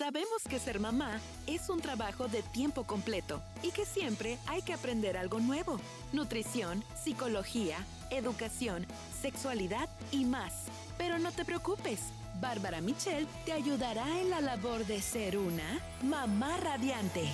Sabemos 0.00 0.44
que 0.48 0.58
ser 0.58 0.80
mamá 0.80 1.20
es 1.46 1.68
un 1.68 1.82
trabajo 1.82 2.26
de 2.26 2.42
tiempo 2.42 2.84
completo 2.84 3.42
y 3.62 3.70
que 3.70 3.84
siempre 3.84 4.38
hay 4.46 4.62
que 4.62 4.72
aprender 4.72 5.18
algo 5.18 5.40
nuevo. 5.40 5.78
Nutrición, 6.14 6.82
psicología, 7.04 7.76
educación, 8.10 8.86
sexualidad 9.20 9.90
y 10.10 10.24
más. 10.24 10.68
Pero 10.96 11.18
no 11.18 11.32
te 11.32 11.44
preocupes, 11.44 12.00
Bárbara 12.40 12.80
Michelle 12.80 13.26
te 13.44 13.52
ayudará 13.52 14.22
en 14.22 14.30
la 14.30 14.40
labor 14.40 14.86
de 14.86 15.02
ser 15.02 15.36
una 15.36 15.78
mamá 16.02 16.56
radiante. 16.56 17.28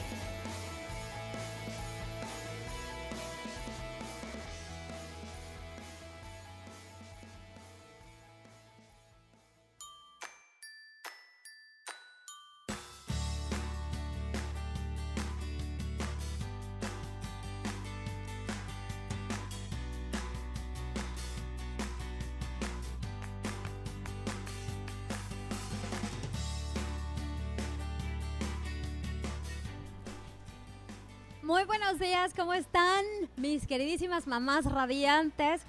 ¿Cómo 32.36 32.52
están 32.52 33.02
mis 33.36 33.66
queridísimas 33.66 34.26
mamás 34.26 34.66
radiantes? 34.66 35.62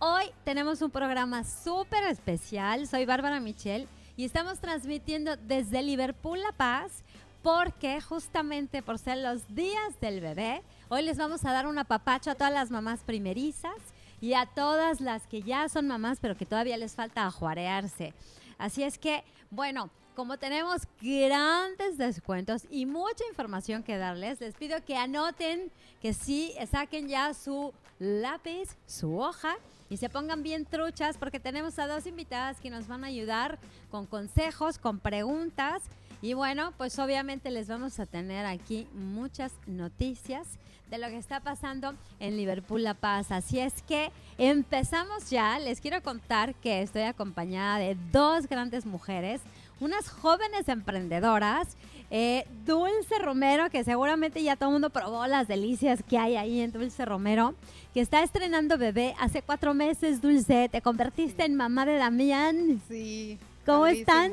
Hoy 0.00 0.24
tenemos 0.44 0.82
un 0.82 0.90
programa 0.90 1.44
súper 1.44 2.04
especial, 2.04 2.86
soy 2.86 3.06
Bárbara 3.06 3.40
Michelle 3.40 3.88
y 4.18 4.26
estamos 4.26 4.60
transmitiendo 4.60 5.36
desde 5.38 5.82
Liverpool 5.82 6.38
La 6.40 6.52
Paz 6.52 7.04
porque 7.42 8.02
justamente 8.02 8.82
por 8.82 8.98
ser 8.98 9.16
los 9.16 9.54
días 9.54 9.98
del 10.02 10.20
bebé, 10.20 10.62
hoy 10.90 11.02
les 11.02 11.16
vamos 11.16 11.46
a 11.46 11.52
dar 11.52 11.66
un 11.66 11.78
apapacho 11.78 12.32
a 12.32 12.34
todas 12.34 12.52
las 12.52 12.70
mamás 12.70 13.00
primerizas 13.00 13.78
y 14.20 14.34
a 14.34 14.44
todas 14.44 15.00
las 15.00 15.26
que 15.26 15.40
ya 15.40 15.70
son 15.70 15.86
mamás 15.86 16.18
pero 16.20 16.36
que 16.36 16.44
todavía 16.44 16.76
les 16.76 16.94
falta 16.94 17.24
ajuarearse. 17.24 18.12
Así 18.58 18.82
es 18.82 18.98
que, 18.98 19.24
bueno, 19.50 19.88
como 20.20 20.36
tenemos 20.36 20.82
grandes 21.00 21.96
descuentos 21.96 22.64
y 22.68 22.84
mucha 22.84 23.24
información 23.30 23.82
que 23.82 23.96
darles, 23.96 24.38
les 24.38 24.54
pido 24.54 24.84
que 24.84 24.94
anoten, 24.94 25.72
que 26.02 26.12
sí, 26.12 26.52
saquen 26.70 27.08
ya 27.08 27.32
su 27.32 27.72
lápiz, 27.98 28.76
su 28.84 29.16
hoja 29.16 29.56
y 29.88 29.96
se 29.96 30.10
pongan 30.10 30.42
bien 30.42 30.66
truchas 30.66 31.16
porque 31.16 31.40
tenemos 31.40 31.78
a 31.78 31.86
dos 31.86 32.06
invitadas 32.06 32.60
que 32.60 32.68
nos 32.68 32.86
van 32.86 33.02
a 33.02 33.06
ayudar 33.06 33.58
con 33.90 34.04
consejos, 34.04 34.76
con 34.76 34.98
preguntas. 34.98 35.84
Y 36.20 36.34
bueno, 36.34 36.74
pues 36.76 36.98
obviamente 36.98 37.50
les 37.50 37.66
vamos 37.68 37.98
a 37.98 38.04
tener 38.04 38.44
aquí 38.44 38.86
muchas 38.92 39.54
noticias 39.66 40.46
de 40.90 40.98
lo 40.98 41.06
que 41.06 41.16
está 41.16 41.40
pasando 41.40 41.94
en 42.18 42.36
Liverpool 42.36 42.82
La 42.82 42.92
Paz. 42.92 43.30
Así 43.30 43.58
es 43.58 43.80
que 43.84 44.10
empezamos 44.36 45.30
ya. 45.30 45.58
Les 45.58 45.80
quiero 45.80 46.02
contar 46.02 46.54
que 46.56 46.82
estoy 46.82 47.02
acompañada 47.02 47.78
de 47.78 47.96
dos 48.12 48.48
grandes 48.48 48.84
mujeres 48.84 49.40
unas 49.80 50.08
jóvenes 50.08 50.68
emprendedoras. 50.68 51.76
Eh, 52.12 52.44
Dulce 52.66 53.18
Romero, 53.20 53.70
que 53.70 53.84
seguramente 53.84 54.42
ya 54.42 54.56
todo 54.56 54.70
el 54.70 54.72
mundo 54.74 54.90
probó 54.90 55.26
las 55.26 55.46
delicias 55.46 56.02
que 56.02 56.18
hay 56.18 56.36
ahí 56.36 56.60
en 56.60 56.72
Dulce 56.72 57.04
Romero, 57.04 57.54
que 57.94 58.00
está 58.00 58.22
estrenando 58.22 58.76
bebé 58.78 59.14
hace 59.20 59.42
cuatro 59.42 59.74
meses, 59.74 60.20
Dulce. 60.20 60.68
Te 60.68 60.82
convertiste 60.82 61.44
en 61.44 61.54
mamá 61.54 61.86
de 61.86 61.96
Damián. 61.96 62.80
Sí. 62.88 63.38
¿Cómo 63.64 63.86
están? 63.86 64.32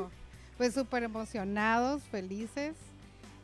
Pues 0.57 0.73
súper 0.73 1.03
emocionados, 1.03 2.01
felices. 2.03 2.75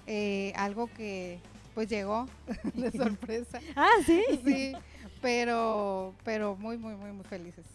Eh, 0.08 0.52
algo 0.56 0.90
que 0.98 1.40
pues 1.76 1.90
llegó 1.90 2.28
de 2.74 2.92
sorpresa. 2.92 3.60
ah, 3.76 3.90
sí. 4.06 4.22
Sí, 4.44 4.74
pero, 5.22 6.14
pero 6.24 6.56
muy, 6.56 6.78
muy, 6.78 6.96
muy, 6.96 7.12
muy 7.12 7.26
felices. 7.26 7.66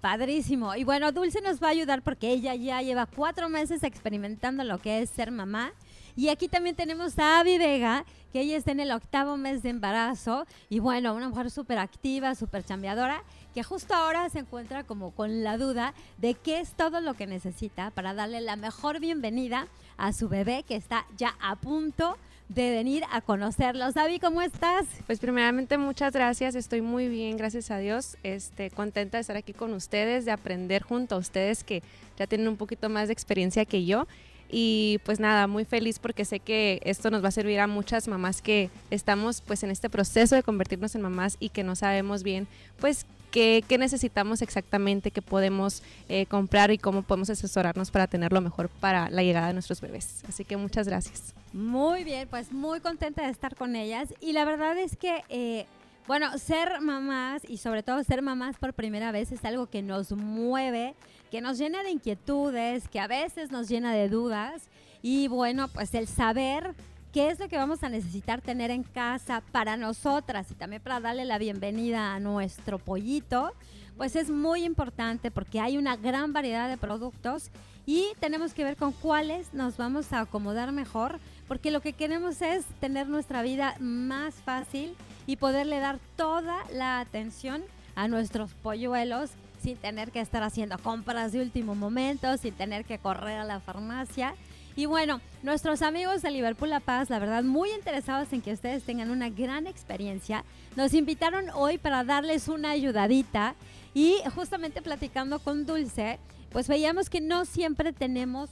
Padrísimo. 0.00 0.76
Y 0.76 0.84
bueno, 0.84 1.10
Dulce 1.10 1.40
nos 1.40 1.60
va 1.62 1.68
a 1.68 1.70
ayudar 1.70 2.02
porque 2.02 2.30
ella 2.30 2.54
ya 2.54 2.80
lleva 2.82 3.06
cuatro 3.06 3.48
meses 3.48 3.82
experimentando 3.82 4.62
lo 4.62 4.78
que 4.78 5.02
es 5.02 5.10
ser 5.10 5.30
mamá. 5.32 5.72
Y 6.14 6.28
aquí 6.28 6.48
también 6.48 6.76
tenemos 6.76 7.18
a 7.18 7.40
Avi 7.40 7.58
Vega, 7.58 8.04
que 8.32 8.40
ella 8.40 8.56
está 8.56 8.72
en 8.72 8.80
el 8.80 8.92
octavo 8.92 9.36
mes 9.36 9.62
de 9.62 9.70
embarazo. 9.70 10.46
Y 10.68 10.78
bueno, 10.78 11.14
una 11.14 11.28
mujer 11.28 11.50
súper 11.50 11.78
activa, 11.78 12.34
súper 12.34 12.64
chambeadora, 12.64 13.22
que 13.54 13.62
justo 13.62 13.94
ahora 13.94 14.28
se 14.28 14.40
encuentra 14.40 14.84
como 14.84 15.12
con 15.12 15.42
la 15.42 15.58
duda 15.58 15.94
de 16.18 16.34
qué 16.34 16.60
es 16.60 16.72
todo 16.72 17.00
lo 17.00 17.14
que 17.14 17.26
necesita 17.26 17.90
para 17.90 18.14
darle 18.14 18.40
la 18.40 18.56
mejor 18.56 19.00
bienvenida 19.00 19.66
a 19.96 20.12
su 20.12 20.28
bebé 20.28 20.62
que 20.62 20.76
está 20.76 21.06
ya 21.16 21.34
a 21.40 21.56
punto 21.56 22.16
de 22.48 22.70
venir 22.70 23.04
a 23.10 23.20
conocerlos. 23.20 23.94
David, 23.94 24.20
¿cómo 24.20 24.40
estás? 24.40 24.86
Pues 25.06 25.18
primeramente 25.18 25.76
muchas 25.76 26.12
gracias, 26.12 26.54
estoy 26.54 26.80
muy 26.80 27.08
bien, 27.08 27.36
gracias 27.36 27.70
a 27.70 27.78
Dios. 27.78 28.16
Este, 28.22 28.70
contenta 28.70 29.18
de 29.18 29.20
estar 29.20 29.36
aquí 29.36 29.52
con 29.52 29.74
ustedes, 29.74 30.24
de 30.24 30.30
aprender 30.30 30.82
junto 30.82 31.14
a 31.14 31.18
ustedes 31.18 31.62
que 31.62 31.82
ya 32.18 32.26
tienen 32.26 32.48
un 32.48 32.56
poquito 32.56 32.88
más 32.88 33.08
de 33.08 33.12
experiencia 33.12 33.64
que 33.64 33.84
yo. 33.84 34.06
Y 34.50 34.98
pues 35.04 35.20
nada, 35.20 35.46
muy 35.46 35.66
feliz 35.66 35.98
porque 35.98 36.24
sé 36.24 36.40
que 36.40 36.80
esto 36.84 37.10
nos 37.10 37.22
va 37.22 37.28
a 37.28 37.32
servir 37.32 37.60
a 37.60 37.66
muchas 37.66 38.08
mamás 38.08 38.40
que 38.40 38.70
estamos 38.90 39.42
pues 39.42 39.62
en 39.62 39.70
este 39.70 39.90
proceso 39.90 40.34
de 40.34 40.42
convertirnos 40.42 40.94
en 40.94 41.02
mamás 41.02 41.36
y 41.38 41.50
que 41.50 41.64
no 41.64 41.76
sabemos 41.76 42.22
bien 42.22 42.48
pues 42.80 43.04
qué, 43.30 43.64
necesitamos 43.78 44.42
exactamente, 44.42 45.10
qué 45.10 45.22
podemos 45.22 45.82
eh, 46.08 46.26
comprar 46.26 46.70
y 46.70 46.78
cómo 46.78 47.02
podemos 47.02 47.30
asesorarnos 47.30 47.90
para 47.90 48.06
tener 48.06 48.32
lo 48.32 48.40
mejor 48.40 48.68
para 48.68 49.10
la 49.10 49.22
llegada 49.22 49.48
de 49.48 49.52
nuestros 49.52 49.80
bebés. 49.80 50.22
Así 50.28 50.44
que 50.44 50.56
muchas 50.56 50.88
gracias. 50.88 51.34
Muy 51.52 52.04
bien, 52.04 52.28
pues 52.28 52.52
muy 52.52 52.80
contenta 52.80 53.24
de 53.24 53.30
estar 53.30 53.54
con 53.54 53.76
ellas 53.76 54.12
y 54.20 54.32
la 54.32 54.44
verdad 54.44 54.76
es 54.78 54.96
que... 54.96 55.24
Eh, 55.28 55.66
bueno, 56.06 56.38
ser 56.38 56.80
mamás 56.80 57.42
y 57.46 57.58
sobre 57.58 57.82
todo 57.82 58.02
ser 58.02 58.22
mamás 58.22 58.56
por 58.56 58.72
primera 58.72 59.12
vez 59.12 59.30
es 59.30 59.44
algo 59.44 59.66
que 59.66 59.82
nos 59.82 60.10
mueve, 60.12 60.94
que 61.30 61.42
nos 61.42 61.58
llena 61.58 61.82
de 61.82 61.90
inquietudes, 61.90 62.88
que 62.88 62.98
a 62.98 63.06
veces 63.06 63.50
nos 63.50 63.68
llena 63.68 63.92
de 63.92 64.08
dudas. 64.08 64.70
Y 65.02 65.28
bueno, 65.28 65.68
pues 65.68 65.92
el 65.92 66.08
saber 66.08 66.74
qué 67.12 67.30
es 67.30 67.38
lo 67.38 67.48
que 67.48 67.56
vamos 67.56 67.82
a 67.82 67.88
necesitar 67.88 68.40
tener 68.40 68.70
en 68.70 68.82
casa 68.82 69.42
para 69.52 69.76
nosotras 69.76 70.50
y 70.50 70.54
también 70.54 70.82
para 70.82 71.00
darle 71.00 71.24
la 71.24 71.38
bienvenida 71.38 72.14
a 72.14 72.20
nuestro 72.20 72.78
pollito, 72.78 73.52
pues 73.96 74.14
es 74.14 74.30
muy 74.30 74.64
importante 74.64 75.30
porque 75.30 75.60
hay 75.60 75.78
una 75.78 75.96
gran 75.96 76.32
variedad 76.32 76.68
de 76.68 76.76
productos 76.76 77.50
y 77.86 78.06
tenemos 78.20 78.52
que 78.52 78.64
ver 78.64 78.76
con 78.76 78.92
cuáles 78.92 79.54
nos 79.54 79.78
vamos 79.78 80.12
a 80.12 80.20
acomodar 80.20 80.72
mejor, 80.72 81.18
porque 81.46 81.70
lo 81.70 81.80
que 81.80 81.94
queremos 81.94 82.42
es 82.42 82.66
tener 82.80 83.08
nuestra 83.08 83.42
vida 83.42 83.74
más 83.80 84.34
fácil 84.34 84.94
y 85.26 85.36
poderle 85.36 85.78
dar 85.78 85.98
toda 86.16 86.58
la 86.72 87.00
atención 87.00 87.62
a 87.94 88.06
nuestros 88.06 88.52
polluelos 88.52 89.30
sin 89.62 89.76
tener 89.76 90.12
que 90.12 90.20
estar 90.20 90.42
haciendo 90.42 90.78
compras 90.78 91.32
de 91.32 91.40
último 91.40 91.74
momento, 91.74 92.36
sin 92.36 92.54
tener 92.54 92.84
que 92.84 92.98
correr 92.98 93.38
a 93.38 93.44
la 93.44 93.58
farmacia 93.60 94.34
y 94.78 94.86
bueno, 94.86 95.20
nuestros 95.42 95.82
amigos 95.82 96.22
de 96.22 96.30
Liverpool 96.30 96.70
La 96.70 96.78
Paz, 96.78 97.10
la 97.10 97.18
verdad, 97.18 97.42
muy 97.42 97.68
interesados 97.72 98.32
en 98.32 98.40
que 98.40 98.52
ustedes 98.52 98.84
tengan 98.84 99.10
una 99.10 99.28
gran 99.28 99.66
experiencia, 99.66 100.44
nos 100.76 100.94
invitaron 100.94 101.50
hoy 101.52 101.78
para 101.78 102.04
darles 102.04 102.46
una 102.46 102.70
ayudadita 102.70 103.56
y 103.92 104.18
justamente 104.36 104.80
platicando 104.80 105.40
con 105.40 105.66
Dulce, 105.66 106.20
pues 106.52 106.68
veíamos 106.68 107.10
que 107.10 107.20
no 107.20 107.44
siempre 107.44 107.92
tenemos 107.92 108.50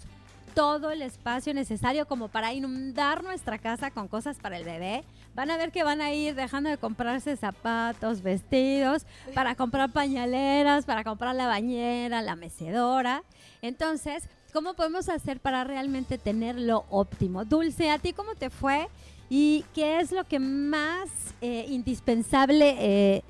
todo 0.53 0.91
el 0.91 1.03
espacio 1.03 1.55
necesario 1.55 2.09
como 2.09 2.27
para 2.27 2.53
inundar 2.53 3.23
nuestra 3.23 3.59
casa 3.59 3.93
con 3.93 4.09
cosas 4.09 4.39
para 4.39 4.57
el 4.57 4.65
bebé. 4.65 5.05
Van 5.37 5.53
a 5.53 5.57
ver 5.57 5.71
que 5.71 5.85
van 5.85 6.01
a 6.01 6.13
ir 6.13 6.35
dejando 6.35 6.71
de 6.71 6.77
comprarse 6.77 7.37
zapatos, 7.37 8.23
vestidos, 8.23 9.07
para 9.33 9.55
comprar 9.55 9.93
pañaleras, 9.93 10.87
para 10.87 11.05
comprar 11.05 11.37
la 11.37 11.47
bañera, 11.47 12.21
la 12.21 12.35
mecedora. 12.35 13.23
Entonces, 13.63 14.29
¿Cómo 14.57 14.73
podemos 14.73 15.11
hacer 15.11 15.39
para 15.39 15.65
realmente 15.65 16.17
tener 16.17 16.59
lo 16.59 16.87
óptimo? 16.89 17.45
Dulce, 17.45 17.91
¿a 17.91 17.99
ti 17.99 18.15
cómo 18.15 18.35
te 18.37 18.49
fue? 18.49 18.89
¿Y 19.29 19.67
qué 19.75 20.01
es 20.01 20.13
lo 20.13 20.25
que 20.25 20.39
más 20.39 21.11
eh, 21.43 21.67
indispensable 21.69 22.75
eh, 22.79 23.23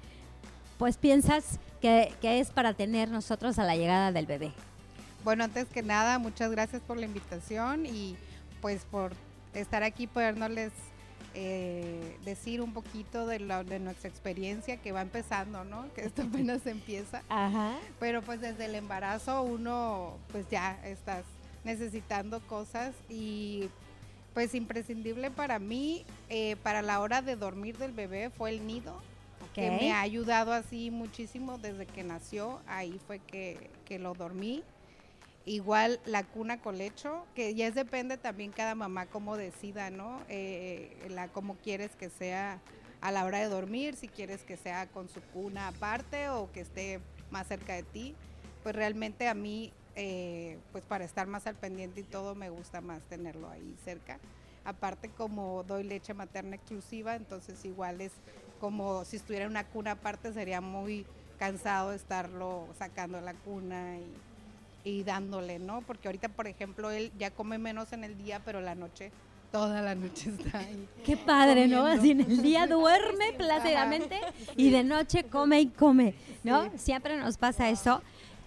pues 0.79 0.97
piensas 0.97 1.59
que, 1.81 2.15
es 2.23 2.53
para 2.53 2.75
tener 2.75 3.11
nosotros 3.11 3.59
a 3.59 3.65
la 3.65 3.75
llegada 3.75 4.13
del 4.13 4.27
bebé? 4.27 4.53
Bueno, 5.25 5.43
antes 5.43 5.67
que 5.67 5.83
nada, 5.83 6.21
muchas 6.21 6.49
gracias 6.53 6.81
por 6.81 6.97
la 6.97 7.07
invitación 7.07 7.87
y 7.87 8.17
pues 8.61 8.85
por 8.89 9.11
estar 9.53 9.83
aquí, 9.83 10.07
podernosles 10.07 10.71
eh, 11.35 12.17
decir 12.25 12.63
un 12.63 12.73
poquito 12.73 13.27
de, 13.27 13.39
de 13.39 13.79
nuestra 13.79 14.09
experiencia 14.09 14.79
que 14.79 14.93
va 14.93 15.03
empezando, 15.03 15.65
¿no? 15.65 15.93
Que 15.93 16.03
esto 16.03 16.23
apenas 16.23 16.67
empieza. 16.67 17.23
Ajá. 17.29 17.77
Pero 18.01 18.23
pues 18.23 18.41
desde 18.41 18.65
el 18.65 18.75
embarazo 18.75 19.43
uno 19.43 20.17
pues 20.33 20.49
ya 20.51 20.81
estás 20.85 21.25
necesitando 21.65 22.41
cosas 22.41 22.95
y 23.11 23.69
pues 24.33 24.55
imprescindible 24.55 25.31
para 25.31 25.59
mí, 25.59 26.05
eh, 26.29 26.57
para 26.63 26.81
la 26.83 27.01
hora 27.01 27.23
de 27.23 27.37
dormir 27.37 27.77
del 27.77 27.93
bebé 27.93 28.31
fue 28.31 28.51
el 28.51 28.67
nido. 28.67 29.03
que 29.55 29.71
me 29.71 29.93
ha 29.93 30.03
ayudado 30.03 30.53
así 30.53 30.91
muchísimo 30.91 31.57
desde 31.57 31.87
que 31.87 32.03
nació, 32.05 32.61
ahí 32.67 33.01
fue 33.07 33.19
que, 33.19 33.71
que 33.87 33.99
lo 33.99 34.13
dormí 34.13 34.63
Igual 35.49 36.01
la 36.07 36.25
cuna 36.25 36.61
colecho, 36.61 37.25
que 37.37 37.55
ya 37.55 37.69
es 37.69 37.75
depende 37.77 38.19
también 38.19 38.51
cada 38.51 38.75
mamá 38.75 39.07
cómo 39.07 39.37
decida, 39.37 39.91
¿no? 39.91 40.21
Eh, 40.29 41.07
la 41.09 41.29
cómo 41.29 41.55
quieres 41.63 41.95
que 41.95 42.11
sea 42.11 42.61
a 43.01 43.13
la 43.13 43.25
hora 43.25 43.39
de 43.39 43.47
dormir, 43.47 43.95
si 43.95 44.09
quieres 44.09 44.43
que 44.43 44.57
sea 44.57 44.89
con 44.89 45.09
su 45.09 45.21
cuna 45.33 45.69
aparte 45.69 46.29
o 46.31 46.51
que 46.51 46.63
esté 46.63 47.01
más 47.31 47.47
cerca 47.47 47.75
de 47.75 47.85
ti. 47.85 48.17
Pues 48.65 48.75
realmente 48.75 49.29
a 49.29 49.35
mí, 49.35 49.73
eh, 49.95 50.59
pues 50.73 50.85
para 50.85 51.05
estar 51.05 51.29
más 51.29 51.47
al 51.47 51.55
pendiente 51.55 52.01
y 52.01 52.05
todo, 52.05 52.35
me 52.35 52.51
gusta 52.51 52.81
más 52.81 53.05
tenerlo 53.05 53.49
ahí 53.49 53.77
cerca. 53.85 54.19
Aparte 54.65 55.11
como 55.11 55.63
doy 55.63 55.85
leche 55.85 56.13
materna 56.13 56.57
exclusiva, 56.57 57.15
entonces 57.15 57.65
igual 57.65 58.01
es 58.01 58.11
como 58.59 59.05
si 59.05 59.15
estuviera 59.15 59.45
en 59.45 59.53
una 59.53 59.63
cuna 59.69 59.93
aparte, 59.93 60.33
sería 60.33 60.61
muy 60.61 61.07
cansado 61.39 61.93
estarlo 61.93 62.67
sacando 62.77 63.21
la 63.21 63.35
cuna 63.35 63.99
y 63.99 64.13
y 64.87 65.03
dándole, 65.03 65.59
¿no? 65.59 65.83
Porque 65.83 66.07
ahorita, 66.07 66.29
por 66.29 66.47
ejemplo, 66.47 66.93
él 66.93 67.11
ya 67.19 67.33
come 67.33 67.59
menos 67.59 67.93
en 67.93 68.05
el 68.05 68.17
día, 68.17 68.41
pero 68.45 68.61
la 68.61 68.77
noche, 68.77 69.11
toda 69.51 69.83
la 69.83 69.97
noche 69.97 70.31
está 70.39 70.61
ahí. 70.61 70.89
Qué 71.05 71.17
padre, 71.17 71.67
¿no? 71.67 71.85
Así 71.85 72.13
en 72.13 72.21
el 72.21 72.41
día 72.41 72.67
duerme 72.69 73.33
plácidamente 73.37 74.21
y 74.57 74.71
de 74.71 74.85
noche 74.85 75.25
come 75.25 75.61
y 75.61 75.67
come, 75.67 76.15
¿no? 76.45 76.71
Siempre 76.77 77.19
nos 77.19 77.37
pasa 77.37 77.69
eso. 77.69 78.01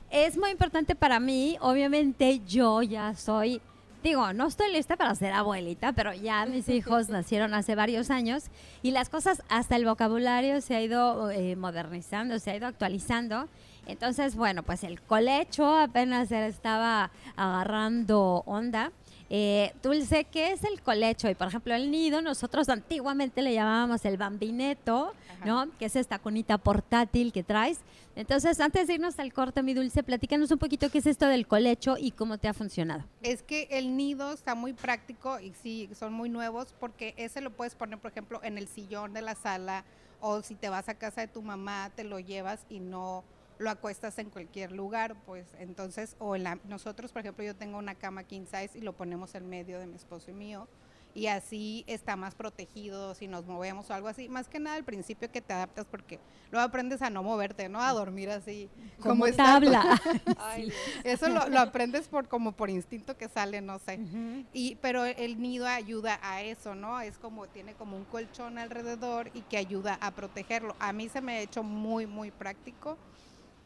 Es 0.10 0.38
muy 0.38 0.52
importante 0.52 0.96
para 0.96 1.20
mí, 1.20 1.58
obviamente 1.60 2.40
yo 2.48 2.82
ya 2.84 3.14
soy, 3.16 3.62
digo, 4.02 4.32
no 4.32 4.48
estoy 4.48 4.72
lista 4.72 4.96
para 4.96 5.14
ser 5.16 5.34
abuelita, 5.34 5.92
pero 5.92 6.14
ya 6.14 6.46
mis 6.46 6.70
hijos 6.70 7.10
nacieron 7.10 7.54
hace 7.54 7.76
varios 7.76 8.10
años 8.10 8.46
y 8.82 8.92
las 8.92 9.10
cosas, 9.10 9.44
hasta 9.50 9.76
el 9.76 9.84
vocabulario 9.84 10.62
se 10.62 10.76
ha 10.76 10.82
ido 10.82 11.30
eh, 11.32 11.58
modernizando, 11.58 12.40
se 12.40 12.52
ha 12.52 12.56
ido 12.56 12.66
actualizando 12.66 13.50
entonces, 13.90 14.36
bueno, 14.36 14.64
pues 14.64 14.84
el 14.84 15.02
colecho 15.02 15.76
apenas 15.76 16.32
estaba 16.32 17.12
agarrando 17.36 18.44
onda. 18.46 18.92
Eh, 19.32 19.74
Dulce, 19.84 20.24
¿qué 20.26 20.52
es 20.52 20.64
el 20.64 20.82
colecho? 20.82 21.30
Y 21.30 21.36
por 21.36 21.48
ejemplo, 21.48 21.76
el 21.76 21.92
nido, 21.92 22.22
nosotros 22.22 22.68
antiguamente 22.68 23.44
le 23.44 23.54
llamábamos 23.54 24.04
el 24.06 24.18
bambineto, 24.18 25.14
¿no? 25.46 25.68
Que 25.78 25.86
es 25.86 25.96
esta 25.96 26.18
cunita 26.18 26.58
portátil 26.58 27.32
que 27.32 27.44
traes. 27.44 27.80
Entonces, 28.16 28.60
antes 28.60 28.88
de 28.88 28.96
irnos 28.96 29.20
al 29.20 29.32
corte, 29.32 29.62
mi 29.62 29.76
Dulce, 29.76 30.02
platícanos 30.02 30.50
un 30.52 30.58
poquito 30.58 30.90
qué 30.90 30.98
es 30.98 31.06
esto 31.06 31.28
del 31.28 31.46
colecho 31.46 31.96
y 31.98 32.12
cómo 32.12 32.40
te 32.40 32.48
ha 32.48 32.54
funcionado. 32.54 33.06
Es 33.22 33.44
que 33.44 33.68
el 33.70 33.96
nido 33.96 34.34
está 34.34 34.56
muy 34.56 34.74
práctico 34.74 35.40
y 35.40 35.54
sí, 35.54 35.90
son 35.94 36.14
muy 36.14 36.30
nuevos 36.30 36.74
porque 36.80 37.14
ese 37.16 37.40
lo 37.42 37.52
puedes 37.52 37.76
poner, 37.76 38.00
por 38.00 38.12
ejemplo, 38.12 38.42
en 38.44 38.58
el 38.58 38.68
sillón 38.68 39.14
de 39.14 39.22
la 39.22 39.36
sala 39.36 39.86
o 40.22 40.42
si 40.42 40.56
te 40.56 40.70
vas 40.70 40.90
a 40.90 40.96
casa 40.96 41.22
de 41.22 41.28
tu 41.28 41.42
mamá, 41.42 41.92
te 41.96 42.04
lo 42.04 42.20
llevas 42.20 42.66
y 42.68 42.80
no 42.80 43.24
lo 43.60 43.70
acuestas 43.70 44.18
en 44.18 44.30
cualquier 44.30 44.72
lugar, 44.72 45.16
pues 45.26 45.46
entonces, 45.60 46.16
o 46.18 46.36
en 46.36 46.44
la, 46.44 46.60
nosotros, 46.64 47.12
por 47.12 47.22
ejemplo, 47.22 47.44
yo 47.44 47.56
tengo 47.56 47.78
una 47.78 47.94
cama 47.94 48.24
king 48.24 48.46
size 48.46 48.78
y 48.78 48.82
lo 48.82 48.94
ponemos 48.94 49.36
en 49.36 49.48
medio 49.48 49.80
de 49.80 49.86
mi 49.86 49.96
esposo 49.96 50.32
y 50.32 50.34
mío, 50.34 50.68
y 51.14 51.28
así 51.28 51.84
está 51.88 52.16
más 52.16 52.36
protegido 52.36 53.16
si 53.16 53.28
nos 53.28 53.46
movemos 53.46 53.90
o 53.90 53.94
algo 53.94 54.08
así. 54.08 54.30
Más 54.30 54.48
que 54.48 54.60
nada 54.60 54.76
al 54.76 54.84
principio 54.84 55.32
que 55.32 55.42
te 55.42 55.54
adaptas 55.54 55.88
porque 55.90 56.20
luego 56.52 56.66
aprendes 56.66 57.02
a 57.02 57.10
no 57.10 57.24
moverte, 57.24 57.68
¿no? 57.68 57.82
A 57.82 57.92
dormir 57.94 58.30
así. 58.30 58.70
Como, 59.02 59.26
tabla. 59.32 60.00
Eso 61.04 61.28
lo, 61.30 61.60
aprendes 61.60 62.08
por 62.08 62.28
como 62.28 62.52
por 62.52 62.70
instinto 62.70 63.18
que 63.18 63.28
sale, 63.28 63.60
no 63.60 63.80
sé. 63.80 64.00
y, 64.54 64.76
pero 64.76 65.04
el 65.04 65.42
nido 65.42 65.66
ayuda 65.68 66.20
a 66.22 66.44
eso, 66.44 66.76
¿no? 66.76 67.02
Es 67.02 67.18
como, 67.18 67.48
tiene 67.48 67.74
como 67.74 67.98
un 67.98 68.06
colchón 68.06 68.58
alrededor 68.58 69.32
y 69.34 69.42
que 69.42 69.58
ayuda 69.58 69.98
a 70.02 70.12
protegerlo. 70.12 70.76
A 70.80 70.94
mí 70.94 71.10
se 71.10 71.22
me 71.22 71.34
ha 71.34 71.42
hecho 71.42 71.64
muy, 71.64 72.06
muy 72.06 72.30
práctico 72.32 72.98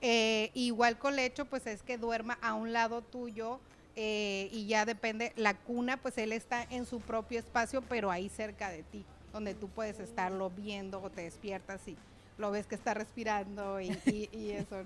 eh, 0.06 0.52
igual 0.54 0.98
colecho, 0.98 1.46
pues 1.46 1.66
es 1.66 1.82
que 1.82 1.98
duerma 1.98 2.38
a 2.42 2.56
un 2.56 2.74
lado 2.74 3.02
tuyo 3.02 3.62
eh, 3.96 4.50
y 4.52 4.66
ya 4.66 4.86
depende, 4.86 5.32
la 5.38 5.54
cuna, 5.54 5.96
pues 5.96 6.18
él 6.18 6.34
está 6.34 6.62
en 6.70 6.86
su 6.86 7.00
propio 7.00 7.40
espacio, 7.40 7.82
pero 7.82 8.12
ahí 8.12 8.28
cerca 8.28 8.70
de 8.70 8.84
ti, 8.84 9.06
donde 9.32 9.54
tú 9.54 9.70
puedes 9.70 10.02
estarlo 10.02 10.50
viendo 10.50 11.02
o 11.02 11.10
te 11.10 11.22
despiertas 11.22 11.88
y 11.88 11.96
lo 12.38 12.52
ves 12.52 12.66
que 12.66 12.76
está 12.76 12.94
respirando 12.94 13.80
y, 13.80 13.92
eso. 14.52 14.84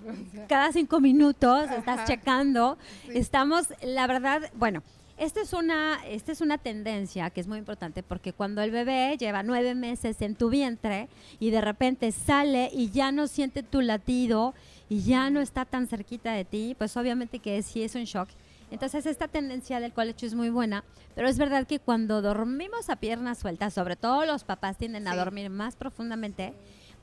Cada 0.48 0.72
cinco 0.72 1.00
minutos 1.00 1.72
estás 1.72 2.08
checando. 2.08 2.78
Estamos, 3.10 3.70
la 3.82 4.06
verdad, 4.06 4.52
bueno, 4.54 4.84
esta 5.18 5.42
es, 5.42 5.52
una, 5.54 6.00
esta 6.06 6.32
es 6.32 6.42
una 6.42 6.60
tendencia 6.60 7.32
que 7.32 7.42
es 7.42 7.48
muy 7.48 7.58
importante 7.58 8.04
porque 8.04 8.34
cuando 8.34 8.62
el 8.62 8.70
bebé 8.70 9.18
lleva 9.18 9.42
nueve 9.42 9.74
meses 9.74 10.22
en 10.22 10.36
tu 10.36 10.52
vientre 10.52 11.10
y 11.40 11.50
de 11.50 11.60
repente 11.60 12.12
sale 12.12 12.70
y 12.72 12.92
ya 12.92 13.12
no 13.12 13.26
siente 13.26 13.64
tu 13.64 13.82
latido 13.82 14.54
y 14.90 15.02
ya 15.02 15.30
no 15.30 15.42
está 15.42 15.66
tan 15.66 15.88
cerquita 15.88 16.34
de 16.34 16.46
ti, 16.46 16.76
pues 16.78 16.96
obviamente 16.98 17.40
que 17.40 17.62
sí 17.62 17.84
es 17.84 17.96
un 17.96 18.04
shock. 18.04 18.30
Entonces 18.70 19.06
esta 19.06 19.28
tendencia 19.28 19.80
del 19.80 19.94
colecho 19.94 20.26
es 20.26 20.34
muy 20.34 20.50
buena, 20.50 20.84
pero 21.16 21.30
es 21.30 21.38
verdad 21.38 21.66
que 21.66 21.80
cuando 21.80 22.22
dormimos 22.22 22.90
a 22.90 22.98
piernas 22.98 23.38
sueltas, 23.38 23.74
sobre 23.74 23.96
todo 23.96 24.26
los 24.26 24.44
papás 24.44 24.78
tienden 24.78 25.08
a 25.08 25.16
dormir 25.16 25.50
más 25.50 25.76
profundamente, 25.76 26.54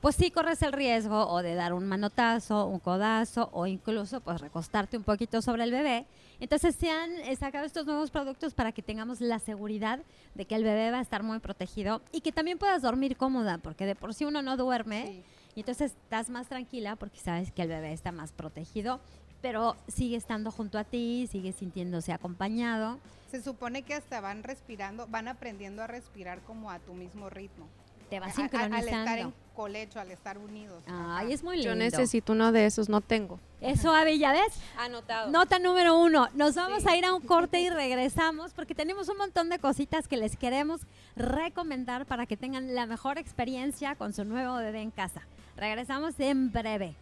pues 0.02 0.16
sí 0.16 0.30
corres 0.30 0.60
el 0.60 0.72
riesgo 0.74 1.26
o 1.28 1.42
de 1.42 1.54
dar 1.54 1.72
un 1.72 1.86
manotazo, 1.86 2.66
un 2.66 2.78
codazo 2.78 3.48
o 3.54 3.66
incluso 3.66 4.20
pues 4.20 4.38
recostarte 4.42 4.98
un 4.98 5.02
poquito 5.02 5.40
sobre 5.40 5.64
el 5.64 5.70
bebé. 5.70 6.04
Entonces 6.40 6.74
se 6.74 6.90
han 6.90 7.10
sacado 7.38 7.64
estos 7.64 7.86
nuevos 7.86 8.10
productos 8.10 8.52
para 8.52 8.72
que 8.72 8.82
tengamos 8.82 9.22
la 9.22 9.38
seguridad 9.38 10.00
de 10.34 10.44
que 10.44 10.56
el 10.56 10.64
bebé 10.64 10.90
va 10.90 10.98
a 10.98 11.02
estar 11.02 11.22
muy 11.22 11.38
protegido 11.38 12.02
y 12.12 12.20
que 12.20 12.32
también 12.32 12.58
puedas 12.58 12.82
dormir 12.82 13.16
cómoda, 13.16 13.56
porque 13.56 13.86
de 13.86 13.94
por 13.94 14.12
sí 14.12 14.26
uno 14.26 14.42
no 14.42 14.58
duerme. 14.58 15.22
Y 15.54 15.60
entonces 15.60 15.92
estás 15.92 16.30
más 16.30 16.48
tranquila 16.48 16.96
porque 16.96 17.18
sabes 17.18 17.52
que 17.52 17.62
el 17.62 17.68
bebé 17.68 17.92
está 17.92 18.12
más 18.12 18.32
protegido, 18.32 19.00
pero 19.40 19.76
sigue 19.88 20.16
estando 20.16 20.50
junto 20.50 20.78
a 20.78 20.84
ti, 20.84 21.28
sigue 21.30 21.52
sintiéndose 21.52 22.12
acompañado. 22.12 22.98
Se 23.30 23.42
supone 23.42 23.82
que 23.82 23.94
hasta 23.94 24.20
van 24.20 24.42
respirando, 24.42 25.06
van 25.06 25.28
aprendiendo 25.28 25.82
a 25.82 25.86
respirar 25.86 26.40
como 26.42 26.70
a 26.70 26.78
tu 26.78 26.94
mismo 26.94 27.30
ritmo. 27.30 27.66
Te 28.10 28.20
vas 28.20 28.34
sincronizando. 28.34 28.76
al 28.76 28.88
estar 28.88 29.18
en 29.18 29.34
colecho, 29.54 30.00
al 30.00 30.10
estar 30.10 30.38
unidos. 30.38 30.82
Ay, 30.86 31.32
es 31.32 31.42
muy 31.42 31.56
lindo. 31.56 31.70
Yo 31.70 31.76
necesito 31.76 32.32
uno 32.32 32.52
de 32.52 32.66
esos, 32.66 32.88
no 32.88 33.00
tengo. 33.00 33.40
Eso, 33.60 33.92
Avi, 33.94 34.18
¿ya 34.18 34.32
ves? 34.32 34.52
Anotado. 34.78 35.30
Nota 35.30 35.58
número 35.58 35.98
uno. 35.98 36.28
Nos 36.34 36.54
vamos 36.54 36.86
a 36.86 36.96
ir 36.96 37.04
a 37.04 37.14
un 37.14 37.22
corte 37.22 37.60
y 37.60 37.70
regresamos 37.70 38.52
porque 38.52 38.74
tenemos 38.74 39.08
un 39.08 39.16
montón 39.16 39.48
de 39.48 39.58
cositas 39.58 40.06
que 40.06 40.16
les 40.16 40.36
queremos 40.36 40.82
recomendar 41.16 42.06
para 42.06 42.26
que 42.26 42.36
tengan 42.36 42.74
la 42.74 42.86
mejor 42.86 43.18
experiencia 43.18 43.94
con 43.94 44.12
su 44.12 44.24
nuevo 44.24 44.56
bebé 44.56 44.82
en 44.82 44.90
casa. 44.90 45.22
Regresamos 45.56 46.18
en 46.18 46.50
breve. 46.52 46.96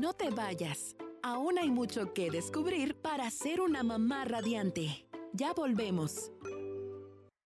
No 0.00 0.14
te 0.14 0.30
vayas. 0.30 0.96
Aún 1.22 1.58
hay 1.58 1.70
mucho 1.70 2.14
que 2.14 2.30
descubrir 2.30 2.94
para 2.96 3.30
ser 3.30 3.60
una 3.60 3.82
mamá 3.82 4.24
radiante. 4.24 5.06
Ya 5.34 5.52
volvemos. 5.52 6.32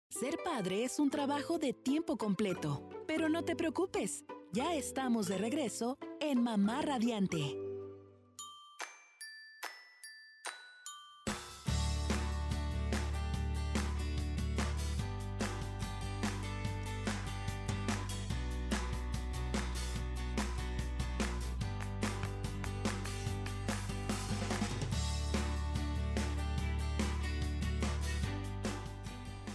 Ser 0.08 0.38
padre 0.44 0.84
es 0.84 1.00
un 1.00 1.10
trabajo 1.10 1.58
de 1.58 1.72
tiempo 1.72 2.16
completo, 2.16 2.88
pero 3.06 3.28
no 3.28 3.44
te 3.44 3.56
preocupes. 3.56 4.24
Ya 4.52 4.74
estamos 4.74 5.28
de 5.28 5.38
regreso 5.38 5.98
en 6.20 6.42
Mamá 6.42 6.82
Radiante. 6.82 7.63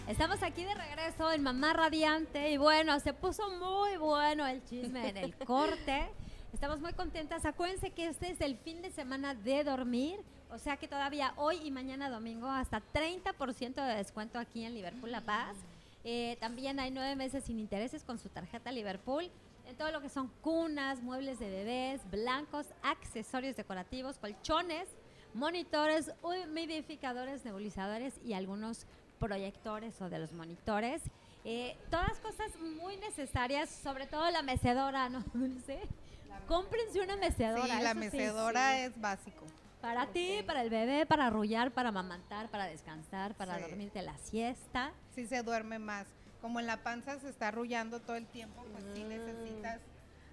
Estamos 0.09 0.41
aquí 0.41 0.63
de 0.63 0.73
regreso 0.73 1.31
en 1.31 1.43
Mamá 1.43 1.71
Radiante 1.73 2.49
y 2.49 2.57
bueno, 2.57 2.99
se 2.99 3.13
puso 3.13 3.47
muy 3.51 3.95
bueno 3.97 4.47
el 4.47 4.63
chisme 4.65 5.07
en 5.07 5.17
el 5.17 5.35
corte. 5.35 6.09
Estamos 6.51 6.79
muy 6.79 6.93
contentas. 6.93 7.45
Acuérdense 7.45 7.91
que 7.91 8.07
este 8.07 8.31
es 8.31 8.41
el 8.41 8.57
fin 8.57 8.81
de 8.81 8.89
semana 8.89 9.35
de 9.35 9.63
dormir, 9.63 10.19
o 10.49 10.57
sea 10.57 10.77
que 10.77 10.87
todavía 10.87 11.33
hoy 11.35 11.59
y 11.63 11.69
mañana 11.69 12.09
domingo 12.09 12.47
hasta 12.47 12.81
30% 12.91 13.75
de 13.75 13.95
descuento 13.97 14.39
aquí 14.39 14.65
en 14.65 14.73
Liverpool 14.73 15.11
La 15.11 15.21
Paz. 15.21 15.55
Eh, 16.03 16.37
también 16.39 16.79
hay 16.79 16.89
nueve 16.89 17.15
meses 17.15 17.43
sin 17.43 17.59
intereses 17.59 18.03
con 18.03 18.17
su 18.17 18.29
tarjeta 18.29 18.71
Liverpool 18.71 19.29
en 19.67 19.75
todo 19.75 19.91
lo 19.91 20.01
que 20.01 20.09
son 20.09 20.29
cunas, 20.41 21.03
muebles 21.03 21.37
de 21.37 21.51
bebés, 21.51 22.01
blancos, 22.09 22.65
accesorios 22.81 23.55
decorativos, 23.55 24.17
colchones, 24.17 24.87
monitores, 25.35 26.11
humidificadores, 26.23 27.45
nebulizadores 27.45 28.19
y 28.25 28.33
algunos 28.33 28.87
proyectores 29.19 30.01
o 30.01 30.09
de 30.09 30.19
los 30.19 30.31
monitores. 30.31 31.01
Eh, 31.45 31.77
todas 31.89 32.19
cosas 32.19 32.51
muy 32.59 32.97
necesarias, 32.97 33.69
sobre 33.69 34.07
todo 34.07 34.29
la 34.31 34.41
mecedora, 34.41 35.09
¿no, 35.09 35.19
Dulce? 35.33 35.79
Cómprense 36.47 36.99
una 37.01 37.15
mecedora. 37.17 37.77
Sí, 37.77 37.83
la 37.83 37.93
mecedora 37.93 38.79
es 38.79 38.99
básico. 38.99 39.45
Para 39.81 40.07
ti, 40.07 40.41
para 40.45 40.61
el 40.63 40.69
bebé, 40.69 41.05
para 41.05 41.27
arrullar, 41.27 41.71
para 41.71 41.89
amamantar, 41.89 42.49
para 42.49 42.65
descansar, 42.65 43.35
para 43.35 43.57
Sí. 43.57 43.61
dormirte 43.61 44.01
la 44.01 44.17
siesta. 44.17 44.91
Sí 45.13 45.25
se 45.27 45.41
duerme 45.43 45.79
más. 45.79 46.07
Como 46.41 46.59
en 46.59 46.65
la 46.67 46.77
panza 46.83 47.19
se 47.19 47.29
está 47.29 47.49
arrullando 47.49 47.99
todo 48.01 48.15
el 48.15 48.25
tiempo, 48.27 48.65
pues 48.71 48.83
sí 48.93 49.03
Mm. 49.03 49.09
necesitas 49.09 49.79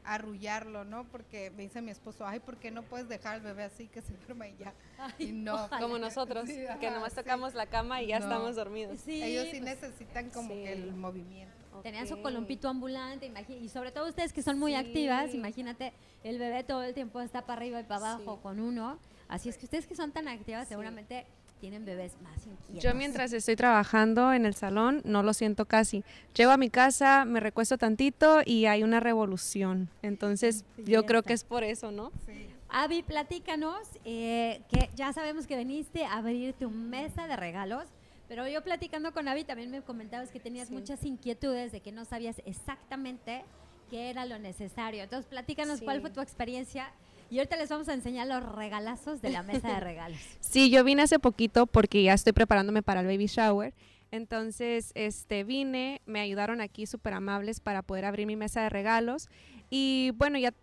arrullarlo, 0.06 0.84
¿no? 0.84 1.04
Porque 1.04 1.50
me 1.50 1.62
dice 1.64 1.82
mi 1.82 1.90
esposo, 1.90 2.26
ay, 2.26 2.40
¿por 2.40 2.56
qué 2.56 2.70
no 2.70 2.82
puedes 2.82 3.08
dejar 3.08 3.34
al 3.34 3.40
bebé 3.42 3.64
así 3.64 3.88
que 3.88 4.00
se 4.02 4.14
duerma 4.18 4.46
y 4.48 4.56
ya? 4.56 4.72
Y 5.18 5.32
no. 5.32 5.54
ojalá. 5.54 5.80
Como 5.82 5.98
nosotros, 5.98 6.48
Sí, 6.48 6.64
que 6.80 6.90
nomás 6.90 7.12
sí. 7.12 7.16
tocamos 7.16 7.54
la 7.54 7.66
cama 7.66 8.02
y 8.02 8.08
ya 8.08 8.18
No. 8.20 8.26
estamos 8.26 8.56
dormidos. 8.56 8.98
Sí, 9.00 9.22
Ellos 9.22 9.44
sí 9.50 9.60
pues, 9.60 9.62
necesitan 9.82 10.30
como 10.30 10.48
sí. 10.48 10.62
que 10.62 10.72
el 10.72 10.94
movimiento. 10.94 11.54
Tenían 11.82 12.06
su 12.08 12.14
Ok. 12.14 12.22
columpito 12.22 12.68
ambulante, 12.68 13.30
y 13.60 13.68
sobre 13.68 13.92
todo 13.92 14.08
ustedes 14.08 14.32
que 14.32 14.42
son 14.42 14.58
muy 14.58 14.72
Sí. 14.72 14.78
activas, 14.78 15.34
imagínate, 15.34 15.92
el 16.24 16.38
bebé 16.38 16.64
todo 16.64 16.82
el 16.82 16.94
tiempo 16.94 17.20
está 17.20 17.42
para 17.42 17.58
arriba 17.60 17.80
y 17.80 17.84
para 17.84 17.96
abajo 18.14 18.36
Sí. 18.36 18.42
con 18.42 18.60
uno. 18.60 18.98
Así 19.28 19.48
es 19.48 19.58
que 19.58 19.64
ustedes 19.66 19.86
que 19.86 19.94
son 19.96 20.12
tan 20.12 20.28
activas 20.28 20.64
Sí. 20.66 20.70
seguramente 20.70 21.26
tienen 21.60 21.84
bebés 21.84 22.20
más 22.22 22.46
inquietos. 22.46 22.82
Yo 22.82 22.94
mientras 22.94 23.32
estoy 23.32 23.56
trabajando 23.56 24.32
en 24.32 24.46
el 24.46 24.54
salón 24.54 25.00
no 25.04 25.22
lo 25.22 25.32
siento 25.34 25.64
casi. 25.64 26.04
Llego 26.34 26.50
a 26.52 26.56
mi 26.56 26.70
casa, 26.70 27.24
me 27.24 27.40
recuesto 27.40 27.78
tantito 27.78 28.40
y 28.44 28.66
hay 28.66 28.82
una 28.82 29.00
revolución. 29.00 29.88
Entonces 30.02 30.64
yo 30.78 31.04
creo 31.06 31.22
que 31.22 31.32
es 31.32 31.44
por 31.44 31.64
eso, 31.64 31.90
¿no? 31.92 32.12
Sí. 32.26 32.46
Avi, 32.68 33.02
platícanos, 33.02 33.78
eh, 34.04 34.60
que 34.68 34.90
ya 34.96 35.12
sabemos 35.12 35.46
que 35.46 35.56
veniste 35.56 36.04
a 36.04 36.16
abrir 36.16 36.52
tu 36.54 36.68
mesa 36.68 37.26
de 37.28 37.36
regalos, 37.36 37.84
pero 38.28 38.46
yo 38.48 38.62
platicando 38.64 39.12
con 39.12 39.28
Avi 39.28 39.44
también 39.44 39.70
me 39.70 39.82
comentabas 39.82 40.30
que 40.30 40.40
tenías 40.40 40.68
Sí. 40.68 40.74
muchas 40.74 41.04
inquietudes 41.04 41.70
de 41.70 41.80
que 41.80 41.92
no 41.92 42.04
sabías 42.04 42.42
exactamente 42.44 43.44
qué 43.88 44.10
era 44.10 44.26
lo 44.26 44.38
necesario. 44.40 45.04
Entonces, 45.04 45.26
platícanos 45.26 45.80
cuál 45.80 46.00
fue 46.00 46.10
tu 46.10 46.20
experiencia 46.20 46.92
y 47.30 47.38
ahorita 47.38 47.56
les 47.56 47.68
vamos 47.68 47.88
a 47.88 47.94
enseñar 47.94 48.26
los 48.26 48.42
regalazos 48.54 49.20
de 49.20 49.30
la 49.30 49.42
mesa 49.42 49.68
de 49.68 49.80
regalos. 49.80 50.18
Sí, 50.40 50.70
yo 50.70 50.84
vine 50.84 51.02
hace 51.02 51.18
poquito 51.18 51.66
porque 51.66 52.02
ya 52.02 52.14
estoy 52.14 52.32
preparándome 52.32 52.82
para 52.82 53.00
el 53.00 53.06
baby 53.06 53.26
shower. 53.26 53.74
Entonces, 54.10 54.92
este, 54.94 55.44
vine, 55.44 56.00
me 56.06 56.20
ayudaron 56.20 56.60
aquí 56.60 56.86
súper 56.86 57.14
amables 57.14 57.60
para 57.60 57.82
poder 57.82 58.04
abrir 58.04 58.26
mi 58.26 58.36
mesa 58.36 58.62
de 58.62 58.70
regalos. 58.70 59.28
Y 59.68 60.12
bueno, 60.14 60.38
ya 60.38 60.54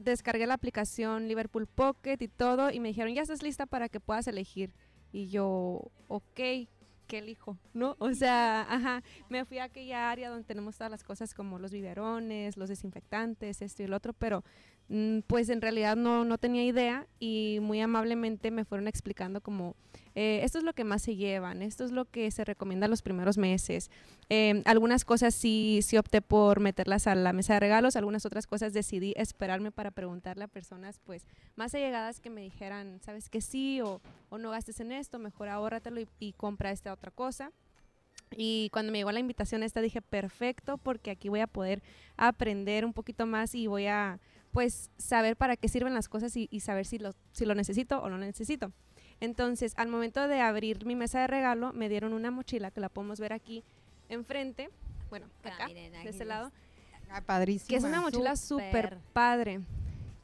descargué 0.00 0.46
la 0.46 0.54
aplicación 0.54 1.26
Liverpool 1.26 1.66
Pocket 1.66 2.18
y 2.20 2.28
todo. 2.28 2.70
Y 2.70 2.80
me 2.80 2.88
dijeron, 2.88 3.14
ya 3.14 3.22
estás 3.22 3.42
lista 3.42 3.66
para 3.66 3.88
que 3.88 4.00
puedas 4.00 4.26
elegir. 4.26 4.74
Y 5.12 5.28
yo, 5.28 5.90
ok, 6.08 6.34
¿qué 6.34 7.18
elijo? 7.18 7.58
¿No? 7.72 7.96
O 7.98 8.14
sea, 8.14 9.02
me 9.28 9.44
fui 9.44 9.58
a 9.58 9.64
aquella 9.64 10.10
área 10.10 10.28
donde 10.28 10.44
tenemos 10.44 10.76
todas 10.76 10.90
las 10.90 11.02
cosas 11.02 11.34
como 11.34 11.58
los 11.58 11.72
biberones, 11.72 12.56
los 12.56 12.68
desinfectantes, 12.68 13.62
esto 13.62 13.82
y 13.82 13.86
el 13.86 13.94
otro, 13.94 14.12
pero 14.12 14.44
pues 15.28 15.48
en 15.50 15.60
realidad 15.60 15.96
no, 15.96 16.24
no 16.24 16.36
tenía 16.36 16.64
idea 16.64 17.06
y 17.20 17.58
muy 17.62 17.80
amablemente 17.80 18.50
me 18.50 18.64
fueron 18.64 18.88
explicando 18.88 19.40
como 19.40 19.76
eh, 20.16 20.40
esto 20.42 20.58
es 20.58 20.64
lo 20.64 20.72
que 20.72 20.82
más 20.82 21.02
se 21.02 21.14
llevan, 21.14 21.62
esto 21.62 21.84
es 21.84 21.92
lo 21.92 22.06
que 22.06 22.28
se 22.32 22.44
recomienda 22.44 22.88
los 22.88 23.00
primeros 23.00 23.38
meses. 23.38 23.88
Eh, 24.30 24.62
algunas 24.64 25.04
cosas 25.04 25.32
sí, 25.32 25.78
sí 25.82 25.96
opté 25.96 26.22
por 26.22 26.58
meterlas 26.58 27.06
a 27.06 27.14
la 27.14 27.32
mesa 27.32 27.54
de 27.54 27.60
regalos, 27.60 27.94
algunas 27.94 28.26
otras 28.26 28.48
cosas 28.48 28.72
decidí 28.72 29.14
esperarme 29.16 29.70
para 29.70 29.92
preguntarle 29.92 30.42
a 30.42 30.48
personas 30.48 30.98
pues 30.98 31.24
más 31.54 31.72
allegadas 31.72 32.18
que 32.18 32.30
me 32.30 32.40
dijeran, 32.40 33.00
sabes 33.00 33.28
que 33.28 33.40
sí 33.40 33.80
o, 33.80 34.00
o 34.28 34.38
no 34.38 34.50
gastes 34.50 34.80
en 34.80 34.90
esto, 34.90 35.20
mejor 35.20 35.50
ahórratelo 35.50 36.00
y, 36.00 36.08
y 36.18 36.32
compra 36.32 36.72
esta 36.72 36.92
otra 36.92 37.12
cosa. 37.12 37.52
Y 38.36 38.70
cuando 38.72 38.90
me 38.92 38.98
llegó 38.98 39.12
la 39.12 39.20
invitación 39.20 39.62
esta 39.62 39.80
dije, 39.80 40.02
perfecto, 40.02 40.78
porque 40.78 41.10
aquí 41.10 41.28
voy 41.28 41.40
a 41.40 41.46
poder 41.46 41.82
aprender 42.16 42.84
un 42.84 42.92
poquito 42.92 43.26
más 43.26 43.54
y 43.54 43.66
voy 43.66 43.86
a 43.86 44.20
pues 44.52 44.90
saber 44.98 45.36
para 45.36 45.56
qué 45.56 45.68
sirven 45.68 45.94
las 45.94 46.08
cosas 46.08 46.36
y, 46.36 46.48
y 46.50 46.60
saber 46.60 46.86
si 46.86 46.98
lo, 46.98 47.12
si 47.32 47.44
lo 47.46 47.54
necesito 47.54 48.00
o 48.02 48.08
no 48.08 48.18
lo 48.18 48.24
necesito. 48.24 48.72
Entonces, 49.20 49.74
al 49.76 49.88
momento 49.88 50.26
de 50.28 50.40
abrir 50.40 50.86
mi 50.86 50.96
mesa 50.96 51.20
de 51.20 51.26
regalo, 51.26 51.72
me 51.72 51.88
dieron 51.88 52.12
una 52.14 52.30
mochila 52.30 52.70
que 52.70 52.80
la 52.80 52.88
podemos 52.88 53.20
ver 53.20 53.32
aquí 53.32 53.62
enfrente, 54.08 54.70
bueno, 55.08 55.26
Acá, 55.44 55.64
acá, 55.64 55.68
de 55.74 55.86
este 56.04 56.08
es. 56.22 56.26
lado, 56.26 56.50
Ah, 57.10 57.20
padrísimo. 57.20 57.68
que 57.68 57.76
es 57.76 57.84
una 57.84 58.00
mochila 58.00 58.36
Súper. 58.36 58.98
padre, 59.12 59.60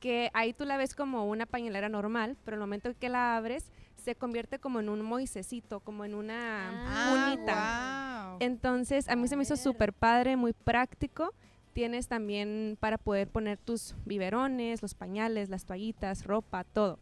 que 0.00 0.30
ahí 0.35 0.52
tú 0.52 0.64
la 0.64 0.76
ves 0.76 0.95
como 0.95 1.28
una 1.28 1.45
pañalera 1.47 1.88
normal, 1.88 2.37
pero 2.45 2.54
al 2.54 2.61
momento 2.61 2.92
que 2.99 3.09
la 3.09 3.37
abres, 3.37 3.64
se 4.04 4.14
convierte 4.14 4.59
como 4.61 4.78
en 4.80 4.88
un 4.88 5.02
moisecito, 5.02 5.80
como 5.80 6.04
en 6.04 6.14
una 6.14 6.71
Ah, 6.87 7.35
cunita. 7.35 8.28
wow. 8.30 8.37
Entonces, 8.40 9.09
a 9.09 9.16
mí 9.16 9.25
A 9.25 9.28
se 9.28 9.37
me 9.37 9.42
hizo 9.42 9.56
súper 9.56 9.92
padre, 9.92 10.37
muy 10.37 10.52
práctico. 10.52 11.35
Tienes 11.76 12.09
también 12.09 12.78
para 12.80 12.97
poder 12.97 13.28
poner 13.28 13.59
tus 13.59 13.95
biberones, 14.06 14.80
los 14.80 14.95
pañales, 14.95 15.50
las 15.50 15.66
toallitas, 15.66 16.25
ropa, 16.25 16.64
todo. 16.64 16.99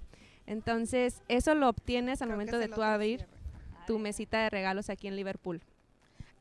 Entonces, 0.47 1.23
eso 1.29 1.55
lo 1.55 1.69
obtienes 1.69 2.21
al 2.23 2.27
Creo 2.27 2.37
momento 2.37 2.59
de 2.59 2.67
tú 2.67 2.83
abrir 2.83 3.25
tu 3.87 4.01
mesita 4.01 4.43
de 4.43 4.51
regalos 4.51 4.91
aquí 4.91 5.07
en 5.07 5.15
Liverpool. 5.15 5.63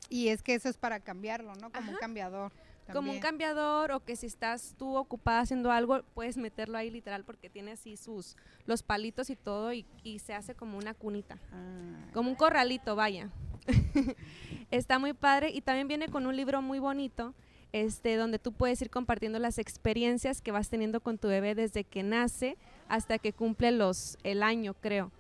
Y 0.09 0.29
es 0.29 0.41
que 0.41 0.55
eso 0.55 0.67
es 0.67 0.77
para 0.77 0.99
cambiarlo, 0.99 1.53
¿no? 1.61 1.71
Como 1.71 1.91
un 1.91 1.97
cambiador. 1.97 2.51
Como 2.91 3.11
un 3.11 3.19
cambiador 3.19 3.91
o 3.91 3.99
que 3.99 4.15
si 4.15 4.25
estás 4.25 4.73
tú 4.79 4.97
ocupada 4.97 5.41
haciendo 5.41 5.71
algo, 5.71 6.01
puedes 6.15 6.35
meterlo 6.35 6.79
ahí 6.79 6.89
literal 6.89 7.23
porque 7.25 7.51
tiene 7.51 7.73
así 7.73 7.97
sus, 7.97 8.35
los 8.65 8.81
palitos 8.81 9.29
y 9.29 9.35
todo 9.35 9.73
y, 9.73 9.85
y 10.01 10.17
se 10.17 10.33
hace 10.33 10.55
como 10.55 10.79
una 10.79 10.95
cunita. 10.95 11.37
Ah, 11.51 12.09
Como 12.13 12.31
un 12.31 12.35
corralito, 12.35 12.95
vaya. 12.95 13.29
Está 14.71 14.97
muy 14.97 15.13
padre 15.13 15.51
y 15.51 15.61
también 15.61 15.87
viene 15.87 16.07
con 16.09 16.25
un 16.25 16.35
libro 16.35 16.63
muy 16.63 16.79
bonito, 16.79 17.35
este, 17.73 18.15
donde 18.15 18.39
tú 18.39 18.53
puedes 18.53 18.81
ir 18.81 18.89
compartiendo 18.89 19.39
las 19.39 19.57
experiencias 19.57 20.41
que 20.41 20.51
vas 20.51 20.69
teniendo 20.69 21.01
con 21.01 21.17
tu 21.17 21.27
bebé 21.27 21.55
desde 21.55 21.83
que 21.83 22.03
nace 22.03 22.55
hasta 22.87 23.17
que 23.19 23.33
cumple 23.33 23.71
los 23.71 24.17
el 24.23 24.41
año, 24.43 24.73
creo. 24.75 25.11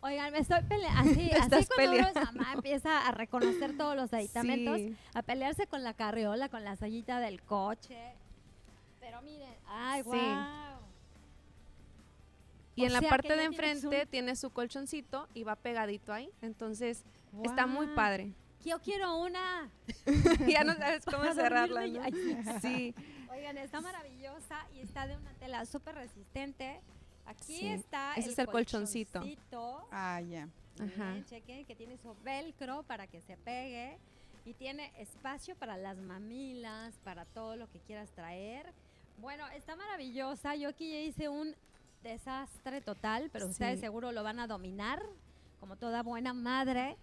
Oigan, 0.00 0.32
me 0.32 0.38
estoy 0.38 0.62
peleando. 0.68 1.10
Así, 1.20 1.30
así 1.32 1.66
cuando 1.74 1.96
uno 1.98 2.08
es 2.08 2.14
mamá 2.14 2.52
empieza 2.54 3.06
a 3.06 3.10
reconocer 3.10 3.76
todos 3.76 3.96
los 3.96 4.12
aditamentos, 4.12 4.78
Sí. 4.78 4.96
a 5.14 5.22
pelearse 5.22 5.66
con 5.66 5.82
la 5.82 5.94
carriola, 5.94 6.48
con 6.48 6.62
la 6.64 6.76
sayita 6.76 7.18
del 7.20 7.42
coche. 7.42 7.98
Pero 9.00 9.20
miren, 9.22 9.52
ay, 9.66 10.02
Sí. 10.02 10.08
guau. 10.08 10.76
Y 12.76 12.82
O 12.82 12.86
en 12.86 12.92
la 12.92 13.00
parte 13.02 13.34
de 13.34 13.44
enfrente 13.44 14.02
un- 14.02 14.08
tiene 14.10 14.36
su 14.36 14.50
colchoncito 14.50 15.26
y 15.34 15.42
va 15.44 15.56
pegadito 15.56 16.12
ahí. 16.12 16.30
Entonces 16.42 17.04
está 17.42 17.66
muy 17.66 17.86
padre. 17.88 18.32
Yo 18.66 18.80
quiero 18.80 19.16
una. 19.18 19.70
ya 20.48 20.64
no 20.64 20.74
sabes 20.74 21.04
cómo 21.04 21.24
cerrarla. 21.32 21.86
¿no? 21.86 22.02
Sí, 22.60 22.92
Oigan, 23.30 23.58
está 23.58 23.80
maravillosa 23.80 24.66
y 24.74 24.80
está 24.80 25.06
de 25.06 25.16
una 25.16 25.32
tela 25.34 25.64
súper 25.66 25.94
resistente. 25.94 26.80
Aquí 27.26 27.58
Sí, 27.58 27.68
está 27.68 28.14
ese 28.14 28.30
es 28.30 28.38
el 28.38 28.46
colchoncito. 28.46 29.20
colchoncito. 29.20 29.88
Ah, 29.92 30.20
ya. 30.20 30.48
Ajá. 30.80 31.10
Miren, 31.10 31.24
chequen 31.26 31.64
que 31.64 31.76
tiene 31.76 31.96
su 31.96 32.14
velcro 32.24 32.82
para 32.82 33.06
que 33.06 33.20
se 33.20 33.36
pegue 33.36 33.98
y 34.44 34.52
tiene 34.54 34.92
espacio 34.98 35.54
para 35.56 35.76
las 35.76 35.96
mamilas, 35.98 36.98
para 37.04 37.24
todo 37.24 37.56
lo 37.56 37.68
que 37.70 37.78
quieras 37.80 38.10
traer. 38.12 38.72
Bueno, 39.18 39.46
está 39.48 39.76
maravillosa. 39.76 40.54
Yo 40.56 40.68
aquí 40.70 40.90
ya 40.90 41.00
hice 41.00 41.28
un 41.28 41.54
desastre 42.02 42.80
total, 42.80 43.30
pero 43.32 43.46
ustedes 43.46 43.76
Sí. 43.76 43.80
seguro 43.86 44.12
lo 44.12 44.22
van 44.22 44.38
a 44.40 44.46
dominar 44.46 45.02
como 45.60 45.76
toda 45.76 46.02
buena 46.02 46.32
madre. 46.32 46.96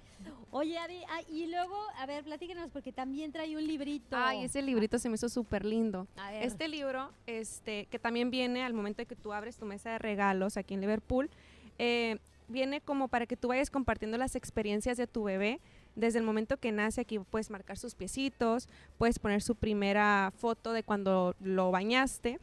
Oye, 0.52 0.78
Ari, 0.78 1.02
ah, 1.10 1.22
y 1.30 1.48
luego, 1.48 1.76
a 1.98 2.06
ver, 2.06 2.24
platíquenos 2.24 2.70
porque 2.72 2.92
también 2.92 3.32
trae 3.32 3.56
un 3.58 3.66
librito. 3.66 4.16
Ay, 4.16 4.46
ese 4.46 4.62
librito 4.62 5.00
se 5.00 5.10
me 5.10 5.16
hizo 5.16 5.30
súper 5.30 5.66
lindo. 5.66 6.08
A 6.18 6.32
ver. 6.32 6.44
Este 6.44 6.68
libro, 6.68 7.12
este, 7.26 7.88
que 7.88 8.00
también 8.00 8.30
viene 8.30 8.64
al 8.64 8.74
momento 8.74 9.02
de 9.02 9.06
que 9.06 9.16
tú 9.16 9.34
abres 9.34 9.58
tu 9.58 9.66
mesa 9.66 9.92
de 9.92 10.00
regalos 10.00 10.58
aquí 10.58 10.74
en 10.74 10.82
Liverpool, 10.82 11.30
eh, 11.78 12.20
viene 12.48 12.82
como 12.82 13.08
para 13.08 13.26
que 13.26 13.36
tú 13.36 13.48
vayas 13.50 13.70
compartiendo 13.70 14.18
las 14.18 14.36
experiencias 14.36 14.98
de 14.98 15.08
tu 15.08 15.24
bebé. 15.24 15.60
Desde 15.96 16.20
el 16.20 16.26
momento 16.26 16.58
que 16.58 16.72
nace 16.72 17.02
aquí 17.02 17.20
puedes 17.20 17.50
marcar 17.50 17.78
sus 17.78 17.96
piecitos, 17.96 18.68
puedes 18.98 19.20
poner 19.20 19.42
su 19.42 19.56
primera 19.56 20.32
foto 20.38 20.74
de 20.74 20.84
cuando 20.84 21.36
lo 21.40 21.72
bañaste, 21.72 22.40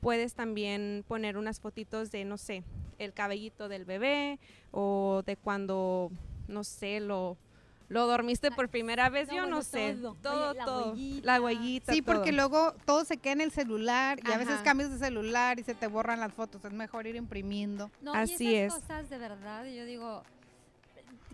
puedes 0.00 0.34
también 0.34 1.04
poner 1.08 1.36
unas 1.36 1.60
fotitos 1.60 2.10
de, 2.10 2.24
no 2.24 2.38
sé, 2.38 2.64
el 2.98 3.12
cabellito 3.12 3.68
del 3.68 3.84
bebé 3.84 4.38
o 4.70 5.22
de 5.26 5.36
cuando, 5.36 6.10
no 6.48 6.64
sé, 6.64 7.00
lo, 7.00 7.36
lo 7.88 8.06
dormiste 8.06 8.50
por 8.50 8.68
primera 8.68 9.08
vez, 9.10 9.28
No, 9.28 9.34
yo 9.34 9.40
bueno, 9.42 9.56
no 9.56 9.62
sé, 9.62 9.94
todo. 9.94 10.14
todo, 10.22 10.50
Oye, 10.50 10.58
la 10.58 10.64
todo, 10.64 10.90
huellita. 10.92 11.26
la 11.26 11.40
huellita, 11.40 11.92
Sí, 11.92 12.02
porque 12.02 12.32
luego 12.32 12.72
todo 12.86 13.04
se 13.04 13.16
queda 13.18 13.34
en 13.34 13.40
el 13.42 13.50
celular 13.52 14.18
y 14.26 14.32
a 14.32 14.38
veces 14.38 14.60
cambias 14.62 14.90
de 14.90 14.98
celular 14.98 15.58
y 15.58 15.62
se 15.64 15.74
te 15.74 15.86
borran 15.86 16.18
las 16.20 16.32
fotos. 16.32 16.64
Es 16.64 16.72
mejor 16.72 17.06
ir 17.06 17.16
imprimiendo. 17.16 17.90
No, 18.00 18.14
Así 18.14 18.48
y 18.50 18.54
es. 18.56 18.72
cosas 18.74 19.08
de 19.10 19.18
verdad, 19.18 19.64
yo 19.66 19.84
digo, 19.84 20.22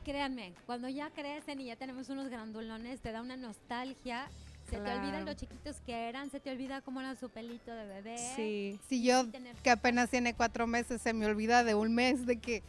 créanme, 0.05 0.55
cuando 0.67 0.89
ya 0.89 1.11
crecen 1.11 1.61
y 1.61 1.67
ya 1.67 1.77
tenemos 1.77 2.09
unos 2.09 2.29
grandulones, 2.29 3.01
te 3.01 3.13
da 3.13 3.21
una 3.23 3.37
nostalgia. 3.37 4.29
Se 4.71 4.81
te 4.81 4.91
olvidan 4.93 5.25
los 5.25 5.37
chiquitos 5.37 5.81
que 5.85 6.09
eran, 6.09 6.31
se 6.31 6.41
te 6.41 6.51
olvida 6.51 6.81
cómo 6.81 7.01
era 7.01 7.15
su 7.17 7.29
pelito 7.29 7.73
de 7.73 7.87
bebé. 7.87 8.19
Sí. 8.37 8.79
Si 8.89 9.03
yo, 9.03 9.27
tener- 9.29 9.57
que 9.57 9.71
apenas 9.71 10.11
tiene 10.11 10.35
cuatro 10.35 10.67
meses, 10.67 11.01
se 11.03 11.13
me 11.13 11.27
olvida 11.27 11.65
de 11.65 11.75
un 11.75 11.95
mes 11.95 12.27
de 12.27 12.37
que, 12.39 12.63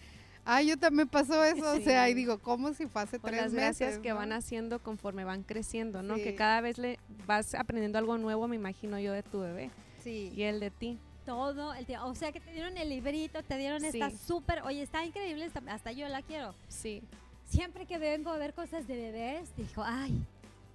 ay, 0.46 0.68
yo 0.68 0.78
también 0.78 1.08
pasó 1.08 1.44
eso. 1.44 1.74
O 1.74 1.80
sea, 1.82 2.08
y 2.10 2.14
Sí. 2.14 2.16
digo, 2.18 2.40
¿cómo 2.40 2.74
si 2.74 2.88
fue 2.88 3.04
hace 3.04 3.18
O 3.18 3.20
tres 3.22 3.42
las 3.42 3.52
meses? 3.54 3.78
gracias 3.80 4.00
que 4.00 4.10
no? 4.10 4.16
van 4.16 4.32
haciendo 4.34 4.80
conforme 4.80 5.24
van 5.24 5.44
creciendo, 5.44 6.02
¿no? 6.04 6.16
Sí. 6.18 6.24
Que 6.24 6.36
cada 6.36 6.62
vez 6.62 6.78
le 6.78 7.00
vas 7.28 7.54
aprendiendo 7.56 7.98
algo 8.00 8.18
nuevo, 8.18 8.48
me 8.48 8.56
imagino 8.56 9.00
yo, 9.00 9.14
de 9.14 9.24
tu 9.24 9.40
bebé 9.42 9.70
Sí. 10.04 10.32
y 10.36 10.44
el 10.44 10.60
de 10.60 10.72
ti. 10.72 10.98
todo 11.24 11.76
el 11.76 11.86
tiempo. 11.86 12.08
O 12.08 12.16
sea 12.16 12.32
que 12.32 12.40
te 12.40 12.52
dieron 12.52 12.76
el 12.78 12.90
librito, 12.90 13.44
te 13.44 13.56
dieron 13.56 13.86
esta 13.86 14.10
Sí. 14.10 14.18
súper, 14.26 14.64
oye, 14.64 14.82
está 14.82 15.06
increíble, 15.06 15.46
esta- 15.46 15.62
hasta 15.68 15.92
yo 15.92 16.08
la 16.10 16.24
quiero. 16.24 16.56
Sí. 16.68 17.04
Siempre 17.46 17.86
que 17.86 18.00
vengo 18.00 18.32
a 18.32 18.38
ver 18.38 18.54
cosas 18.56 18.88
de 18.88 18.96
bebés, 18.96 19.56
dijo, 19.56 19.84
ay, 19.86 20.20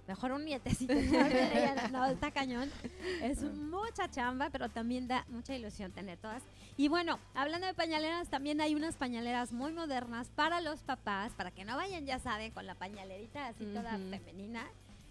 mejor 0.07 0.31
un 0.31 0.45
nietecito. 0.45 0.93
¿no? 1.91 2.05
Está 2.11 2.31
cañón. 2.31 2.71
Es 3.21 3.41
mucha 3.43 4.09
chamba, 4.09 4.49
pero 4.49 4.69
también 4.69 5.07
da 5.07 5.25
mucha 5.29 5.53
ilusión 5.55 5.91
tener 5.91 6.17
todas. 6.17 6.43
Y 6.77 6.87
bueno, 6.87 7.19
hablando 7.35 7.67
de 7.67 7.73
pañaleras, 7.73 8.29
también 8.29 8.61
hay 8.61 8.73
unas 8.75 8.95
pañaleras 8.95 9.51
muy 9.51 9.73
modernas 9.73 10.29
para 10.35 10.61
los 10.61 10.81
papás, 10.83 11.33
para 11.33 11.51
que 11.51 11.65
no 11.65 11.75
vayan, 11.75 12.05
ya 12.05 12.19
saben, 12.19 12.51
con 12.51 12.65
la 12.65 12.75
pañalerita 12.75 13.47
así 13.47 13.65
toda 13.65 13.95
Ujú. 13.97 14.09
femenina, 14.09 14.65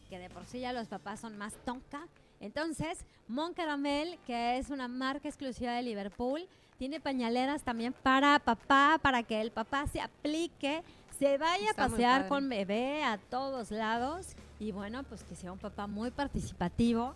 que 0.09 0.19
de 0.19 0.31
por 0.31 0.47
sí 0.47 0.61
ya 0.61 0.73
los 0.73 0.89
papás 0.89 1.21
son 1.21 1.37
más 1.37 1.55
tonca. 1.65 2.07
Entonces, 2.41 2.99
Mon 3.29 3.55
Caramel, 3.55 4.19
que 4.27 4.59
es 4.59 4.71
una 4.71 4.89
marca 4.89 5.29
exclusiva 5.29 5.73
de 5.73 5.83
Liverpool, 5.83 6.47
tiene 6.79 7.01
pañaleras 7.01 7.63
también 7.63 7.93
para 7.93 8.39
papá, 8.39 8.99
para 9.03 9.23
que 9.23 9.41
el 9.41 9.51
papá 9.51 9.87
se 9.87 10.01
aplique, 10.01 10.83
se 11.19 11.39
vaya 11.39 11.71
Está 11.71 11.87
a 11.87 11.89
pasear 11.89 12.29
con 12.29 12.49
bebé 12.49 13.03
a 13.03 13.17
todos 13.17 13.71
lados 13.71 14.37
y 14.61 14.73
bueno, 14.73 15.03
pues 15.05 15.23
que 15.25 15.35
sea 15.35 15.53
un 15.53 15.59
papá 15.59 15.87
muy 15.87 16.11
participativo. 16.11 17.15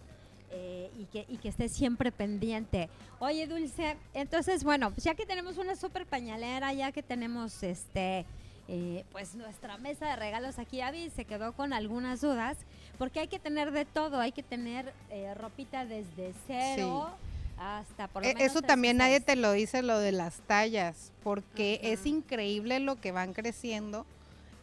eh, 0.52 0.90
y, 0.99 1.04
que, 1.04 1.25
y 1.28 1.37
que 1.37 1.49
esté 1.49 1.68
siempre 1.68 2.11
pendiente. 2.11 2.88
Oye, 3.20 3.47
Dulce, 3.47 3.97
entonces, 4.14 4.64
bueno, 4.64 4.90
pues 4.90 5.04
ya 5.04 5.14
que 5.14 5.25
tenemos 5.25 5.59
una 5.59 5.76
super 5.76 6.06
pañalera, 6.06 6.73
ya 6.73 6.90
que 6.90 7.04
tenemos 7.04 7.62
este, 7.62 8.26
eh, 8.66 9.04
pues 9.12 9.37
nuestra 9.37 9.78
mesa 9.78 10.06
de 10.09 10.16
regalos 10.16 10.59
aquí, 10.59 10.80
Avi 10.80 11.09
se 11.11 11.25
quedó 11.25 11.52
con 11.52 11.73
algunas 11.73 12.20
dudas, 12.20 12.59
porque 12.99 13.20
hay 13.20 13.28
que 13.28 13.38
tener 13.38 13.70
de 13.70 13.85
todo, 13.85 14.18
hay 14.18 14.32
que 14.32 14.42
tener 14.42 14.92
eh, 15.11 15.32
ropita 15.35 15.87
desde 15.87 16.35
cero 16.49 17.11
hasta 17.56 18.09
por 18.09 18.23
lo 18.25 18.28
E- 18.28 18.35
menos 18.35 18.50
Eso 18.50 18.61
también 18.62 18.97
nadie 18.97 19.20
te 19.20 19.37
lo 19.37 19.52
dice, 19.52 19.82
lo 19.82 20.00
de 20.00 20.11
las 20.11 20.40
tallas, 20.49 21.12
porque 21.23 21.78
es 21.85 22.06
increíble 22.06 22.80
lo 22.80 23.00
que 23.00 23.12
van 23.12 23.35
creciendo 23.35 24.04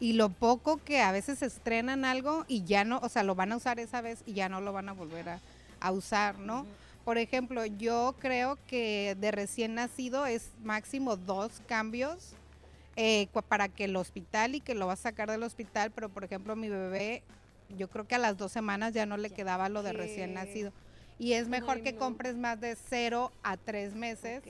y 0.00 0.12
lo 0.14 0.28
poco 0.28 0.78
que 0.84 1.00
a 1.00 1.12
veces 1.12 1.42
estrenan 1.42 2.04
algo 2.04 2.44
y 2.48 2.64
ya 2.64 2.84
no, 2.84 2.98
o 3.02 3.08
sea, 3.08 3.22
lo 3.22 3.34
van 3.34 3.52
a 3.52 3.56
usar 3.56 3.80
esa 3.80 4.00
vez 4.00 4.20
y 4.26 4.32
ya 4.34 4.48
no 4.48 4.60
lo 4.60 4.72
van 4.72 4.88
a 4.88 4.92
volver 4.92 5.28
a, 5.28 5.40
a 5.80 5.92
usar, 5.92 6.38
¿no? 6.38 6.66
Por 7.04 7.18
ejemplo, 7.18 7.64
yo 7.64 8.14
creo 8.20 8.58
que 8.66 9.16
de 9.18 9.30
recién 9.30 9.74
nacido 9.74 10.26
es 10.26 10.50
máximo 10.62 11.16
dos 11.16 11.62
cambios 11.66 12.32
eh, 12.96 13.28
para 13.48 13.68
que 13.68 13.84
el 13.84 13.96
hospital 13.96 14.54
y 14.54 14.60
que 14.60 14.74
lo 14.74 14.86
vas 14.86 15.00
a 15.00 15.02
sacar 15.04 15.30
del 15.30 15.42
hospital, 15.42 15.90
pero 15.90 16.08
por 16.08 16.24
ejemplo 16.24 16.54
mi 16.56 16.68
bebé, 16.68 17.22
yo 17.76 17.88
creo 17.88 18.06
que 18.06 18.14
a 18.14 18.18
las 18.18 18.36
dos 18.36 18.52
semanas 18.52 18.92
ya 18.92 19.06
no 19.06 19.16
le 19.16 19.30
Ya. 19.30 19.36
quedaba 19.36 19.68
lo 19.68 19.82
de 19.82 19.92
recién 19.92 20.34
nacido. 20.34 20.72
Y 21.18 21.32
es 21.32 21.48
mejor 21.48 21.82
que 21.82 21.96
compres 21.96 22.36
más 22.36 22.60
de 22.60 22.76
cero 22.88 23.32
a 23.42 23.56
tres 23.56 23.94
meses, 23.94 24.42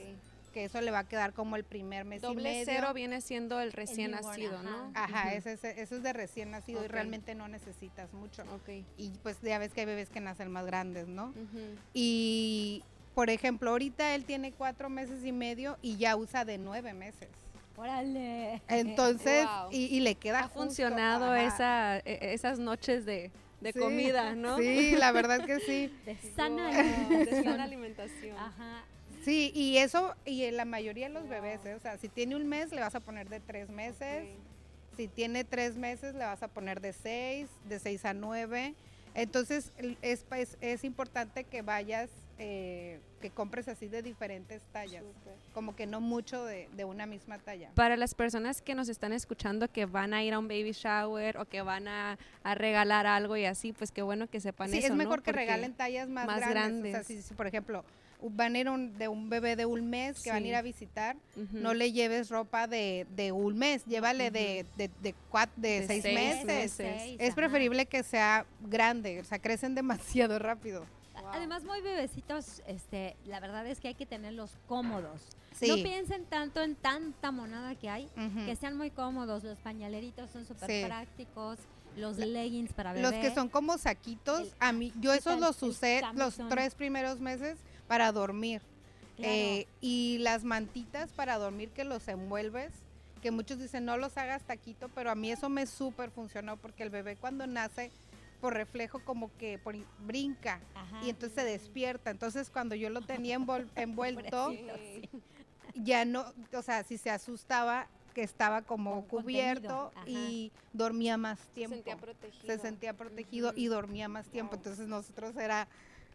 que 0.59 0.65
eso 0.65 0.81
le 0.81 0.91
va 0.91 1.01
a 1.01 1.05
quedar 1.05 1.35
como 1.35 1.55
el 1.55 1.63
primer 1.63 2.05
mes 2.05 2.21
y 2.21 2.27
Doble 2.27 2.43
medio. 2.43 2.65
cero 2.65 2.93
viene 2.93 3.21
siendo 3.21 3.61
el 3.61 3.71
recién 3.73 4.11
newborn, 4.11 4.27
nacido, 4.29 4.63
¿no? 4.65 4.91
Ajá, 4.95 5.29
Ujú. 5.29 5.37
ese, 5.37 5.53
ese- 5.53 5.81
eso 5.81 5.97
es 5.97 6.03
de 6.03 6.13
recién 6.13 6.51
nacido 6.51 6.83
y 6.83 6.87
Ok. 6.87 6.91
realmente 6.91 7.35
no 7.37 7.47
necesitas 7.47 8.13
mucho. 8.13 8.43
Ok. 8.55 8.85
Y 8.97 9.11
pues 9.23 9.41
ya 9.41 9.59
ves 9.61 9.73
que 9.73 9.83
hay 9.83 9.87
bebés 9.87 10.09
que 10.11 10.19
nacen 10.21 10.51
más 10.51 10.67
grandes, 10.67 11.07
¿no? 11.07 11.27
Ujú. 11.29 11.77
Y, 11.95 12.83
por 13.15 13.31
ejemplo, 13.31 13.71
ahorita 13.71 14.17
él 14.17 14.25
tiene 14.25 14.51
cuatro 14.51 14.89
meses 14.91 15.25
y 15.25 15.31
medio 15.31 15.79
y 15.81 15.97
ya 15.97 16.17
usa 16.17 16.45
de 16.45 16.59
nueve 16.59 16.93
meses. 16.93 17.29
Órale. 17.77 18.61
Entonces, 18.67 19.47
Wow. 19.47 19.69
y, 19.71 19.85
y 19.97 20.01
le 20.01 20.17
queda 20.17 20.41
Ha 20.41 20.43
justo, 20.49 20.59
funcionado 20.65 21.37
esa, 21.37 21.99
e- 21.99 22.33
esas 22.35 22.59
noches 22.59 23.07
de, 23.07 23.31
de 23.61 23.73
Sí, 23.73 23.79
comida, 23.79 24.35
¿no? 24.35 24.59
Sí, 24.59 24.97
la 24.97 25.13
verdad 25.13 25.47
que 25.47 25.61
sí. 25.61 25.93
de 26.05 26.17
sana 26.35 26.65
Wow, 26.65 26.73
de 26.73 26.81
alimentación. 26.81 27.45
sana 27.45 27.63
alimentación. 27.63 28.37
Ajá. 28.37 28.85
Sí, 29.29 29.53
y 29.55 29.77
eso, 29.77 30.15
y 30.25 30.45
en 30.45 30.57
la 30.57 30.65
mayoría 30.65 31.09
de 31.09 31.13
los 31.13 31.29
bebés, 31.29 31.63
¿eh? 31.67 31.75
o 31.75 31.81
sea, 31.81 31.99
si 31.99 32.09
tiene 32.09 32.35
un 32.35 32.47
mes, 32.49 32.73
le 32.73 32.81
vas 32.81 32.95
a 32.95 33.01
poner 33.01 33.29
de 33.29 33.41
tres 33.41 33.69
meses. 33.69 34.25
Ok. 34.25 34.97
Si 34.97 35.07
tiene 35.07 35.45
tres 35.45 35.77
meses, 35.77 36.15
le 36.15 36.25
vas 36.25 36.43
a 36.43 36.49
poner 36.49 36.81
de 36.81 36.95
seis, 36.95 37.47
de 37.69 37.79
seis 37.79 38.07
a 38.07 38.15
nueve. 38.15 38.75
Entonces, 39.15 39.71
es, 40.01 40.25
es, 40.31 40.57
es 40.63 40.83
importante 40.83 41.45
que 41.45 41.61
vayas, 41.61 42.09
eh, 42.39 43.01
que 43.21 43.29
compres 43.31 43.69
así 43.69 43.87
de 43.89 44.01
diferentes 44.03 44.63
tallas. 44.73 45.03
Súper. 45.05 45.35
Como 45.53 45.77
que 45.77 45.87
no 45.87 46.01
mucho 46.01 46.45
de, 46.47 46.69
de 46.73 46.85
una 46.87 47.05
misma 47.05 47.39
talla. 47.39 47.71
Para 47.75 47.97
las 47.99 48.15
personas 48.15 48.63
que 48.63 48.75
nos 48.75 48.89
están 48.89 49.13
escuchando 49.13 49.69
que 49.71 49.85
van 49.85 50.15
a 50.15 50.23
ir 50.25 50.33
a 50.33 50.39
un 50.39 50.49
baby 50.49 50.73
shower 50.73 51.37
o 51.37 51.45
que 51.45 51.61
van 51.61 51.87
a, 51.87 52.19
a 52.45 52.55
regalar 52.55 53.07
algo 53.07 53.37
y 53.37 53.45
así, 53.45 53.75
pues 53.75 53.93
qué 53.93 54.01
bueno 54.01 54.27
que 54.27 54.41
sepan 54.41 54.71
Sí, 54.71 54.79
eso, 54.79 54.87
es 54.87 54.91
¿no? 54.93 54.97
mejor 54.97 55.19
que 55.23 55.33
Porque- 55.33 55.41
regalen 55.41 55.75
tallas 55.75 56.09
más, 56.09 56.27
más 56.27 56.41
grandes. 56.41 56.81
O 56.81 56.83
sea, 56.83 56.91
grandes. 57.03 57.07
si, 57.07 57.21
si, 57.23 57.35
por 57.35 57.47
ejemplo, 57.47 57.85
van 58.21 58.55
a 58.55 58.59
ir 58.59 58.69
un- 58.69 58.97
de 58.99 59.09
un 59.09 59.31
bebé 59.31 59.55
de 59.57 59.65
un 59.67 59.89
mes 59.89 60.21
que 60.23 60.31
van 60.31 60.43
a 60.43 60.47
ir 60.47 60.55
a 60.57 60.63
visitar, 60.63 61.17
no 61.53 61.75
le 61.75 61.93
lleves 61.93 62.29
ropa 62.31 62.67
de, 62.67 63.07
de 63.15 63.33
un 63.33 63.57
mes, 63.57 63.85
llévale 63.87 64.31
de, 64.31 64.67
de, 64.77 64.91
de, 65.03 65.15
cuat- 65.31 65.55
de 65.57 65.81
De 65.83 65.87
seis, 65.87 66.03
seis 66.03 66.15
meses. 66.15 66.45
meses. 66.47 67.03
Es 67.19 67.29
ajá. 67.29 67.37
preferible 67.37 67.87
que 67.87 68.03
sea 68.03 68.45
grande, 68.61 69.21
o 69.21 69.25
sea, 69.25 69.39
crecen 69.39 69.75
demasiado 69.77 70.39
rápido. 70.39 70.85
Wow. 71.15 71.31
Además, 71.33 71.65
muy 71.65 71.81
bebecitos, 71.81 72.63
este, 72.67 73.17
la 73.27 73.41
verdad 73.41 73.67
es 73.67 73.81
que 73.81 73.89
hay 73.89 73.95
que 73.95 74.07
tenerlos 74.07 74.57
cómodos. 74.67 75.21
Sí. 75.59 75.67
No 75.69 75.75
piensen 75.77 76.25
tanto 76.27 76.63
en 76.63 76.77
tanta 76.77 77.33
monada 77.33 77.75
que 77.75 77.89
hay, 77.91 78.09
que 78.47 78.55
sean 78.55 78.77
muy 78.77 78.91
cómodos. 78.91 79.43
Los 79.43 79.59
pañaleritos 79.59 80.31
son 80.31 80.45
súper 80.47 80.71
Sí. 80.71 80.83
prácticos, 80.87 81.59
los 81.97 82.17
leggings 82.19 82.73
para 82.73 82.93
bebé. 82.93 83.03
Los 83.03 83.13
que 83.15 83.35
son 83.35 83.49
como 83.49 83.77
saquitos, 83.79 84.43
El- 84.43 84.53
a 84.61 84.71
mí, 84.73 84.93
yo 85.01 85.11
¿qué 85.11 85.19
esos 85.19 85.41
los 85.41 85.61
usé 85.65 86.01
los 86.15 86.39
tres 86.49 86.77
primeros 86.77 87.19
meses 87.19 87.59
para 87.89 88.13
dormir. 88.13 88.63
Claro. 89.17 89.33
Eh, 89.33 89.67
y 89.81 90.19
las 90.21 90.45
mantitas 90.45 91.11
para 91.13 91.39
dormir 91.39 91.71
que 91.71 91.83
los 91.85 92.07
envuelves, 92.07 92.71
que 93.21 93.33
muchos 93.33 93.59
dicen 93.59 93.85
no 93.85 93.97
los 93.97 94.17
hagas 94.17 94.43
taquito, 94.45 94.89
pero 94.95 95.11
a 95.11 95.17
mí 95.17 95.33
eso 95.33 95.49
me 95.49 95.67
súper 95.67 96.11
funcionó 96.13 96.57
porque 96.57 96.85
el 96.85 96.91
bebé 96.91 97.17
cuando 97.17 97.47
nace 97.49 97.91
por 98.41 98.55
reflejo 98.55 99.01
como 99.05 99.37
que 99.39 99.59
por, 99.59 99.75
brinca 100.07 100.61
Ajá. 100.77 101.01
y 101.05 101.11
entonces 101.11 101.35
se 101.35 101.45
despierta. 101.45 102.11
Entonces 102.11 102.49
cuando 102.51 102.77
yo 102.77 102.91
lo 102.91 103.01
tenía 103.01 103.37
envol- 103.37 103.69
envuelto, 103.75 104.53
ya 105.75 106.05
no, 106.05 106.25
o 106.53 106.63
sea, 106.63 106.85
si 106.85 106.97
se 106.99 107.11
asustaba 107.11 107.89
que 108.15 108.23
estaba 108.23 108.63
como 108.63 109.07
Con 109.09 109.23
cubierto 109.23 109.93
y 110.07 110.53
dormía 110.73 111.17
más 111.17 111.39
Se 111.41 111.47
tiempo. 111.55 111.75
sentía 111.75 111.97
protegido. 111.97 112.47
Se 112.55 112.59
sentía 112.61 112.93
protegido 112.95 113.53
y 113.57 113.67
dormía 113.67 114.09
más 114.09 114.27
tiempo. 114.29 114.53
Wow. 114.53 114.59
Entonces 114.59 114.87
nosotros 114.89 115.37
era 115.37 115.67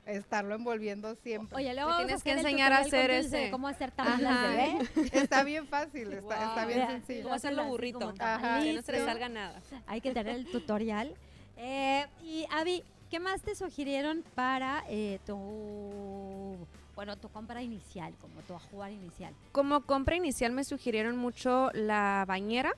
estarlo 0.05 0.55
envolviendo 0.55 1.15
siempre. 1.15 1.57
Oye, 1.57 1.73
luego 1.73 1.95
tienes 1.97 2.23
que 2.23 2.31
enseñar 2.31 2.73
a 2.73 2.79
hacer 2.79 3.11
ese. 3.11 3.49
cómo 3.51 3.67
hacer 3.67 3.91
tablas. 3.91 4.89
Está 5.11 5.43
bien 5.43 5.67
fácil, 5.67 6.13
está, 6.13 6.49
está 6.49 6.65
bien 6.65 6.79
Mira, 6.79 6.91
sencillo. 6.91 7.23
¿Cómo 7.23 7.35
hacerlo 7.35 7.65
burrito? 7.65 8.13
Ajá. 8.19 8.61
Que 8.61 8.73
no 8.73 8.81
se 8.81 8.91
le 8.91 9.05
salga 9.05 9.29
nada. 9.29 9.61
Hay 9.87 10.01
que 10.01 10.11
tener 10.11 10.35
el 10.35 10.45
tutorial. 10.45 11.15
Eh, 11.57 12.05
y 12.23 12.45
Avi, 12.51 12.83
¿qué 13.09 13.19
más 13.19 13.41
te 13.41 13.55
sugirieron 13.55 14.23
para 14.35 14.83
eh, 14.89 15.19
tu, 15.25 16.57
bueno, 16.95 17.15
tu 17.17 17.29
compra 17.29 17.61
inicial, 17.61 18.13
como 18.19 18.41
tu 18.41 18.57
jugar 18.71 18.91
inicial? 18.91 19.33
Como 19.51 19.81
compra 19.81 20.15
inicial 20.15 20.51
me 20.51 20.63
sugirieron 20.63 21.17
mucho 21.17 21.69
la 21.73 22.25
bañera. 22.27 22.73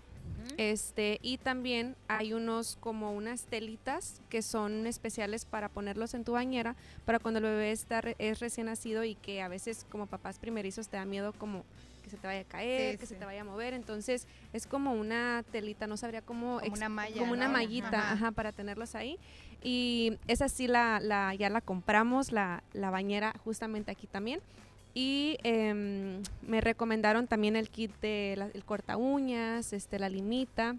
Este, 0.58 1.20
y 1.22 1.38
también 1.38 1.96
hay 2.08 2.34
unos 2.34 2.78
como 2.80 3.12
unas 3.14 3.44
telitas 3.44 4.22
que 4.30 4.42
son 4.42 4.88
especiales 4.88 5.44
para 5.46 5.68
ponerlos 5.70 6.14
en 6.14 6.24
tu 6.24 6.32
bañera 6.34 6.76
para 7.04 7.20
cuando 7.20 7.40
el 7.40 7.44
bebé 7.46 7.72
está 7.72 8.00
re- 8.02 8.16
es 8.20 8.40
recién 8.40 8.68
nacido 8.68 9.04
y 9.04 9.16
que 9.16 9.42
a 9.42 9.50
veces 9.50 9.86
como 9.92 10.08
papás 10.08 10.40
primerizos 10.40 10.88
te 10.88 10.96
da 10.98 11.04
miedo 11.06 11.34
como 11.34 11.66
que 12.04 12.10
se 12.10 12.18
te 12.18 12.28
vaya 12.28 12.42
a 12.42 12.44
caer, 12.46 12.94
Sí, 12.94 12.98
que 13.00 13.06
se 13.08 13.16
te 13.16 13.26
vaya 13.26 13.42
a 13.42 13.44
mover, 13.44 13.74
entonces 13.74 14.28
es 14.54 14.66
como 14.68 14.94
una 14.94 15.44
telita, 15.52 15.88
no 15.88 15.98
sabría 15.98 16.22
cómo 16.22 16.60
Como 16.62 16.74
una 16.74 16.88
malla, 16.88 17.20
como 17.20 17.34
una 17.34 17.50
mallita, 17.50 17.88
Ajá. 17.90 18.12
ajá, 18.14 18.32
para 18.32 18.52
tenerlos 18.52 18.94
ahí. 18.96 19.18
Y 19.64 20.18
esa 20.28 20.48
sí 20.48 20.68
la, 20.68 21.00
la 21.02 21.34
ya 21.36 21.50
la 21.50 21.62
compramos, 21.62 22.32
la, 22.32 22.64
la 22.74 22.92
bañera 22.92 23.34
justamente 23.44 23.92
aquí 23.92 24.06
también. 24.08 24.40
Y 24.96 25.38
em, 25.44 26.24
me 26.42 26.62
recomendaron 26.62 27.28
también 27.28 27.56
el 27.56 27.70
kit 27.70 27.92
de 28.02 28.34
la- 28.38 28.48
el 28.48 28.64
corta 28.64 28.96
uñas, 28.98 29.74
este, 29.74 30.00
la 30.00 30.10
limita. 30.10 30.76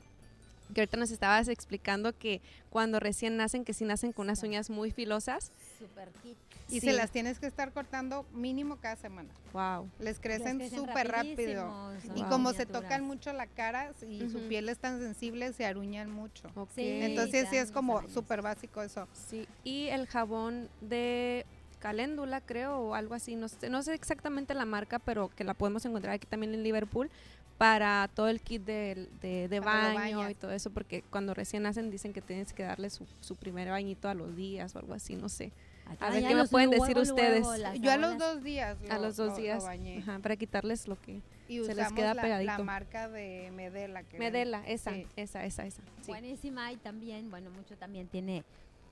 Que 0.74 0.80
ahorita 0.80 0.96
nos 0.96 1.12
estabas 1.12 1.46
explicando 1.46 2.12
que 2.18 2.40
cuando 2.70 2.98
recién 2.98 3.36
nacen, 3.36 3.64
que 3.64 3.72
sí 3.72 3.84
nacen 3.84 4.10
con 4.12 4.26
unas 4.26 4.42
uñas 4.42 4.68
muy 4.68 4.90
filosas. 4.90 5.52
Super 5.78 6.08
kit. 6.24 6.36
Y 6.68 6.80
Sí. 6.80 6.88
se 6.88 6.92
las 6.94 7.12
tienes 7.12 7.38
que 7.38 7.46
estar 7.46 7.70
cortando 7.70 8.26
mínimo 8.34 8.74
cada 8.78 8.96
semana. 8.96 9.28
Wow. 9.52 9.88
Les 10.00 10.18
crecen 10.18 10.68
súper 10.68 11.06
rápido. 11.06 11.92
Y 12.16 12.22
como 12.24 12.52
se 12.52 12.66
tocan 12.66 13.04
mucho 13.04 13.32
la 13.32 13.46
cara 13.46 13.92
y 14.08 14.28
su 14.30 14.40
piel 14.48 14.68
es 14.68 14.78
tan 14.78 14.98
sensible, 14.98 15.52
se 15.52 15.64
aruñan 15.66 16.10
mucho. 16.10 16.48
Sí. 16.74 16.98
Entonces 17.02 17.46
sí 17.50 17.56
es 17.56 17.70
como 17.70 18.08
súper 18.08 18.42
básico 18.42 18.82
eso. 18.82 19.06
Sí, 19.30 19.46
y 19.62 19.86
el 19.88 20.08
jabón 20.08 20.68
de 20.80 21.46
caléndula, 21.86 22.40
creo, 22.40 22.78
o 22.78 22.94
algo 22.94 23.14
así, 23.14 23.36
no 23.36 23.48
sé, 23.48 23.70
no 23.70 23.82
sé 23.82 23.94
exactamente 23.94 24.54
la 24.54 24.64
marca, 24.64 24.98
pero 24.98 25.28
que 25.28 25.44
la 25.44 25.54
podemos 25.54 25.84
encontrar 25.86 26.14
aquí 26.14 26.26
también 26.26 26.52
en 26.54 26.62
Liverpool 26.62 27.10
para 27.58 28.08
todo 28.14 28.28
el 28.28 28.40
kit 28.40 28.62
de, 28.64 29.08
de, 29.22 29.60
baño 29.60 30.28
y 30.28 30.34
todo 30.34 30.50
eso, 30.50 30.70
porque 30.70 31.02
cuando 31.10 31.32
recién 31.32 31.62
nacen 31.62 31.90
dicen 31.90 32.12
que 32.12 32.20
tienes 32.20 32.52
que 32.52 32.64
darle 32.64 32.90
su, 32.90 33.06
su 33.20 33.36
primer 33.36 33.70
bañito 33.70 34.08
a 34.08 34.14
los 34.14 34.34
días 34.36 34.74
o 34.74 34.78
algo 34.80 34.94
así, 34.94 35.16
no 35.16 35.28
sé. 35.28 35.52
A 35.86 36.06
Ah, 36.06 36.10
ver 36.10 36.22
ya 36.22 36.28
qué 36.30 36.34
me 36.34 36.48
pueden 36.48 36.70
luego, 36.70 36.84
decir 36.84 36.96
luego 36.96 37.10
ustedes. 37.14 37.80
Yo 37.80 37.92
a 37.92 37.96
los 37.96 38.18
dos 38.18 38.42
días. 38.42 38.76
a 38.90 38.96
lo- 38.96 39.02
los 39.02 39.16
dos 39.16 39.28
lo- 39.28 39.36
lo 39.36 39.40
días, 39.40 39.62
bañé. 39.64 39.98
ajá, 39.98 40.18
para 40.18 40.34
quitarles 40.36 40.88
lo 40.88 41.00
que... 41.00 41.20
Y 41.48 41.58
Se 41.60 41.66
les 41.76 41.76
usamos 41.76 41.92
queda 41.92 42.08
la- 42.08 42.14
la, 42.14 42.22
pegadito. 42.22 42.64
marca 42.64 43.08
de 43.08 43.52
Medela. 43.54 44.02
Que 44.02 44.18
Medela, 44.18 44.62
esa, 44.66 44.92
Sí. 44.92 45.06
esa, 45.14 45.44
esa, 45.44 45.64
esa. 45.64 45.82
sí. 46.02 46.08
Buenísima 46.08 46.72
y 46.72 46.76
también, 46.76 47.30
bueno, 47.30 47.50
mucho 47.52 47.76
también 47.76 48.08
tiene 48.08 48.42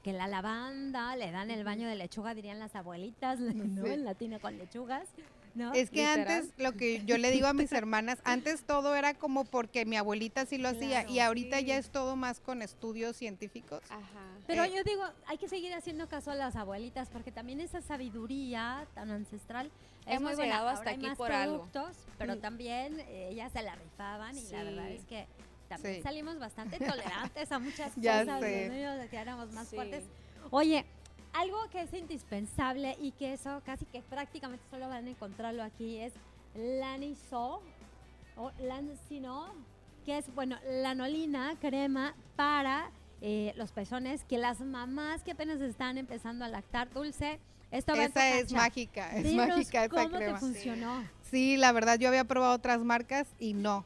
que 0.04 0.12
la 0.12 0.28
lavanda, 0.28 1.16
le 1.16 1.32
dan 1.32 1.50
el 1.50 1.64
baño 1.64 1.88
de 1.88 1.96
lechuga, 1.96 2.34
dirían 2.34 2.58
las 2.60 2.76
abuelitas, 2.76 3.38
¿no? 3.40 3.84
Sí. 3.84 3.90
En 3.90 4.04
latino 4.04 4.38
con 4.38 4.56
lechugas, 4.58 5.08
¿no? 5.54 5.72
Es 5.72 5.88
que 5.90 6.06
Literal. 6.06 6.28
antes, 6.28 6.52
lo 6.58 6.72
que 6.72 7.02
yo 7.06 7.16
le 7.16 7.30
digo 7.30 7.46
a 7.46 7.54
mis 7.54 7.72
hermanas, 7.72 8.18
antes 8.24 8.64
todo 8.64 8.94
era 8.94 9.14
como 9.14 9.44
porque 9.46 9.86
mi 9.86 9.96
abuelita 9.96 10.44
sí 10.44 10.58
lo 10.58 10.68
hacía 10.68 11.02
y 11.08 11.14
Claro, 11.14 11.28
ahorita 11.28 11.58
sí. 11.58 11.64
ya 11.64 11.78
es 11.78 11.88
todo 11.90 12.16
más 12.16 12.38
con 12.40 12.60
estudios 12.60 13.16
científicos. 13.16 13.80
Ajá. 13.88 14.02
Pero 14.46 14.64
eh, 14.64 14.72
yo 14.76 14.84
digo, 14.84 15.02
hay 15.26 15.38
que 15.38 15.48
seguir 15.48 15.72
haciendo 15.72 16.06
caso 16.06 16.30
a 16.30 16.34
las 16.34 16.54
abuelitas 16.54 17.08
porque 17.08 17.32
también 17.32 17.60
esa 17.60 17.80
sabiduría 17.80 18.86
tan 18.94 19.10
ancestral 19.10 19.70
es 20.06 20.08
Hemos 20.16 20.22
muy 20.22 20.34
buena. 20.34 20.44
llegado 20.44 20.68
hasta 20.68 20.80
Ahora 20.80 20.90
hay 20.90 20.96
aquí 20.96 21.06
más 21.06 21.16
por 21.16 21.32
algo. 21.32 21.56
productos, 21.70 21.96
pero 22.18 22.36
Mm. 22.36 22.40
también 22.40 23.00
eh, 23.00 23.28
ellas 23.32 23.50
se 23.52 23.62
la 23.62 23.74
rifaban 23.74 24.36
y 24.36 24.42
la 24.50 24.64
verdad 24.64 24.90
es 24.90 25.04
que 25.06 25.26
también 25.76 25.96
Sí. 25.96 26.02
salimos 26.02 26.38
bastante 26.38 26.78
tolerantes 26.78 27.50
a 27.52 27.58
muchas 27.58 27.92
Ya 27.96 28.20
cosas, 28.20 28.40
sé. 28.40 28.68
¿no? 28.68 28.74
Yo 28.76 28.92
decía, 29.02 29.20
éramos 29.22 29.52
más 29.52 29.68
Sí. 29.68 29.76
fuertes. 29.76 30.04
Oye, 30.50 30.84
algo 31.32 31.56
que 31.70 31.82
es 31.82 31.92
indispensable 31.94 32.96
y 33.00 33.12
que 33.12 33.32
eso 33.32 33.60
casi 33.64 33.84
que 33.86 34.02
prácticamente 34.02 34.64
solo 34.70 34.88
van 34.88 35.06
a 35.06 35.10
encontrarlo 35.10 35.62
aquí 35.62 35.98
es 35.98 36.12
Laniso 36.54 37.60
o 38.36 38.50
Lancino, 38.60 39.52
que 40.04 40.18
es, 40.18 40.32
bueno, 40.34 40.56
lanolina, 40.68 41.54
crema 41.60 42.14
para 42.36 42.90
eh, 43.22 43.54
los 43.56 43.72
pezones, 43.72 44.22
que 44.24 44.36
las 44.38 44.60
mamás 44.60 45.22
que 45.22 45.30
apenas 45.32 45.60
están 45.60 45.96
empezando 45.98 46.44
a 46.44 46.48
lactar 46.48 46.90
dulce, 46.92 47.38
esto 47.70 47.94
Esa 47.94 48.28
es 48.36 48.40
cancha. 48.40 48.56
mágica, 48.56 49.16
es 49.16 49.24
Dinos 49.24 49.48
mágica 49.48 49.84
esa 49.84 49.88
cómo 49.88 50.16
crema. 50.18 50.34
te 50.34 50.40
funcionó. 50.40 51.04
Sí, 51.30 51.56
la 51.56 51.72
verdad 51.72 51.98
yo 51.98 52.08
había 52.08 52.24
probado 52.24 52.54
otras 52.54 52.80
marcas 52.84 53.26
y 53.38 53.54
no. 53.54 53.84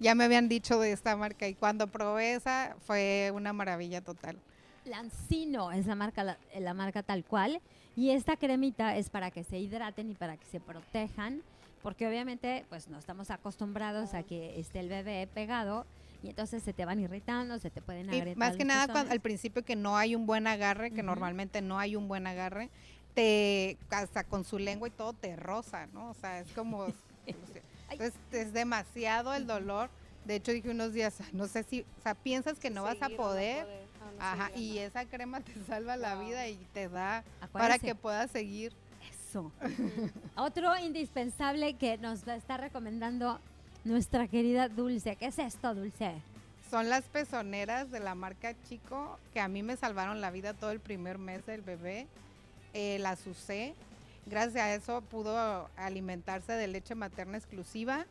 Ya 0.00 0.14
me 0.14 0.24
habían 0.24 0.48
dicho 0.48 0.80
de 0.80 0.92
esta 0.92 1.14
marca 1.14 1.46
y 1.46 1.54
cuando 1.54 1.86
probé 1.86 2.34
esa 2.34 2.74
fue 2.86 3.30
una 3.34 3.52
maravilla 3.52 4.00
total. 4.00 4.38
Lancino 4.86 5.72
es 5.72 5.86
la 5.86 5.94
marca, 5.94 6.24
la, 6.24 6.38
la 6.58 6.72
marca 6.72 7.02
tal 7.02 7.22
cual. 7.22 7.60
Y 7.96 8.10
esta 8.10 8.36
cremita 8.36 8.96
es 8.96 9.10
para 9.10 9.30
que 9.30 9.44
se 9.44 9.58
hidraten 9.58 10.10
y 10.10 10.14
para 10.14 10.38
que 10.38 10.46
se 10.46 10.58
protejan. 10.58 11.42
Porque 11.82 12.08
obviamente 12.08 12.64
pues 12.70 12.88
no 12.88 12.98
estamos 12.98 13.30
acostumbrados 13.30 14.14
a 14.14 14.22
que 14.22 14.58
esté 14.58 14.80
el 14.80 14.88
bebé 14.88 15.28
pegado. 15.32 15.84
Y 16.22 16.28
entonces 16.28 16.62
se 16.62 16.72
te 16.72 16.84
van 16.84 17.00
irritando, 17.00 17.58
se 17.58 17.70
te 17.70 17.82
pueden 17.82 18.06
Y 18.12 18.18
agrietar 18.18 18.36
más 18.36 18.56
que 18.56 18.64
nada 18.64 18.92
cuando, 18.92 19.12
al 19.12 19.20
principio 19.20 19.64
que 19.64 19.76
no 19.76 19.96
hay 19.96 20.14
un 20.14 20.26
buen 20.26 20.46
agarre, 20.46 20.90
que 20.90 21.02
normalmente 21.02 21.62
no 21.62 21.78
hay 21.78 21.96
un 21.96 22.08
buen 22.08 22.26
agarre, 22.26 22.68
te 23.14 23.78
hasta 23.90 24.24
con 24.24 24.44
su 24.44 24.58
lengua 24.58 24.88
y 24.88 24.90
todo 24.90 25.12
te 25.14 25.36
roza, 25.36 25.86
¿no? 25.88 26.10
O 26.10 26.14
sea, 26.14 26.40
es 26.40 26.48
como 26.52 26.86
entonces 27.90 28.14
es 28.32 28.52
demasiado 28.52 29.34
el 29.34 29.46
dolor. 29.46 29.90
De 30.24 30.36
hecho 30.36 30.52
dije 30.52 30.70
unos 30.70 30.92
días, 30.92 31.20
"Ay, 31.20 31.30
no 31.32 31.46
sé 31.48 31.62
si, 31.62 31.82
o 31.98 32.02
sea, 32.02 32.14
piensas 32.14 32.58
que 32.58 32.70
no 32.70 32.82
vas 32.82 33.00
a 33.02 33.06
o 33.06 33.10
no 33.10 33.16
poder, 33.16 33.66
Ah, 34.18 34.34
no 34.36 34.42
ajá, 34.42 34.48
seguir, 34.54 34.72
y 34.72 34.78
esa 34.78 35.04
crema 35.06 35.40
te 35.40 35.52
salva 35.66 35.96
la 35.96 36.14
vida 36.16 36.46
y 36.48 36.56
te 36.74 36.88
da 36.88 37.24
para 37.52 37.78
que 37.78 37.94
puedas 37.94 38.30
seguir. 38.30 38.72
Eso. 39.28 39.50
Otro 40.36 40.76
indispensable 40.78 41.74
que 41.74 41.96
nos 41.98 42.26
está 42.26 42.56
recomendando 42.56 43.38
nuestra 43.84 44.26
querida 44.28 44.68
Dulce. 44.68 45.16
¿Qué 45.16 45.26
es 45.26 45.38
esto, 45.38 45.74
Dulce? 45.74 46.14
Son 46.70 46.88
las 46.88 47.04
pezoneras 47.04 47.90
de 47.90 47.98
la 48.00 48.14
marca 48.14 48.54
Chico 48.68 49.18
que 49.32 49.40
a 49.40 49.48
mí 49.48 49.62
me 49.62 49.76
salvaron 49.76 50.20
la 50.20 50.30
vida 50.30 50.52
todo 50.54 50.70
el 50.70 50.80
primer 50.80 51.18
mes 51.18 51.44
del 51.46 51.62
bebé. 51.62 52.06
Eh, 52.74 52.98
las 53.00 53.26
usé. 53.26 53.74
Gracias 54.26 54.56
a 54.62 54.74
eso 54.74 55.00
pudo 55.02 55.68
alimentarse 55.76 56.52
de 56.52 56.68
leche 56.68 56.94
materna 56.94 57.36
exclusiva. 57.38 58.06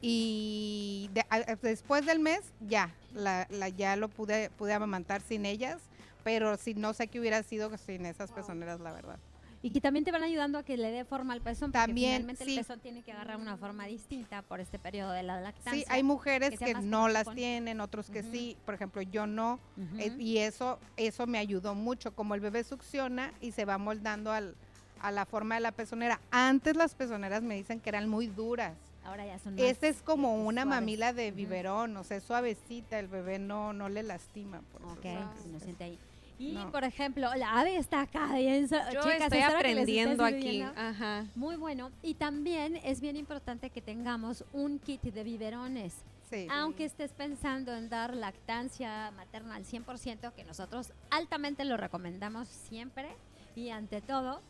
Y 0.00 1.08
de- 1.14 1.24
a- 1.30 1.54
después 1.62 2.04
del 2.04 2.18
mes 2.18 2.40
ya, 2.60 2.92
la, 3.14 3.46
la- 3.50 3.68
ya 3.68 3.94
lo 3.96 4.08
pude, 4.08 4.50
pude 4.50 4.72
amamantar 4.72 5.20
sin 5.22 5.46
ellas. 5.46 5.80
Pero 6.24 6.56
si 6.56 6.74
no 6.74 6.92
sé 6.92 7.06
qué 7.08 7.18
hubiera 7.20 7.42
sido 7.42 7.76
sin 7.78 8.06
esas 8.06 8.30
pezoneras, 8.32 8.80
la 8.80 8.92
verdad. 8.92 9.18
Y 9.64 9.70
que 9.70 9.80
también 9.80 10.04
te 10.04 10.10
van 10.10 10.24
ayudando 10.24 10.58
a 10.58 10.64
que 10.64 10.76
le 10.76 10.90
dé 10.90 11.04
forma 11.04 11.34
al 11.34 11.40
pezón. 11.40 11.70
Porque 11.70 11.86
También, 11.86 12.14
finalmente 12.22 12.44
sí. 12.44 12.52
el 12.54 12.58
pezón 12.58 12.80
tiene 12.80 13.02
que 13.02 13.12
agarrar 13.12 13.36
una 13.36 13.56
forma 13.56 13.86
distinta 13.86 14.42
por 14.42 14.58
este 14.58 14.80
periodo 14.80 15.12
de 15.12 15.22
la 15.22 15.40
lactancia. 15.40 15.72
Sí, 15.72 15.84
hay 15.88 16.02
mujeres 16.02 16.58
que 16.58 16.64
que 16.64 16.74
no 16.74 17.08
las 17.08 17.32
tienen, 17.32 17.80
otros 17.80 18.10
que 18.10 18.20
Ujú. 18.20 18.30
sí. 18.32 18.56
Por 18.64 18.74
ejemplo, 18.74 19.02
yo 19.02 19.28
no. 19.28 19.60
Ujú. 19.76 19.98
Eh, 20.00 20.16
y 20.18 20.38
eso, 20.38 20.80
eso 20.96 21.28
me 21.28 21.38
ayudó 21.38 21.76
mucho, 21.76 22.12
como 22.12 22.34
el 22.34 22.40
bebé 22.40 22.64
succiona 22.64 23.32
y 23.40 23.52
se 23.52 23.64
va 23.64 23.78
moldando 23.78 24.32
al, 24.32 24.56
a 25.02 25.10
la 25.10 25.26
forma 25.26 25.56
de 25.56 25.60
la 25.60 25.72
pezonera. 25.72 26.20
Antes 26.30 26.76
las 26.76 26.94
pezoneras 26.94 27.42
me 27.42 27.56
dicen 27.56 27.80
que 27.80 27.88
eran 27.90 28.08
muy 28.08 28.26
duras. 28.28 28.74
Ahora 29.04 29.26
ya 29.26 29.38
son 29.40 29.54
más, 29.56 29.64
Esta 29.64 29.88
es 29.88 30.00
como 30.00 30.44
una 30.46 30.62
suaves. 30.62 30.80
mamila 30.80 31.12
de 31.12 31.32
biberón, 31.32 31.96
o 31.96 32.04
sea, 32.04 32.16
es 32.18 32.22
suavecita, 32.22 32.98
el 33.00 33.08
bebé 33.08 33.38
no, 33.40 33.72
no 33.72 33.88
le 33.88 34.02
lastima. 34.04 34.60
Por 34.72 34.82
Ok, 34.92 35.04
es- 35.04 35.46
no 35.46 35.58
siente 35.60 35.84
ahí. 35.84 35.98
Y 36.38 36.52
No. 36.52 36.70
por 36.72 36.82
ejemplo, 36.84 37.32
la 37.34 37.60
ave 37.60 37.76
está 37.76 38.02
acá 38.02 38.32
bien. 38.34 38.68
so- 38.68 38.76
Yo 38.92 39.02
chicas, 39.02 39.22
estoy 39.22 39.40
aprendiendo 39.40 40.24
aquí. 40.24 40.62
Ajá. 40.62 41.26
Muy 41.34 41.56
bueno. 41.56 41.90
Y 42.02 42.14
también 42.14 42.76
es 42.84 43.00
bien 43.00 43.16
importante 43.16 43.70
que 43.70 43.80
tengamos 43.80 44.44
un 44.52 44.78
kit 44.78 45.02
de 45.02 45.22
biberones. 45.24 45.94
sí. 46.30 46.46
Aunque 46.50 46.86
estés 46.86 47.12
pensando 47.12 47.74
en 47.76 47.90
dar 47.90 48.14
lactancia 48.16 49.10
materna 49.10 49.56
al 49.56 49.64
100%, 49.66 50.32
que 50.34 50.44
nosotros 50.44 50.92
altamente 51.10 51.64
lo 51.66 51.76
recomendamos 51.76 52.48
siempre 52.48 53.08
y 53.54 53.68
ante 53.68 54.00
todo, 54.00 54.40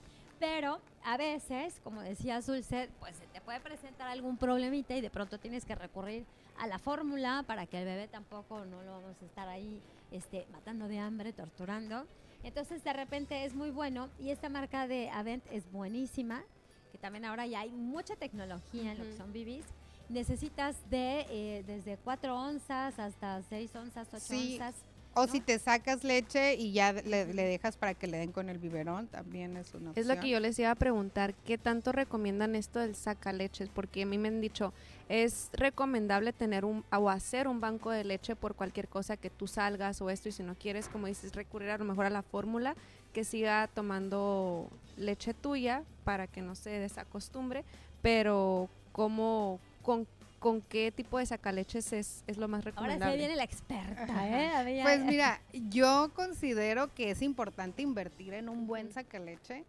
pero 0.42 0.80
a 1.04 1.16
veces, 1.16 1.78
como 1.84 2.00
decía 2.00 2.40
Dulce, 2.40 2.90
pues 2.98 3.14
se 3.14 3.26
te 3.28 3.40
puede 3.40 3.60
presentar 3.60 4.08
algún 4.08 4.36
problemita 4.36 4.92
y 4.96 5.00
de 5.00 5.08
pronto 5.08 5.38
tienes 5.38 5.64
que 5.64 5.76
recurrir 5.76 6.26
a 6.58 6.66
la 6.66 6.80
fórmula 6.80 7.44
para 7.46 7.66
que 7.66 7.78
el 7.78 7.84
bebé 7.84 8.08
tampoco 8.08 8.64
no 8.64 8.82
lo 8.82 8.90
vamos 8.90 9.14
a 9.22 9.24
estar 9.24 9.48
ahí 9.48 9.80
este, 10.10 10.48
matando 10.50 10.88
de 10.88 10.98
hambre, 10.98 11.32
torturando. 11.32 12.08
Entonces 12.42 12.82
de 12.82 12.92
repente 12.92 13.44
es 13.44 13.54
muy 13.54 13.70
bueno 13.70 14.08
y 14.18 14.30
esta 14.30 14.48
marca 14.48 14.88
de 14.88 15.10
Avent 15.10 15.44
es 15.52 15.70
buenísima, 15.70 16.42
que 16.90 16.98
también 16.98 17.24
ahora 17.24 17.46
ya 17.46 17.60
hay 17.60 17.70
mucha 17.70 18.16
tecnología 18.16 18.90
en 18.90 18.98
lo 18.98 19.04
que 19.04 19.16
son 19.16 19.32
bibis. 19.32 19.64
Necesitas 20.08 20.76
de 20.90 21.24
eh, 21.30 21.62
desde 21.68 21.98
4 21.98 22.36
onzas 22.36 22.98
hasta 22.98 23.40
6 23.42 23.76
onzas, 23.76 24.08
8 24.12 24.18
Sí, 24.18 24.52
onzas. 24.54 24.74
O 25.14 25.26
¿no? 25.26 25.32
si 25.32 25.40
te 25.40 25.58
sacas 25.58 26.04
leche 26.04 26.54
y 26.54 26.72
ya 26.72 26.92
le, 26.92 27.32
le 27.32 27.42
dejas 27.44 27.76
para 27.76 27.94
que 27.94 28.06
le 28.06 28.18
den 28.18 28.32
con 28.32 28.48
el 28.48 28.58
biberón, 28.58 29.08
también 29.08 29.56
es 29.56 29.74
una 29.74 29.92
Es 29.94 30.06
lo 30.06 30.14
que 30.14 30.20
opción. 30.20 30.32
yo 30.32 30.40
les 30.40 30.58
iba 30.58 30.70
a 30.70 30.74
preguntar, 30.74 31.34
¿qué 31.44 31.58
tanto 31.58 31.92
recomiendan 31.92 32.54
esto 32.56 32.78
del 32.78 32.94
sacaleches? 32.94 33.68
Porque 33.68 34.02
a 34.02 34.06
mí 34.06 34.18
me 34.18 34.28
han 34.28 34.40
dicho, 34.40 34.72
es 35.08 35.50
recomendable 35.52 36.32
tener 36.32 36.64
un 36.64 36.84
o 36.90 37.10
hacer 37.10 37.48
un 37.48 37.60
banco 37.60 37.90
de 37.90 38.04
leche 38.04 38.36
por 38.36 38.54
cualquier 38.54 38.88
cosa 38.88 39.16
que 39.16 39.30
tú 39.30 39.46
salgas 39.46 40.00
o 40.00 40.08
esto 40.10 40.28
y 40.28 40.32
si 40.32 40.42
no 40.42 40.54
quieres, 40.54 40.88
como 40.88 41.06
dices, 41.06 41.34
recurrir 41.34 41.70
a 41.70 41.78
lo 41.78 41.84
mejor 41.84 42.06
a 42.06 42.10
la 42.10 42.22
fórmula 42.22 42.74
que 43.12 43.24
siga 43.24 43.68
tomando 43.74 44.70
leche 44.96 45.34
tuya 45.34 45.82
para 46.04 46.26
que 46.26 46.40
no 46.40 46.54
se 46.54 46.70
desacostumbre, 46.70 47.64
pero 48.00 48.70
cómo 48.92 49.60
con 49.82 50.06
con 50.42 50.60
qué 50.60 50.90
tipo 50.90 51.18
de 51.18 51.24
sacaleches 51.26 51.92
es, 51.92 52.24
es 52.26 52.36
lo 52.36 52.48
más 52.48 52.58
Ahora 52.66 52.72
recomendable. 52.72 53.12
se 53.14 53.18
viene 53.18 53.36
la 53.36 53.44
experta, 53.44 54.28
¿eh? 54.28 54.48
A 54.48 54.62
ver, 54.64 54.76
ya- 54.76 54.82
Pues 54.82 55.04
mira, 55.04 55.40
yo 55.70 56.10
considero 56.14 56.92
que 56.92 57.10
es 57.12 57.22
importante 57.22 57.80
invertir 57.80 58.34
en 58.34 58.48
un 58.48 58.66
buen 58.66 58.92
sacaleche. 58.92 59.64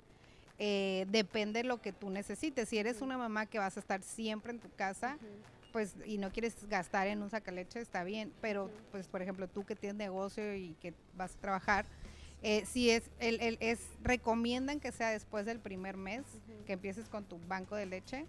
Eh, 0.60 1.06
depende 1.10 1.62
de 1.62 1.68
lo 1.68 1.80
que 1.82 1.94
tú 1.94 2.10
necesites. 2.10 2.70
Si 2.70 2.78
eres 2.80 3.02
una 3.02 3.18
mamá 3.18 3.46
que 3.46 3.60
vas 3.60 3.78
a 3.78 3.80
estar 3.80 4.02
siempre 4.02 4.52
en 4.52 4.60
tu 4.60 4.70
casa, 4.76 5.18
pues 5.72 5.96
y 6.06 6.18
no 6.18 6.32
quieres 6.32 6.56
gastar 6.68 7.08
en 7.08 7.22
un 7.22 7.30
sacaleche, 7.30 7.80
está 7.80 8.04
bien. 8.04 8.32
Pero, 8.42 8.70
pues, 8.92 9.08
por 9.08 9.22
ejemplo, 9.22 9.48
tú 9.48 9.64
que 9.66 9.76
tienes 9.76 9.98
negocio 9.98 10.56
y 10.56 10.76
que 10.82 10.94
vas 11.16 11.36
a 11.36 11.40
trabajar, 11.40 11.86
eh, 12.42 12.66
si 12.66 12.90
es, 12.90 13.04
el, 13.20 13.40
el- 13.42 13.58
es, 13.62 13.80
recomiendan 14.04 14.80
que 14.80 14.92
sea 14.92 15.10
después 15.12 15.46
del 15.46 15.60
primer 15.60 15.98
mes, 15.98 16.24
que 16.66 16.74
empieces 16.74 17.08
con 17.10 17.24
tu 17.26 17.40
banco 17.48 17.76
de 17.76 17.86
leche. 17.86 18.26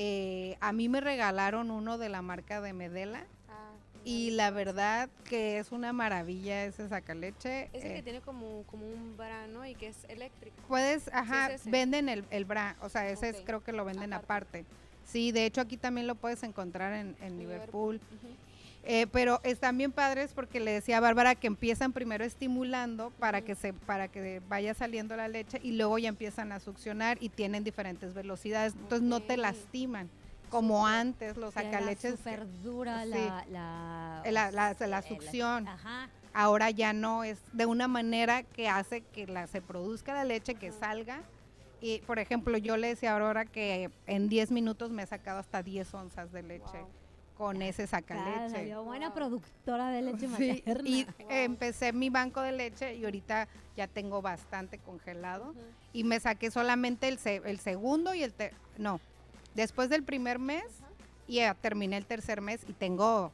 Eh, 0.00 0.56
a 0.60 0.72
mí 0.72 0.88
me 0.88 1.00
regalaron 1.00 1.72
uno 1.72 1.98
de 1.98 2.08
la 2.08 2.22
marca 2.22 2.60
de 2.60 2.72
Medela 2.72 3.26
Ah, 3.48 3.72
y 4.04 4.30
la 4.30 4.52
verdad 4.52 5.10
que 5.24 5.58
es 5.58 5.72
una 5.72 5.92
maravilla 5.92 6.64
ese 6.64 6.88
sacaleche. 6.88 7.68
Es 7.72 7.84
el 7.84 7.90
eh, 7.90 7.94
que 7.96 8.02
tiene 8.04 8.20
como, 8.20 8.62
como 8.70 8.86
un 8.86 9.16
brano 9.16 9.66
y 9.66 9.74
que 9.74 9.88
es 9.88 10.04
eléctrico. 10.04 10.56
Puedes, 10.68 11.08
ajá, 11.12 11.50
es 11.50 11.68
venden 11.68 12.08
el, 12.08 12.24
el 12.30 12.44
bra, 12.44 12.76
o 12.80 12.88
sea, 12.88 13.08
ese 13.08 13.30
es, 13.30 13.42
creo 13.44 13.64
que 13.64 13.72
lo 13.72 13.84
venden 13.84 14.12
Aparte. 14.12 14.60
aparte. 14.60 14.78
Sí, 15.04 15.32
de 15.32 15.46
hecho 15.46 15.60
aquí 15.62 15.76
también 15.76 16.06
lo 16.06 16.14
puedes 16.14 16.44
encontrar 16.44 16.94
en, 16.94 17.38
Liverpool. 17.38 18.00
Eh, 18.90 19.06
pero 19.12 19.38
están 19.44 19.76
bien 19.76 19.92
padres 19.92 20.32
porque 20.34 20.60
le 20.60 20.72
decía 20.72 20.96
a 20.96 21.00
Bárbara 21.00 21.34
que 21.34 21.46
empiezan 21.46 21.92
primero 21.92 22.24
estimulando 22.24 23.10
para 23.18 23.42
que 23.42 23.54
se 23.54 23.74
para 23.74 24.08
que 24.08 24.40
vaya 24.48 24.72
saliendo 24.72 25.14
la 25.14 25.28
leche 25.28 25.60
y 25.62 25.72
luego 25.72 25.98
ya 25.98 26.08
empiezan 26.08 26.52
a 26.52 26.58
succionar 26.58 27.18
y 27.20 27.28
tienen 27.28 27.64
diferentes 27.64 28.14
velocidades, 28.14 28.72
entonces 28.72 29.02
no 29.06 29.20
te 29.20 29.36
lastiman 29.36 30.08
como 30.48 30.86
antes 30.86 31.36
los 31.36 31.52
sacaleches. 31.52 32.12
súper 32.16 32.46
dura 32.62 33.02
sí. 33.04 33.10
la, 33.10 33.44
la, 33.50 34.22
Eh, 34.24 34.32
la- 34.32 34.50
la- 34.50 34.74
la 34.78 34.98
eh, 35.00 35.04
succión. 35.06 35.68
ajá. 35.68 36.08
ahora 36.32 36.70
ya 36.70 36.94
no 36.94 37.24
es 37.24 37.38
de 37.52 37.66
una 37.66 37.88
manera 37.88 38.42
que 38.42 38.70
hace 38.70 39.02
que 39.02 39.26
la, 39.26 39.46
se 39.48 39.60
produzca 39.60 40.14
la 40.14 40.24
leche, 40.24 40.54
que 40.54 40.72
salga. 40.72 41.20
Y, 41.82 41.98
por 42.06 42.18
ejemplo, 42.18 42.56
yo 42.56 42.76
le 42.78 42.88
decía 42.88 43.10
a 43.10 43.14
Aurora 43.14 43.44
que 43.44 43.90
en 44.06 44.28
10 44.30 44.50
minutos 44.50 44.90
me 44.90 45.02
he 45.02 45.06
sacado 45.06 45.38
hasta 45.40 45.62
10 45.62 45.92
onzas 45.94 46.32
de 46.32 46.42
leche 46.42 46.84
con 47.38 47.62
ese 47.62 47.86
sacaleche. 47.86 48.64
Claro, 48.66 48.82
buena 48.84 49.14
productora 49.14 49.90
de 49.90 50.02
leche 50.02 50.28
Sí, 50.36 50.62
materna. 50.66 50.88
y 50.88 51.06
empecé 51.28 51.92
mi 51.92 52.10
banco 52.10 52.40
de 52.42 52.50
leche 52.52 52.96
y 52.96 53.04
ahorita 53.04 53.46
ya 53.76 53.86
tengo 53.86 54.20
bastante 54.20 54.78
congelado. 54.78 55.54
Y 55.92 56.02
me 56.02 56.18
saqué 56.18 56.50
solamente 56.50 57.06
el, 57.08 57.18
se- 57.18 57.36
el 57.44 57.60
segundo 57.60 58.12
y 58.12 58.24
el... 58.24 58.34
ter- 58.34 58.52
no, 58.76 59.00
después 59.54 59.88
del 59.88 60.02
primer 60.02 60.40
mes 60.40 60.64
y 61.28 61.36
ya 61.36 61.54
terminé 61.54 61.96
el 61.96 62.06
tercer 62.06 62.40
mes 62.40 62.60
y 62.68 62.72
tengo 62.72 63.30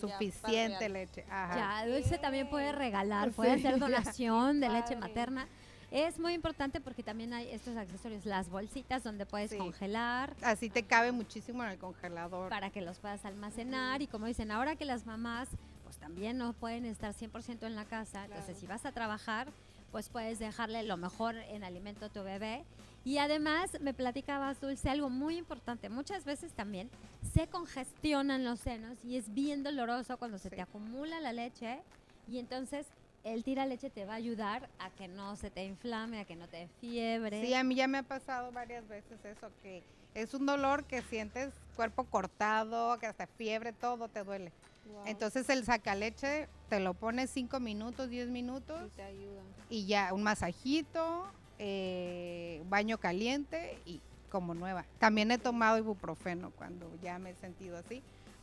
suficiente 0.00 0.88
leche. 0.88 1.24
Ajá. 1.30 1.84
Ya, 1.84 1.92
Dulce 1.92 2.16
también 2.18 2.48
puede 2.48 2.72
regalar, 2.72 3.30
puede 3.32 3.58
Sí. 3.58 3.66
hacer 3.66 3.78
donación 3.78 4.60
de 4.60 4.68
leche 4.70 4.94
Padre. 4.94 4.96
materna. 4.96 5.48
Es 5.92 6.18
muy 6.18 6.32
importante 6.32 6.80
porque 6.80 7.02
también 7.02 7.34
hay 7.34 7.48
estos 7.50 7.76
accesorios, 7.76 8.24
las 8.24 8.48
bolsitas 8.48 9.02
donde 9.04 9.26
puedes 9.26 9.50
Sí. 9.50 9.58
congelar 9.58 10.34
Así 10.42 10.70
te 10.70 10.84
cabe 10.84 11.12
muchísimo 11.12 11.62
en 11.64 11.70
el 11.70 11.78
congelador. 11.78 12.48
para 12.48 12.70
que 12.70 12.80
los 12.80 12.98
puedas 12.98 13.24
almacenar 13.26 14.00
y 14.00 14.06
como 14.06 14.24
dicen, 14.26 14.50
ahora 14.50 14.74
que 14.74 14.86
las 14.86 15.04
mamás 15.04 15.48
pues 15.84 15.98
también 15.98 16.38
no 16.38 16.54
pueden 16.54 16.86
estar 16.86 17.12
100% 17.12 17.66
en 17.66 17.74
la 17.76 17.84
casa, 17.84 18.24
entonces 18.24 18.56
si 18.56 18.66
vas 18.66 18.86
a 18.86 18.92
trabajar, 18.92 19.48
pues 19.90 20.08
puedes 20.08 20.38
dejarle 20.38 20.82
lo 20.84 20.96
mejor 20.96 21.36
en 21.36 21.62
alimento 21.64 22.06
a 22.06 22.08
tu 22.08 22.22
bebé. 22.22 22.64
Y 23.04 23.18
además 23.18 23.78
me 23.82 23.92
platicabas, 23.92 24.58
Dulce, 24.60 24.88
algo 24.88 25.10
muy 25.10 25.36
importante. 25.36 25.90
Muchas 25.90 26.24
veces 26.24 26.54
también 26.54 26.88
se 27.34 27.48
congestionan 27.48 28.44
los 28.44 28.60
senos 28.60 29.04
y 29.04 29.16
es 29.18 29.34
bien 29.34 29.62
doloroso 29.62 30.16
cuando 30.16 30.38
se 30.38 30.48
te 30.48 30.62
acumula 30.62 31.20
la 31.20 31.34
leche 31.34 31.82
y 32.26 32.38
entonces 32.38 32.86
el 33.24 33.44
tira 33.44 33.66
leche 33.66 33.90
te 33.90 34.04
va 34.04 34.14
a 34.14 34.16
ayudar 34.16 34.68
a 34.78 34.90
que 34.90 35.08
no 35.08 35.36
se 35.36 35.50
te 35.50 35.64
inflame, 35.64 36.20
a 36.20 36.24
que 36.24 36.36
no 36.36 36.48
te 36.48 36.68
fiebre. 36.80 37.44
Sí, 37.44 37.54
a 37.54 37.62
mí 37.64 37.74
ya 37.74 37.88
me 37.88 37.98
ha 37.98 38.02
pasado 38.02 38.50
varias 38.52 38.86
veces 38.88 39.24
eso, 39.24 39.50
que 39.62 39.82
es 40.14 40.34
un 40.34 40.46
dolor 40.46 40.84
que 40.84 41.02
sientes 41.02 41.52
cuerpo 41.76 42.04
cortado, 42.04 42.98
que 42.98 43.06
hasta 43.06 43.26
fiebre, 43.26 43.72
todo 43.72 44.08
te 44.08 44.24
duele. 44.24 44.52
Wow. 44.92 45.06
Entonces 45.06 45.48
el 45.48 45.64
sacaleche 45.64 46.48
te 46.68 46.80
lo 46.80 46.94
pones 46.94 47.30
5 47.30 47.60
minutos, 47.60 48.08
10 48.10 48.28
minutos 48.28 48.80
Sí 48.84 48.90
te 48.96 49.02
ayuda. 49.02 49.42
y 49.70 49.86
ya 49.86 50.12
un 50.12 50.24
masajito, 50.24 51.24
eh, 51.58 52.62
baño 52.68 52.98
caliente 52.98 53.78
y 53.86 54.00
como 54.30 54.54
nueva. 54.54 54.84
También 54.98 55.30
he 55.30 55.38
tomado 55.38 55.78
ibuprofeno 55.78 56.50
cuando 56.56 56.90
ya 57.02 57.18
me 57.18 57.30
he 57.30 57.34
sentido 57.36 57.76
así, 57.76 58.02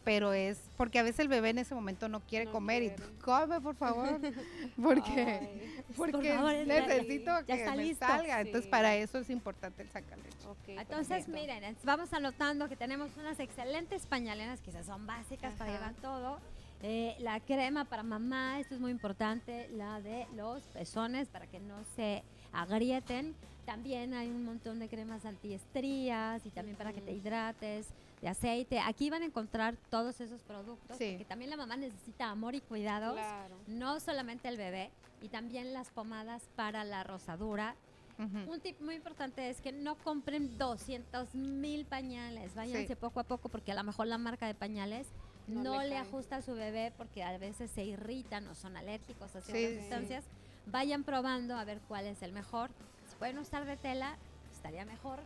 pero 0.10 0.34
es 0.34 0.60
porque 0.76 0.98
a 0.98 1.04
veces 1.04 1.20
el 1.20 1.28
bebé 1.28 1.50
en 1.52 1.60
ese 1.60 1.76
momento 1.76 2.10
no 2.10 2.20
quiere 2.22 2.46
No 2.46 2.52
comer 2.52 2.82
y 2.82 2.88
quiere. 2.88 3.04
tú, 3.04 3.20
come 3.24 3.62
por 3.62 3.76
favor, 3.76 4.20
porque 4.82 5.40
Ay, 5.40 5.84
porque 5.96 6.34
favor, 6.34 6.52
necesito 6.66 7.32
Ya 7.42 7.46
que 7.46 7.54
está 7.54 7.76
me 7.76 7.84
listo. 7.86 8.08
salga. 8.08 8.42
Entonces 8.42 8.64
Sí. 8.66 8.72
para 8.72 8.96
eso 8.96 9.20
es 9.20 9.30
importante 9.30 9.84
el 9.84 9.90
sacaleche. 9.92 10.48
ok, 10.48 10.58
Entonces, 10.70 11.26
perfecto. 11.28 11.32
miren, 11.32 11.78
vamos 11.84 12.12
anotando 12.12 12.68
que 12.68 12.76
tenemos 12.76 13.16
unas 13.18 13.40
excelentes 13.40 14.08
pañaleras 14.08 14.62
que 14.62 14.72
esas 14.72 14.88
son 14.88 15.06
básicas 15.06 15.54
para 15.54 15.72
Ajá. 15.74 15.80
llevar 15.80 15.94
todo. 16.02 16.40
Eh, 16.82 17.16
la 17.20 17.40
crema 17.42 17.86
para 17.86 18.02
mamá, 18.02 18.60
esto 18.60 18.74
es 18.74 18.82
muy 18.82 18.90
importante, 18.90 19.68
la 19.74 20.02
de 20.02 20.26
los 20.36 20.64
pezones 20.64 21.28
para 21.28 21.46
que 21.46 21.60
no 21.60 21.84
se 21.96 22.24
agrieten. 22.52 23.36
También 23.66 24.16
hay 24.16 24.30
un 24.30 24.44
montón 24.44 24.80
de 24.80 24.90
cremas 24.90 25.24
antiestrías 25.26 26.44
y 26.46 26.50
también 26.50 26.78
para 26.78 26.94
que 26.94 27.02
te 27.02 27.12
hidrates, 27.12 27.86
de 28.22 28.28
aceite. 28.30 28.80
Aquí 28.80 29.10
van 29.10 29.22
a 29.22 29.26
encontrar 29.26 29.76
todos 29.90 30.20
esos 30.22 30.42
productos 30.44 30.98
Sí. 30.98 31.12
porque 31.12 31.26
también 31.26 31.50
la 31.50 31.58
mamá 31.58 31.78
necesita 31.78 32.30
amor 32.30 32.56
y 32.56 32.62
cuidados, 32.62 33.14
Claro. 33.16 33.56
no 33.68 34.00
solamente 34.00 34.48
el 34.50 34.58
bebé, 34.58 34.92
y 35.22 35.30
también 35.30 35.74
las 35.74 35.90
pomadas 35.90 36.44
para 36.56 36.84
la 36.84 37.04
rosadura, 37.04 37.76
Ujú. 38.18 38.52
un 38.54 38.60
tip 38.60 38.80
muy 38.82 38.96
importante 38.96 39.50
es 39.50 39.62
que 39.62 39.72
no 39.72 39.96
compren 39.96 40.58
200 40.58 41.34
mil 41.36 41.86
pañales. 41.86 42.54
Váyanse 42.56 42.88
Sí. 42.88 42.96
poco 42.96 43.20
a 43.22 43.24
poco 43.24 43.48
porque 43.50 43.72
a 43.72 43.76
lo 43.76 43.84
mejor 43.84 44.08
la 44.08 44.18
marca 44.18 44.46
de 44.48 44.54
pañales 44.56 45.08
no, 45.48 45.64
No 45.64 45.82
le 45.82 45.90
le 45.90 45.98
ajusta 45.98 46.36
a 46.38 46.42
su 46.42 46.54
bebé 46.54 46.94
porque 46.98 47.24
a 47.24 47.36
veces 47.38 47.72
se 47.72 47.84
irritan 47.84 48.46
o 48.48 48.56
son 48.56 48.78
alérgicos 48.78 49.36
a 49.36 49.42
ciertas 49.42 49.54
sí. 49.74 49.80
sustancias. 49.80 50.26
Vayan 50.68 51.04
probando 51.04 51.56
a 51.58 51.64
ver 51.64 51.80
cuál 51.88 52.06
es 52.06 52.22
el 52.22 52.34
mejor. 52.34 52.70
Si 53.10 53.16
pueden 53.16 53.40
usar 53.40 53.66
de 53.66 53.76
tela, 53.78 54.18
estaría 54.54 54.86
mejor. 54.86 55.20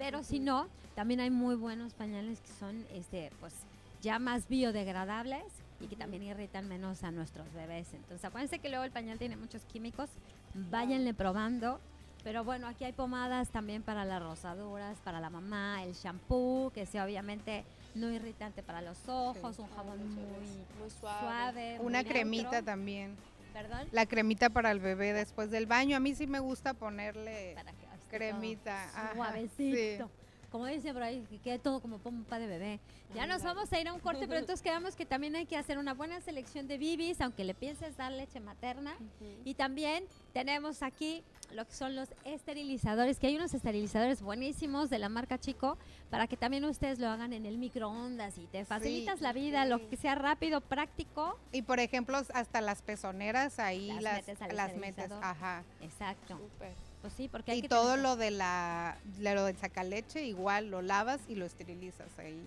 Pero 0.00 0.24
si 0.24 0.40
no, 0.40 0.66
también 0.94 1.20
hay 1.20 1.28
muy 1.28 1.56
buenos 1.56 1.92
pañales 1.92 2.40
que 2.40 2.48
son 2.58 2.86
este, 2.94 3.30
pues, 3.38 3.52
ya 4.00 4.18
más 4.18 4.48
biodegradables 4.48 5.44
y 5.78 5.88
que 5.88 5.94
también 5.94 6.22
irritan 6.22 6.66
menos 6.68 7.04
a 7.04 7.10
nuestros 7.10 7.52
bebés. 7.52 7.92
Entonces, 7.92 8.24
acuérdense 8.24 8.60
que 8.60 8.70
luego 8.70 8.84
el 8.84 8.92
pañal 8.92 9.18
tiene 9.18 9.36
muchos 9.36 9.62
químicos. 9.66 10.08
Váyanle 10.54 11.12
probando. 11.12 11.80
Pero 12.24 12.44
bueno, 12.44 12.66
aquí 12.66 12.84
hay 12.84 12.92
pomadas 12.92 13.50
también 13.50 13.82
para 13.82 14.06
las 14.06 14.22
rosaduras, 14.22 14.96
para 15.04 15.20
la 15.20 15.28
mamá, 15.28 15.84
el 15.84 15.92
shampoo, 15.92 16.70
que 16.74 16.86
sea 16.86 17.04
obviamente 17.04 17.64
no 17.94 18.10
irritante 18.10 18.62
para 18.62 18.80
los 18.80 19.06
ojos, 19.06 19.58
un 19.58 19.68
jabón 19.68 20.14
muy 20.14 20.90
suave. 20.98 21.20
suave. 21.20 21.76
muy 21.76 21.86
Una 21.86 21.98
neutro. 21.98 22.12
cremita 22.12 22.62
también. 22.62 23.16
¿Perdón? 23.52 23.86
La 23.92 24.06
cremita 24.06 24.48
para 24.48 24.70
el 24.70 24.80
bebé 24.80 25.12
después 25.12 25.50
del 25.50 25.66
baño. 25.66 25.96
A 25.96 26.00
mí 26.00 26.14
sí 26.14 26.26
me 26.26 26.38
gusta 26.38 26.72
ponerle 26.72 27.52
Para 27.54 27.72
cremita. 28.10 28.84
ajá, 28.84 29.14
Suavecito. 29.14 30.06
sí. 30.06 30.20
Como 30.50 30.66
dice 30.66 30.92
por 30.92 31.02
ahí, 31.02 31.24
que 31.30 31.38
quede 31.38 31.58
todo 31.60 31.80
como 31.80 31.98
pompa 31.98 32.40
de 32.40 32.48
bebé. 32.48 32.80
Ya 33.14 33.26
nos 33.26 33.42
vamos 33.42 33.72
a 33.72 33.80
ir 33.80 33.86
a 33.86 33.92
un 33.92 34.00
corte, 34.00 34.26
pero 34.26 34.40
entonces 34.40 34.62
quedamos 34.62 34.96
que 34.96 35.06
también 35.06 35.36
hay 35.36 35.46
que 35.46 35.56
hacer 35.56 35.78
una 35.78 35.94
buena 35.94 36.20
selección 36.20 36.66
de 36.66 36.76
bibis, 36.76 37.20
aunque 37.20 37.44
le 37.44 37.54
pienses 37.54 37.96
dar 37.96 38.10
leche 38.10 38.40
materna. 38.40 38.96
Y 39.44 39.54
también 39.54 40.04
tenemos 40.32 40.82
aquí 40.82 41.22
lo 41.52 41.64
que 41.66 41.72
son 41.72 41.94
los 41.94 42.08
esterilizadores, 42.24 43.18
que 43.18 43.28
hay 43.28 43.36
unos 43.36 43.54
esterilizadores 43.54 44.22
buenísimos 44.22 44.90
de 44.90 44.98
la 44.98 45.08
marca 45.08 45.38
Chico, 45.38 45.78
para 46.10 46.26
que 46.26 46.36
también 46.36 46.64
ustedes 46.64 46.98
lo 46.98 47.08
hagan 47.08 47.32
en 47.32 47.46
el 47.46 47.56
microondas 47.56 48.36
y 48.38 48.46
te 48.46 48.64
facilitas 48.64 49.20
la 49.20 49.32
vida, 49.32 49.64
lo 49.66 49.88
que 49.88 49.96
sea 49.96 50.16
rápido, 50.16 50.60
práctico. 50.60 51.38
Y 51.52 51.62
por 51.62 51.78
ejemplo, 51.78 52.20
hasta 52.34 52.60
las 52.60 52.82
pezoneras 52.82 53.60
ahí 53.60 53.88
Las 53.88 54.02
las, 54.02 54.14
metes 54.16 54.42
al 54.42 54.56
las 54.56 54.76
metes. 54.76 55.12
Ajá. 55.22 55.62
Exacto. 55.80 56.38
Súper. 56.38 56.89
Pues 57.00 57.14
sí, 57.14 57.28
porque 57.28 57.52
hay 57.52 57.58
Y 57.58 57.62
que 57.62 57.68
todo 57.68 57.90
tener- 57.92 58.00
lo 58.02 58.16
de 58.16 58.30
la 58.30 58.98
de 59.04 59.34
lo 59.34 59.44
del 59.44 59.56
sacaleche 59.56 60.24
igual 60.24 60.70
lo 60.70 60.82
lavas 60.82 61.20
y 61.28 61.34
lo 61.34 61.46
esterilizas 61.46 62.18
ahí. 62.18 62.42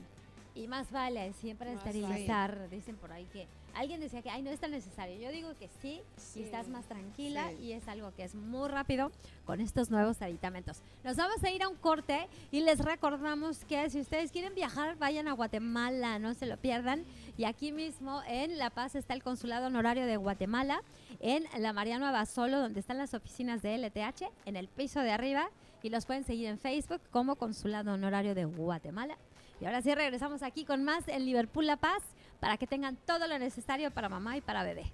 Y 0.55 0.67
más 0.67 0.91
vale 0.91 1.33
siempre 1.33 1.73
Más 1.73 1.83
esterilizar. 1.85 2.69
Dicen 2.69 2.95
por 2.95 3.11
ahí 3.11 3.25
que 3.33 3.47
alguien 3.73 3.99
decía 3.99 4.21
que 4.21 4.29
ay 4.29 4.43
no 4.43 4.51
es 4.51 4.59
tan 4.59 4.69
necesario. 4.69 5.19
Yo 5.19 5.31
digo 5.31 5.49
que 5.57 5.67
sí, 5.81 5.99
y 6.35 6.43
estás 6.43 6.67
Sí. 6.67 6.71
más 6.71 6.85
tranquila 6.85 7.49
Sí. 7.57 7.63
y 7.63 7.71
es 7.71 7.87
algo 7.87 8.13
que 8.13 8.23
es 8.23 8.35
muy 8.35 8.69
rápido 8.69 9.11
con 9.45 9.61
estos 9.61 9.89
nuevos 9.89 10.21
aditamentos. 10.21 10.83
Nos 11.03 11.17
vamos 11.17 11.43
a 11.43 11.49
ir 11.49 11.63
a 11.63 11.69
un 11.69 11.75
corte 11.77 12.27
y 12.51 12.61
les 12.61 12.77
recordamos 12.85 13.65
que 13.65 13.89
si 13.89 13.99
ustedes 13.99 14.31
quieren 14.31 14.53
viajar, 14.53 14.95
vayan 14.97 15.27
a 15.27 15.33
Guatemala, 15.33 16.19
no 16.19 16.35
se 16.35 16.45
lo 16.45 16.57
pierdan. 16.57 17.03
Y 17.35 17.45
aquí 17.45 17.71
mismo 17.71 18.21
en 18.27 18.59
La 18.59 18.69
Paz 18.69 18.93
está 18.93 19.15
el 19.15 19.23
Consulado 19.23 19.65
Honorario 19.67 20.05
de 20.05 20.17
Guatemala, 20.17 20.83
en 21.19 21.45
la 21.57 21.73
Mariano 21.73 22.05
Abasolo, 22.05 22.59
donde 22.59 22.79
están 22.79 22.99
las 22.99 23.15
oficinas 23.15 23.63
de 23.63 23.73
LTH, 23.75 24.29
en 24.45 24.55
el 24.55 24.67
piso 24.67 24.99
de 24.99 25.11
arriba. 25.11 25.49
Y 25.81 25.89
los 25.89 26.05
pueden 26.05 26.23
seguir 26.23 26.47
en 26.47 26.59
Facebook 26.59 27.01
como 27.11 27.35
Consulado 27.37 27.91
Honorario 27.93 28.35
de 28.35 28.45
Guatemala. 28.45 29.17
Y 29.63 29.65
ahora 29.65 29.81
sí 29.81 29.95
regresamos 29.95 30.43
aquí 30.43 30.65
con 30.65 30.83
más 30.83 31.07
en 31.07 31.25
Liverpool 31.25 31.65
La 31.65 31.77
Paz 31.77 32.03
para 32.41 32.57
que 32.57 32.67
tengan 32.67 32.97
todo 32.97 33.29
lo 33.29 33.39
necesario 33.39 33.91
para 33.91 34.09
mamá 34.09 34.35
y 34.35 34.41
para 34.41 34.61
bebé. 34.61 34.91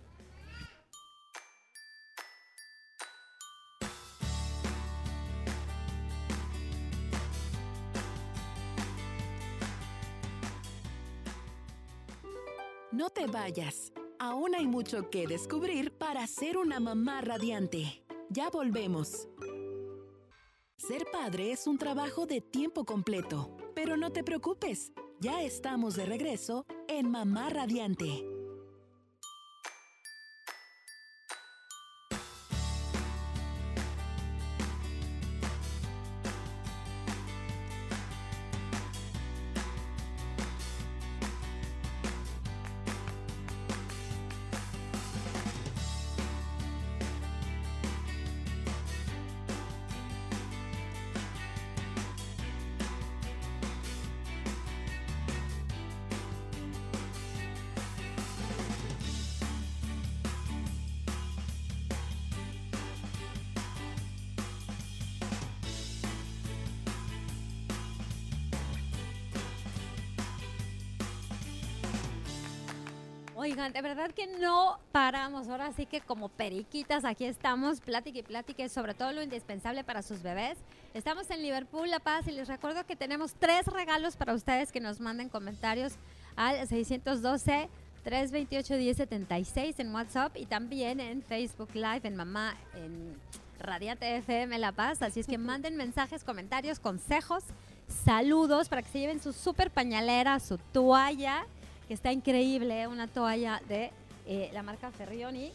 No 12.91 13.09
te 13.09 13.25
vayas. 13.25 13.91
Aún 14.19 14.53
hay 14.53 14.67
mucho 14.67 15.09
que 15.09 15.25
descubrir 15.25 15.97
para 15.97 16.27
ser 16.27 16.59
una 16.59 16.79
mamá 16.79 17.21
radiante. 17.21 18.03
Ya 18.29 18.51
volvemos. 18.51 19.27
Ser 20.77 21.07
padre 21.11 21.53
es 21.53 21.65
un 21.65 21.79
trabajo 21.79 22.25
de 22.25 22.41
tiempo 22.41 22.85
completo, 22.85 23.57
pero 23.81 23.95
no 23.95 24.11
te 24.11 24.25
preocupes. 24.25 24.91
Ya 25.21 25.41
estamos 25.41 25.95
de 25.95 26.05
regreso 26.05 26.65
en 26.89 27.09
Mamá 27.09 27.49
Radiante. 27.49 28.38
Oigan, 73.41 73.71
de 73.71 73.81
verdad 73.81 74.11
que 74.11 74.27
no 74.27 74.79
paramos. 74.91 75.47
Ahora 75.47 75.71
sí 75.71 75.85
que 75.85 76.01
como 76.01 76.27
periquitas 76.27 77.05
aquí 77.05 77.23
estamos, 77.23 77.79
plática 77.79 78.19
y 78.19 78.23
plática, 78.23 78.67
sobre 78.67 78.93
todo 78.93 79.13
lo 79.13 79.23
indispensable 79.23 79.85
para 79.85 80.01
sus 80.01 80.21
bebés. 80.21 80.57
Estamos 80.93 81.29
en 81.29 81.41
Liverpool, 81.41 81.89
La 81.89 82.01
Paz, 82.01 82.27
y 82.27 82.31
les 82.31 82.49
recuerdo 82.49 82.85
que 82.85 82.97
tenemos 82.97 83.35
tres 83.35 83.65
regalos 83.67 84.17
para 84.17 84.33
ustedes 84.33 84.73
que 84.73 84.81
nos 84.81 84.99
manden 84.99 85.29
comentarios 85.29 85.93
al 86.35 86.67
612 86.67 87.69
328 88.03 88.73
1076 88.73 89.79
en 89.79 89.95
WhatsApp 89.95 90.35
y 90.35 90.45
también 90.45 90.99
en 90.99 91.23
Facebook 91.23 91.69
Live, 91.75 92.01
en 92.03 92.17
Mamá, 92.17 92.57
en 92.75 93.17
Radiante 93.57 94.17
FM 94.17 94.59
La 94.59 94.73
Paz. 94.73 95.01
Así 95.01 95.21
es 95.21 95.27
que 95.27 95.37
manden 95.37 95.77
mensajes, 95.77 96.25
comentarios, 96.25 96.81
consejos, 96.81 97.45
saludos 98.03 98.67
para 98.67 98.81
que 98.81 98.89
se 98.89 98.99
lleven 98.99 99.21
su 99.21 99.31
super 99.31 99.71
pañalera, 99.71 100.41
su 100.41 100.57
toalla 100.57 101.47
que 101.89 101.95
está 101.95 102.11
increíble, 102.11 102.85
una 102.85 103.07
toalla 103.07 103.63
de 103.67 103.89
eh, 104.27 104.51
la 104.53 104.61
marca 104.61 104.91
Ferrioni. 104.91 105.51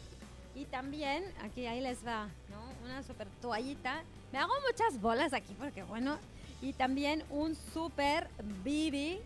Y 0.53 0.65
también, 0.65 1.23
aquí 1.41 1.65
ahí 1.65 1.79
les 1.79 2.05
va, 2.05 2.27
¿no? 2.49 2.85
Una 2.85 3.01
super 3.03 3.27
toallita. 3.41 4.03
Me 4.33 4.39
hago 4.39 4.51
muchas 4.69 4.99
bolas 4.99 5.31
aquí 5.31 5.55
porque, 5.57 5.83
bueno, 5.83 6.17
y 6.61 6.73
también 6.73 7.23
un 7.29 7.55
super 7.55 8.27
bibi 8.65 9.19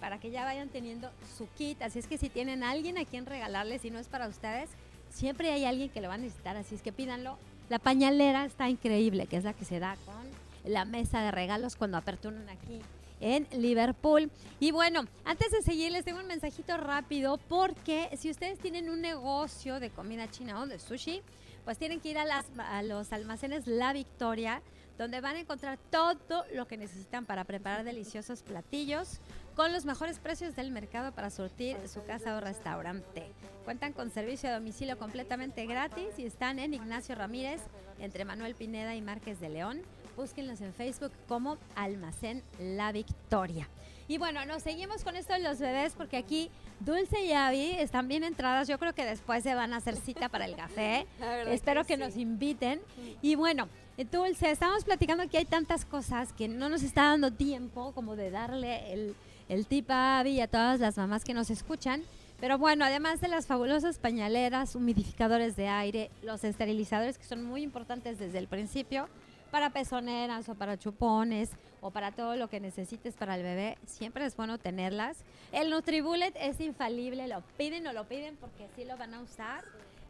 para 0.00 0.18
que 0.18 0.32
ya 0.32 0.42
vayan 0.42 0.68
teniendo 0.68 1.12
su 1.36 1.48
kit. 1.56 1.80
Así 1.80 2.00
es 2.00 2.08
que 2.08 2.18
si 2.18 2.28
tienen 2.28 2.64
a 2.64 2.70
alguien 2.70 2.98
a 2.98 3.04
quien 3.04 3.24
regalarles, 3.24 3.82
si 3.82 3.90
no 3.90 4.00
es 4.00 4.08
para 4.08 4.26
ustedes, 4.26 4.68
siempre 5.10 5.52
hay 5.52 5.64
alguien 5.64 5.90
que 5.90 6.00
lo 6.00 6.08
va 6.08 6.14
a 6.14 6.18
necesitar, 6.18 6.56
así 6.56 6.74
es 6.74 6.82
que 6.82 6.90
pídanlo. 6.90 7.38
La 7.68 7.78
pañalera 7.78 8.44
está 8.44 8.68
increíble, 8.68 9.28
que 9.28 9.36
es 9.36 9.44
la 9.44 9.52
que 9.52 9.64
se 9.64 9.78
da 9.78 9.96
con 10.04 10.26
la 10.64 10.84
mesa 10.84 11.22
de 11.22 11.30
regalos 11.30 11.76
cuando 11.76 11.98
aperturan 11.98 12.48
aquí 12.48 12.80
en 13.20 13.46
Liverpool. 13.52 14.30
Y 14.60 14.70
bueno, 14.70 15.04
antes 15.24 15.50
de 15.50 15.62
seguir, 15.62 15.92
les 15.92 16.04
tengo 16.04 16.20
un 16.20 16.26
mensajito 16.26 16.76
rápido 16.76 17.38
porque 17.48 18.10
si 18.18 18.30
ustedes 18.30 18.58
tienen 18.58 18.90
un 18.90 19.00
negocio 19.00 19.80
de 19.80 19.90
comida 19.90 20.30
china 20.30 20.60
o 20.60 20.66
de 20.66 20.78
sushi, 20.78 21.22
pues 21.64 21.78
tienen 21.78 22.00
que 22.00 22.10
ir 22.10 22.18
a, 22.18 22.24
las, 22.24 22.46
los 22.84 23.12
almacenes 23.12 23.66
La 23.66 23.92
Victoria, 23.92 24.62
donde 24.96 25.20
van 25.20 25.36
a 25.36 25.40
encontrar 25.40 25.78
todo 25.90 26.44
lo 26.54 26.66
que 26.66 26.76
necesitan 26.76 27.26
para 27.26 27.44
preparar 27.44 27.84
deliciosos 27.84 28.42
platillos 28.42 29.20
con 29.54 29.72
los 29.72 29.84
mejores 29.84 30.18
precios 30.18 30.56
del 30.56 30.70
mercado 30.70 31.12
para 31.12 31.30
surtir 31.30 31.76
su 31.86 32.04
casa 32.04 32.36
o 32.36 32.40
restaurante. 32.40 33.32
Cuentan 33.64 33.92
con 33.92 34.10
servicio 34.10 34.48
a 34.48 34.54
domicilio 34.54 34.98
completamente 34.98 35.66
gratis 35.66 36.18
y 36.18 36.24
están 36.24 36.58
en 36.58 36.74
Ignacio 36.74 37.14
Ramírez, 37.14 37.60
entre 37.98 38.24
Manuel 38.24 38.54
Pineda 38.54 38.94
y 38.94 39.02
Márquez 39.02 39.40
de 39.40 39.48
León 39.48 39.82
búsquenlos 40.18 40.60
en 40.60 40.74
Facebook 40.74 41.12
como 41.28 41.58
Almacén 41.76 42.42
La 42.58 42.90
Victoria. 42.90 43.68
Y 44.08 44.18
bueno, 44.18 44.44
nos 44.46 44.64
seguimos 44.64 45.04
con 45.04 45.14
esto 45.14 45.32
de 45.32 45.38
los 45.38 45.60
bebés 45.60 45.94
porque 45.96 46.16
aquí 46.16 46.50
Dulce 46.80 47.24
y 47.24 47.32
Avi 47.32 47.76
están 47.78 48.08
bien 48.08 48.24
entradas. 48.24 48.66
Yo 48.66 48.80
creo 48.80 48.94
que 48.94 49.04
después 49.04 49.44
se 49.44 49.54
van 49.54 49.72
a 49.72 49.76
hacer 49.76 49.94
cita 49.94 50.28
para 50.28 50.46
el 50.46 50.56
café. 50.56 51.06
Espero 51.46 51.84
que, 51.84 51.96
nos 51.96 52.16
inviten. 52.16 52.80
Y 53.22 53.36
bueno, 53.36 53.68
Dulce, 54.10 54.50
estamos 54.50 54.82
platicando 54.82 55.28
que 55.28 55.38
hay 55.38 55.44
tantas 55.44 55.84
cosas 55.84 56.32
que 56.32 56.48
no 56.48 56.68
nos 56.68 56.82
está 56.82 57.04
dando 57.04 57.30
tiempo 57.30 57.92
como 57.92 58.16
de 58.16 58.32
darle 58.32 58.92
el, 58.92 59.14
el 59.48 59.66
tip 59.66 59.88
a 59.88 60.18
Avi 60.18 60.30
y 60.30 60.40
a 60.40 60.48
todas 60.48 60.80
las 60.80 60.96
mamás 60.96 61.22
que 61.22 61.32
nos 61.32 61.48
escuchan. 61.48 62.02
Pero 62.40 62.58
bueno, 62.58 62.84
además 62.84 63.20
de 63.20 63.28
las 63.28 63.46
fabulosas 63.46 63.98
pañaleras, 63.98 64.74
humidificadores 64.74 65.54
de 65.54 65.68
aire, 65.68 66.10
los 66.22 66.42
esterilizadores 66.42 67.18
que 67.18 67.24
son 67.24 67.44
muy 67.44 67.62
importantes 67.62 68.18
desde 68.18 68.38
el 68.38 68.48
principio, 68.48 69.08
para 69.50 69.70
pezoneras 69.70 70.48
o 70.48 70.54
para 70.54 70.78
chupones 70.78 71.50
o 71.80 71.90
para 71.90 72.12
todo 72.12 72.36
lo 72.36 72.48
que 72.48 72.60
necesites 72.60 73.14
para 73.14 73.36
el 73.36 73.42
bebé, 73.42 73.78
siempre 73.86 74.24
es 74.24 74.36
bueno 74.36 74.58
tenerlas. 74.58 75.18
El 75.52 75.70
Nutribullet 75.70 76.34
es 76.36 76.60
infalible, 76.60 77.28
lo 77.28 77.42
piden 77.56 77.86
o 77.86 77.92
lo 77.92 78.04
piden 78.04 78.36
porque 78.36 78.64
así 78.64 78.84
lo 78.84 78.96
van 78.96 79.14
a 79.14 79.20
usar. 79.20 79.64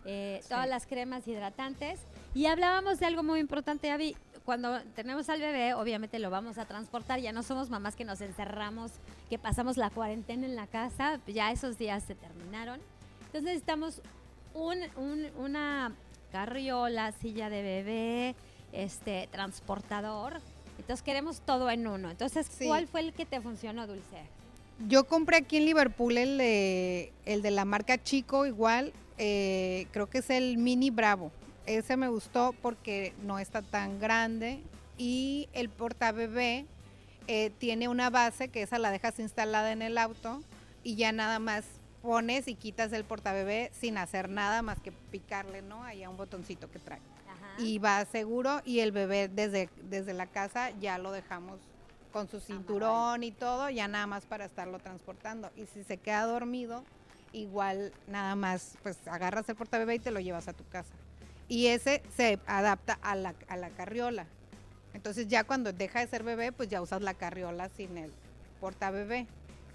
Eh, 0.04 0.42
todas 0.48 0.68
las 0.68 0.86
cremas 0.86 1.26
hidratantes. 1.28 2.00
Y 2.34 2.46
hablábamos 2.46 2.98
de 2.98 3.06
algo 3.06 3.22
muy 3.22 3.40
importante, 3.40 3.90
Avi. 3.90 4.16
Cuando 4.44 4.80
tenemos 4.94 5.28
al 5.28 5.40
bebé, 5.40 5.74
obviamente 5.74 6.18
lo 6.18 6.30
vamos 6.30 6.56
a 6.56 6.64
transportar. 6.64 7.20
Ya 7.20 7.32
no 7.32 7.42
somos 7.42 7.68
mamás 7.68 7.94
que 7.94 8.04
nos 8.04 8.22
encerramos, 8.22 8.92
que 9.28 9.38
pasamos 9.38 9.76
la 9.76 9.90
cuarentena 9.90 10.46
en 10.46 10.56
la 10.56 10.66
casa. 10.66 11.20
Ya 11.26 11.52
esos 11.52 11.76
días 11.76 12.04
se 12.04 12.14
terminaron. 12.14 12.80
Entonces 13.26 13.42
necesitamos 13.42 14.00
un, 14.54 14.78
una 15.36 15.92
carriola, 16.32 17.12
silla 17.12 17.50
de 17.50 17.62
bebé, 17.62 18.36
este 18.72 19.28
transportador. 19.30 20.40
Entonces 20.78 21.02
queremos 21.02 21.40
todo 21.40 21.70
en 21.70 21.86
uno. 21.86 22.10
Entonces, 22.10 22.48
¿cuál 22.64 22.86
fue 22.86 23.00
el 23.00 23.12
que 23.12 23.26
te 23.26 23.40
funcionó, 23.40 23.86
Dulce? 23.86 24.22
Yo 24.86 25.04
compré 25.04 25.38
aquí 25.38 25.56
en 25.56 25.64
Liverpool 25.64 26.16
el 26.16 26.38
de, 26.38 27.12
el 27.24 27.42
de 27.42 27.50
la 27.50 27.64
marca 27.64 28.02
Chico, 28.02 28.46
igual, 28.46 28.92
eh, 29.18 29.86
creo 29.90 30.08
que 30.08 30.18
es 30.18 30.30
el 30.30 30.56
Mini 30.56 30.90
Bravo. 30.90 31.32
Ese 31.66 31.96
me 31.96 32.08
gustó 32.08 32.54
porque 32.62 33.12
no 33.24 33.38
está 33.40 33.60
tan 33.60 33.98
grande 33.98 34.60
y 34.96 35.48
el 35.52 35.68
portabebé 35.68 36.64
eh, 37.26 37.50
tiene 37.58 37.88
una 37.88 38.08
base 38.08 38.48
que 38.48 38.62
esa 38.62 38.78
la 38.78 38.90
dejas 38.90 39.18
instalada 39.18 39.72
en 39.72 39.82
el 39.82 39.98
auto 39.98 40.40
y 40.84 40.94
ya 40.94 41.10
nada 41.12 41.40
más 41.40 41.64
pones 42.00 42.46
y 42.48 42.54
quitas 42.54 42.92
el 42.92 43.04
portabebé 43.04 43.70
sin 43.78 43.98
hacer 43.98 44.28
nada 44.30 44.62
más 44.62 44.78
que 44.80 44.92
picarle, 44.92 45.60
¿no? 45.60 45.82
Ahí 45.82 46.04
a 46.04 46.08
un 46.08 46.16
botoncito 46.16 46.70
que 46.70 46.78
trae 46.78 47.00
y 47.58 47.78
va 47.78 48.04
seguro 48.04 48.62
y 48.64 48.80
el 48.80 48.92
bebé 48.92 49.28
desde, 49.28 49.68
desde 49.82 50.14
la 50.14 50.26
casa 50.26 50.70
ya 50.80 50.98
lo 50.98 51.12
dejamos 51.12 51.58
con 52.12 52.28
su 52.28 52.40
cinturón 52.40 53.22
y 53.22 53.32
todo, 53.32 53.68
ya 53.70 53.88
nada 53.88 54.06
más 54.06 54.24
para 54.24 54.46
estarlo 54.46 54.78
transportando. 54.78 55.50
Y 55.56 55.66
si 55.66 55.84
se 55.84 55.98
queda 55.98 56.24
dormido, 56.24 56.84
igual 57.32 57.92
nada 58.06 58.34
más, 58.34 58.76
pues 58.82 58.96
agarras 59.06 59.48
el 59.48 59.56
portabebé 59.56 59.96
y 59.96 59.98
te 59.98 60.10
lo 60.10 60.20
llevas 60.20 60.48
a 60.48 60.52
tu 60.52 60.66
casa. 60.68 60.94
Y 61.48 61.66
ese 61.66 62.02
se 62.16 62.38
adapta 62.46 62.98
a 63.02 63.14
la, 63.14 63.34
a 63.48 63.56
la 63.56 63.70
carriola. 63.70 64.26
Entonces 64.94 65.28
ya 65.28 65.44
cuando 65.44 65.72
deja 65.72 66.00
de 66.00 66.06
ser 66.06 66.22
bebé, 66.22 66.52
pues 66.52 66.68
ya 66.68 66.82
usas 66.82 67.02
la 67.02 67.14
carriola 67.14 67.68
sin 67.70 67.96
el 67.98 68.12
portabebé. 68.60 69.26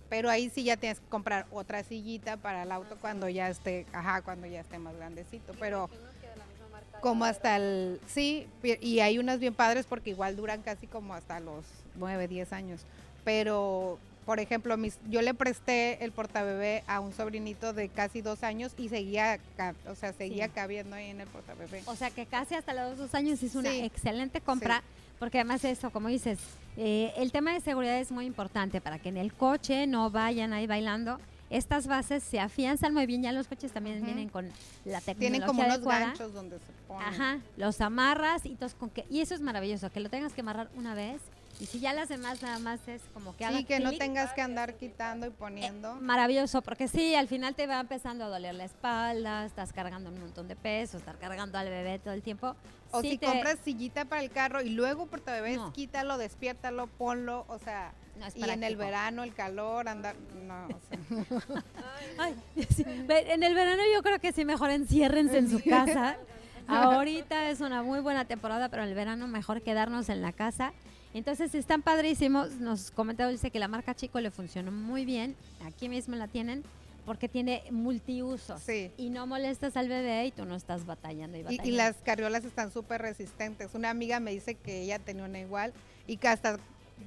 Pero 0.10 0.30
ahí 0.30 0.50
sí 0.50 0.64
ya 0.64 0.78
tienes 0.78 1.00
que 1.00 1.08
comprar 1.08 1.48
otra 1.52 1.84
sillita 1.84 2.38
para 2.38 2.64
el 2.64 2.72
auto 2.72 2.98
cuando 3.00 3.30
ya 3.30 3.50
esté, 3.50 3.88
ajá, 3.94 4.22
cuando 4.22 4.46
ya 4.48 4.60
esté 4.60 4.78
más 4.78 4.96
grandecito. 4.96 5.54
Pero 5.60 5.90
como 7.04 7.26
hasta 7.26 7.58
el, 7.58 8.00
sí, 8.08 8.48
y 8.64 9.02
hay 9.02 9.20
unas 9.20 9.42
bien 9.42 9.54
padres 9.54 9.86
porque 9.86 10.12
igual 10.12 10.38
duran 10.38 10.62
casi 10.62 10.88
como 10.88 11.14
hasta 11.14 11.42
los 11.42 11.66
9, 11.96 12.30
10 12.30 12.54
años. 12.54 12.86
Pero, 13.26 14.00
por 14.26 14.40
ejemplo, 14.40 14.78
mis, 14.78 14.98
yo 15.10 15.22
le 15.22 15.34
presté 15.34 16.02
el 16.06 16.14
portabebé 16.14 16.82
a 16.88 17.02
un 17.02 17.12
sobrinito 17.12 17.74
de 17.74 17.90
casi 17.90 18.22
dos 18.22 18.42
años 18.44 18.72
y 18.78 18.88
seguía, 18.88 19.38
o 19.90 19.96
sea, 19.96 20.14
seguía 20.14 20.48
cabiendo 20.48 20.96
ahí 20.96 21.10
en 21.10 21.20
el 21.20 21.28
portabebé. 21.28 21.84
O 21.88 21.96
sea, 21.98 22.10
que 22.10 22.26
casi 22.26 22.56
hasta 22.56 22.74
los 22.74 22.98
dos 22.98 23.14
años 23.14 23.44
es 23.44 23.54
una 23.56 23.76
excelente 23.76 24.40
compra, 24.40 24.82
porque 25.20 25.40
además 25.40 25.66
eso, 25.66 25.92
como 25.92 26.08
dices, 26.08 26.40
eh, 26.78 27.12
el 27.18 27.34
tema 27.34 27.52
de 27.52 27.60
seguridad 27.60 28.00
es 28.00 28.14
muy 28.14 28.26
importante 28.26 28.80
para 28.80 28.98
que 28.98 29.10
en 29.10 29.18
el 29.18 29.34
coche 29.34 29.88
no 29.88 30.10
vayan 30.10 30.54
ahí 30.54 30.68
bailando 30.68 31.20
estas 31.50 31.88
bases 31.88 32.24
se 32.24 32.40
afianzan 32.40 32.94
muy 32.94 33.06
bien, 33.06 33.22
ya 33.22 33.32
los 33.32 33.48
coches 33.48 33.72
también 33.72 34.04
vienen 34.04 34.30
con 34.30 34.46
la 34.86 35.02
tecnología 35.02 35.16
Tienen 35.16 35.42
como 35.44 35.64
unos 35.64 35.82
ganchos 35.82 36.34
donde 36.34 36.58
se 36.60 36.72
ponen. 36.88 37.08
Ajá, 37.08 37.40
los 37.58 37.80
amarras 37.82 38.46
y, 38.46 38.58
con 38.80 38.90
que, 38.90 39.06
y 39.10 39.22
eso 39.22 39.36
es 39.36 39.42
maravilloso, 39.42 39.90
que 39.92 40.00
lo 40.00 40.10
tengas 40.10 40.34
que 40.34 40.42
amarrar 40.42 40.70
una 40.76 40.96
vez 40.96 41.22
y 41.60 41.66
si 41.66 41.80
ya 41.80 41.94
las 41.94 42.10
demás 42.10 42.42
nada 42.42 42.60
más 42.60 42.88
es 42.88 43.02
como 43.14 43.36
que 43.36 43.48
Sí, 43.48 43.64
que 43.66 43.80
no 43.80 43.92
tengas 43.94 44.34
que 44.34 44.42
andar 44.42 44.76
quitando 44.76 45.28
y 45.28 45.30
poniendo. 45.30 45.92
Eh, 45.98 46.02
maravilloso, 46.02 46.62
porque 46.62 46.88
sí, 46.88 47.16
al 47.16 47.28
final 47.28 47.56
te 47.56 47.68
va 47.68 47.80
empezando 47.80 48.26
a 48.26 48.28
doler 48.30 48.56
la 48.56 48.66
espalda, 48.66 49.46
estás 49.46 49.72
cargando 49.72 50.10
un 50.10 50.20
montón 50.20 50.48
de 50.48 50.56
peso, 50.56 50.98
estás 50.98 51.18
cargando 51.18 51.58
al 51.58 51.70
bebé 51.70 52.00
todo 52.00 52.14
el 52.14 52.22
tiempo. 52.22 52.56
O 52.92 53.02
si 53.02 53.18
compras 53.18 53.60
sillita 53.64 54.06
para 54.06 54.22
el 54.22 54.30
carro 54.30 54.62
y 54.62 54.70
luego 54.70 55.08
por 55.08 55.22
tu 55.22 55.32
bebé, 55.32 55.60
quítalo, 55.74 56.18
despiértalo, 56.18 56.88
ponlo, 56.88 57.46
o 57.48 57.58
sea, 57.60 57.94
y 58.36 58.50
en 58.50 58.64
el 58.64 58.76
verano, 58.76 59.24
el 59.24 59.34
calor, 59.34 59.88
andar. 59.88 60.16
No, 60.46 60.68
en 63.10 63.44
el 63.44 63.56
verano 63.56 63.82
yo 63.94 64.04
creo 64.04 64.20
que 64.20 64.32
sí, 64.32 64.46
mejor 64.46 64.70
enciérrense 64.72 65.38
en 65.38 65.50
su 65.50 65.64
casa. 65.70 66.18
Ahorita 66.68 67.50
es 67.50 67.60
una 67.62 67.84
muy 67.84 68.00
buena 68.00 68.26
temporada, 68.26 68.70
pero 68.70 68.84
en 68.84 68.90
el 68.90 68.96
verano 68.96 69.28
mejor 69.28 69.62
quedarnos 69.62 70.10
en 70.10 70.22
la 70.22 70.32
casa. 70.32 70.74
Entonces 71.14 71.54
están 71.56 71.82
padrísimos. 71.82 72.52
Nos 72.56 72.92
comentó 72.92 73.28
dice 73.28 73.52
que 73.52 73.60
la 73.60 73.68
marca 73.68 73.94
Chico 73.94 74.20
le 74.20 74.32
funcionó 74.32 74.72
muy 74.72 75.06
bien. 75.06 75.36
Aquí 75.66 75.90
mismo 75.90 76.16
la 76.16 76.28
tienen 76.28 76.64
porque 77.06 77.28
tiene 77.28 77.64
multiusos. 77.72 78.62
Sí. 78.62 78.92
Y 78.98 79.10
no 79.10 79.28
molestas 79.28 79.76
al 79.78 79.90
bebé 79.90 80.28
y 80.28 80.32
tú 80.32 80.46
no 80.46 80.56
estás 80.56 80.86
batallando 80.86 81.38
y 81.38 81.44
batallando. 81.44 81.70
Y, 81.70 81.74
y 81.74 81.76
las 81.76 81.98
carriolas 81.98 82.46
están 82.46 82.72
súper 82.72 83.02
resistentes. 83.02 83.74
Una 83.74 83.90
amiga 83.90 84.20
me 84.20 84.32
dice 84.32 84.56
que 84.56 84.82
ella 84.82 85.00
tenía 85.00 85.26
una 85.26 85.40
igual 85.40 85.74
y 86.08 86.18
que 86.18 86.28
hasta 86.28 86.60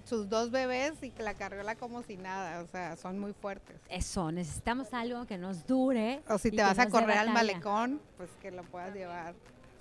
sus 0.04 0.28
dos 0.28 0.50
bebés 0.50 1.02
y 1.02 1.10
que 1.10 1.22
la 1.22 1.34
carriola 1.34 1.74
como 1.76 2.02
si 2.02 2.16
nada, 2.16 2.62
o 2.62 2.66
sea, 2.66 2.96
son 2.96 3.18
muy 3.18 3.32
fuertes. 3.32 3.76
Eso, 3.88 4.30
necesitamos 4.30 4.92
algo 4.92 5.26
que 5.26 5.38
nos 5.38 5.66
dure. 5.66 6.22
O 6.28 6.38
si 6.38 6.50
te 6.50 6.62
vas 6.62 6.78
a 6.78 6.88
correr 6.88 7.18
al 7.18 7.30
malecón, 7.30 8.00
pues 8.16 8.30
que 8.40 8.50
lo 8.50 8.62
puedas 8.64 8.94
llevar 8.94 9.34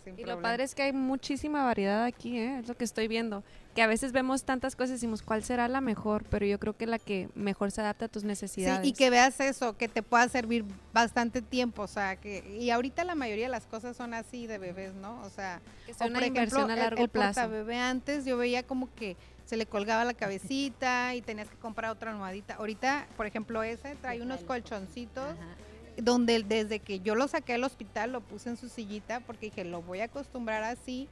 sin 0.05 0.13
Y 0.13 0.17
problema. 0.17 0.35
lo 0.37 0.41
padre 0.41 0.63
es 0.63 0.73
que 0.75 0.83
hay 0.83 0.93
muchísima 0.93 1.63
variedad 1.65 2.05
aquí, 2.05 2.37
¿eh? 2.39 2.59
es 2.59 2.67
lo 2.69 2.75
que 2.77 2.85
estoy 2.85 3.07
viendo. 3.09 3.43
Que 3.75 3.81
a 3.81 3.87
veces 3.87 4.13
vemos 4.13 4.43
tantas 4.45 4.75
cosas 4.77 4.91
y 4.91 4.93
decimos, 4.93 5.21
¿cuál 5.21 5.43
será 5.43 5.67
la 5.67 5.81
mejor? 5.81 6.23
Pero 6.29 6.45
yo 6.45 6.59
creo 6.59 6.77
que 6.77 6.85
la 6.87 6.97
que 6.97 7.27
mejor 7.35 7.71
se 7.71 7.81
adapta 7.81 8.05
a 8.05 8.07
tus 8.07 8.21
Sí, 8.21 8.27
necesidades. 8.27 8.87
y 8.87 8.93
que 8.93 9.09
veas 9.09 9.37
eso, 9.41 9.75
que 9.75 9.89
te 9.89 10.01
pueda 10.01 10.29
servir 10.29 10.63
bastante 10.93 11.41
tiempo, 11.41 11.81
o 11.81 11.87
sea, 11.87 12.15
que 12.15 12.55
y 12.57 12.69
ahorita 12.69 13.03
la 13.03 13.15
mayoría 13.15 13.45
de 13.45 13.51
las 13.51 13.65
cosas 13.65 13.97
son 13.97 14.13
así 14.13 14.47
de 14.47 14.57
bebés, 14.59 14.93
¿no? 14.93 15.21
O 15.23 15.29
sea, 15.29 15.59
Que 15.85 15.91
o 15.91 16.07
una 16.07 16.19
por 16.19 16.27
inversión 16.27 16.61
ejemplo, 16.61 16.71
a 16.71 16.73
el- 16.75 16.79
largo 16.79 17.03
el, 17.03 17.09
plazo. 17.09 17.49
bebé 17.49 17.77
antes 17.77 18.23
yo 18.23 18.37
veía 18.37 18.63
como 18.63 18.93
que 18.95 19.17
se 19.45 19.57
le 19.57 19.65
colgaba 19.65 20.05
la 20.05 20.13
cabecita 20.13 21.13
y 21.13 21.21
tenías 21.21 21.49
que 21.49 21.57
comprar 21.57 21.91
otra 21.91 22.11
almohadita. 22.11 22.55
Ahorita, 22.55 23.07
por 23.17 23.25
ejemplo, 23.25 23.61
ese 23.61 23.95
trae 23.97 24.21
unos 24.21 24.39
el- 24.39 24.45
colchoncitos 24.45 25.31
Ajá. 25.33 25.55
Donde 25.97 26.43
desde 26.43 26.79
que 26.79 26.99
yo 26.99 27.15
lo 27.15 27.27
saqué 27.27 27.53
del 27.53 27.63
hospital 27.63 28.11
lo 28.11 28.21
puse 28.21 28.49
en 28.49 28.57
su 28.57 28.69
sillita 28.69 29.19
porque 29.21 29.47
dije, 29.47 29.63
lo 29.65 29.81
voy 29.81 30.01
a 30.01 30.05
acostumbrar 30.05 30.63
así, 30.63 31.07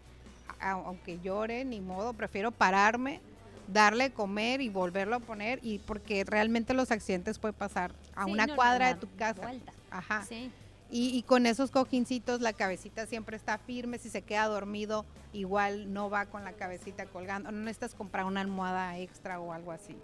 aunque 0.60 1.20
llore, 1.20 1.66
ni 1.66 1.80
modo, 1.82 2.14
prefiero 2.14 2.52
pararme, 2.52 3.22
darle 3.68 4.12
comer 4.12 4.62
y 4.62 4.70
volverlo 4.70 5.16
a 5.16 5.20
poner 5.20 5.60
y 5.64 5.80
porque 5.80 6.24
realmente 6.26 6.74
los 6.74 6.92
accidentes 6.92 7.40
pueden 7.40 7.56
pasar 7.56 7.94
a 8.16 8.26
Sí, 8.26 8.32
una 8.32 8.46
no, 8.46 8.54
no, 8.54 8.56
cuadra 8.56 8.94
de 8.94 9.00
tu 9.00 9.08
casa. 9.16 9.42
vuelta. 9.42 9.74
Ajá. 9.90 10.26
Sí. 10.28 10.52
Y, 10.92 11.18
y 11.18 11.24
con 11.24 11.46
esos 11.48 11.72
cojincitos 11.72 12.42
la 12.42 12.54
cabecita 12.54 13.08
siempre 13.08 13.36
está 13.36 13.58
firme, 13.58 13.98
si 13.98 14.10
se 14.10 14.22
queda 14.22 14.46
dormido 14.48 15.06
igual 15.32 15.92
no 15.92 16.10
va 16.12 16.28
con 16.28 16.44
la 16.44 16.54
cabecita 16.54 17.06
colgando, 17.08 17.52
no 17.52 17.60
necesitas 17.62 17.96
comprar 17.96 18.26
una 18.26 18.42
almohada 18.42 19.00
extra 19.00 19.40
o 19.40 19.54
algo 19.54 19.72
así. 19.72 19.96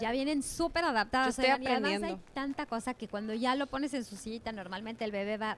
Ya 0.00 0.12
vienen 0.12 0.42
súper 0.42 0.84
adaptadas. 0.84 1.36
Yo 1.36 1.42
estoy 1.42 1.66
además 1.66 2.02
hay 2.02 2.18
tanta 2.34 2.66
cosa 2.66 2.94
que 2.94 3.08
cuando 3.08 3.34
ya 3.34 3.54
lo 3.54 3.66
pones 3.66 3.92
en 3.94 4.04
su 4.04 4.16
sillita, 4.16 4.52
normalmente 4.52 5.04
el 5.04 5.12
bebé 5.12 5.36
va 5.36 5.56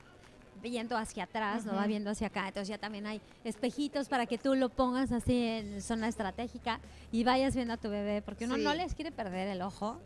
viendo 0.63 0.97
hacia 0.97 1.25
atrás, 1.25 1.65
no 1.65 1.75
va 1.75 1.87
viendo 1.87 2.11
hacia 2.11 2.27
acá. 2.27 2.49
Entonces 2.49 2.69
ya 2.69 2.79
también 2.79 3.07
hay 3.07 3.21
espejitos 3.45 4.09
para 4.09 4.27
que 4.27 4.37
tú 4.37 4.55
lo 4.55 4.69
pongas 4.69 5.13
así 5.13 5.43
en 5.43 5.81
zona 5.81 6.09
estratégica 6.09 6.81
y 7.13 7.25
vayas 7.25 7.55
viendo 7.55 7.75
a 7.75 7.77
tu 7.77 7.89
bebé, 7.89 8.21
porque 8.23 8.45
uno 8.45 8.57
no 8.57 8.75
les 8.75 8.95
quiere 8.95 9.13
perder 9.13 9.49
el 9.49 9.63
ojo. 9.63 9.99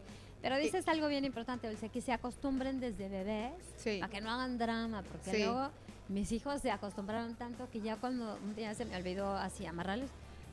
Pero 0.43 0.59
dices 0.59 0.87
algo 0.89 1.09
bien 1.09 1.25
importante, 1.25 1.69
Dulce, 1.69 1.89
que 1.89 2.03
se 2.03 2.13
acostumbren 2.13 2.79
desde 2.79 3.09
bebés 3.09 3.53
Sí. 3.79 3.99
para 4.01 4.13
que 4.13 4.21
no 4.21 4.31
hagan 4.31 4.59
drama, 4.59 5.03
porque 5.03 5.39
luego 5.39 5.71
mis 6.09 6.31
hijos 6.33 6.61
se 6.61 6.71
acostumbraron 6.71 7.35
tanto 7.35 7.69
que 7.71 7.81
ya 7.81 7.97
cuando 7.97 8.39
un 8.45 8.55
día 8.55 8.75
se 8.75 8.85
me 8.85 8.95
olvidó 8.95 9.35
así 9.39 9.65
amarrarlos, 9.65 10.11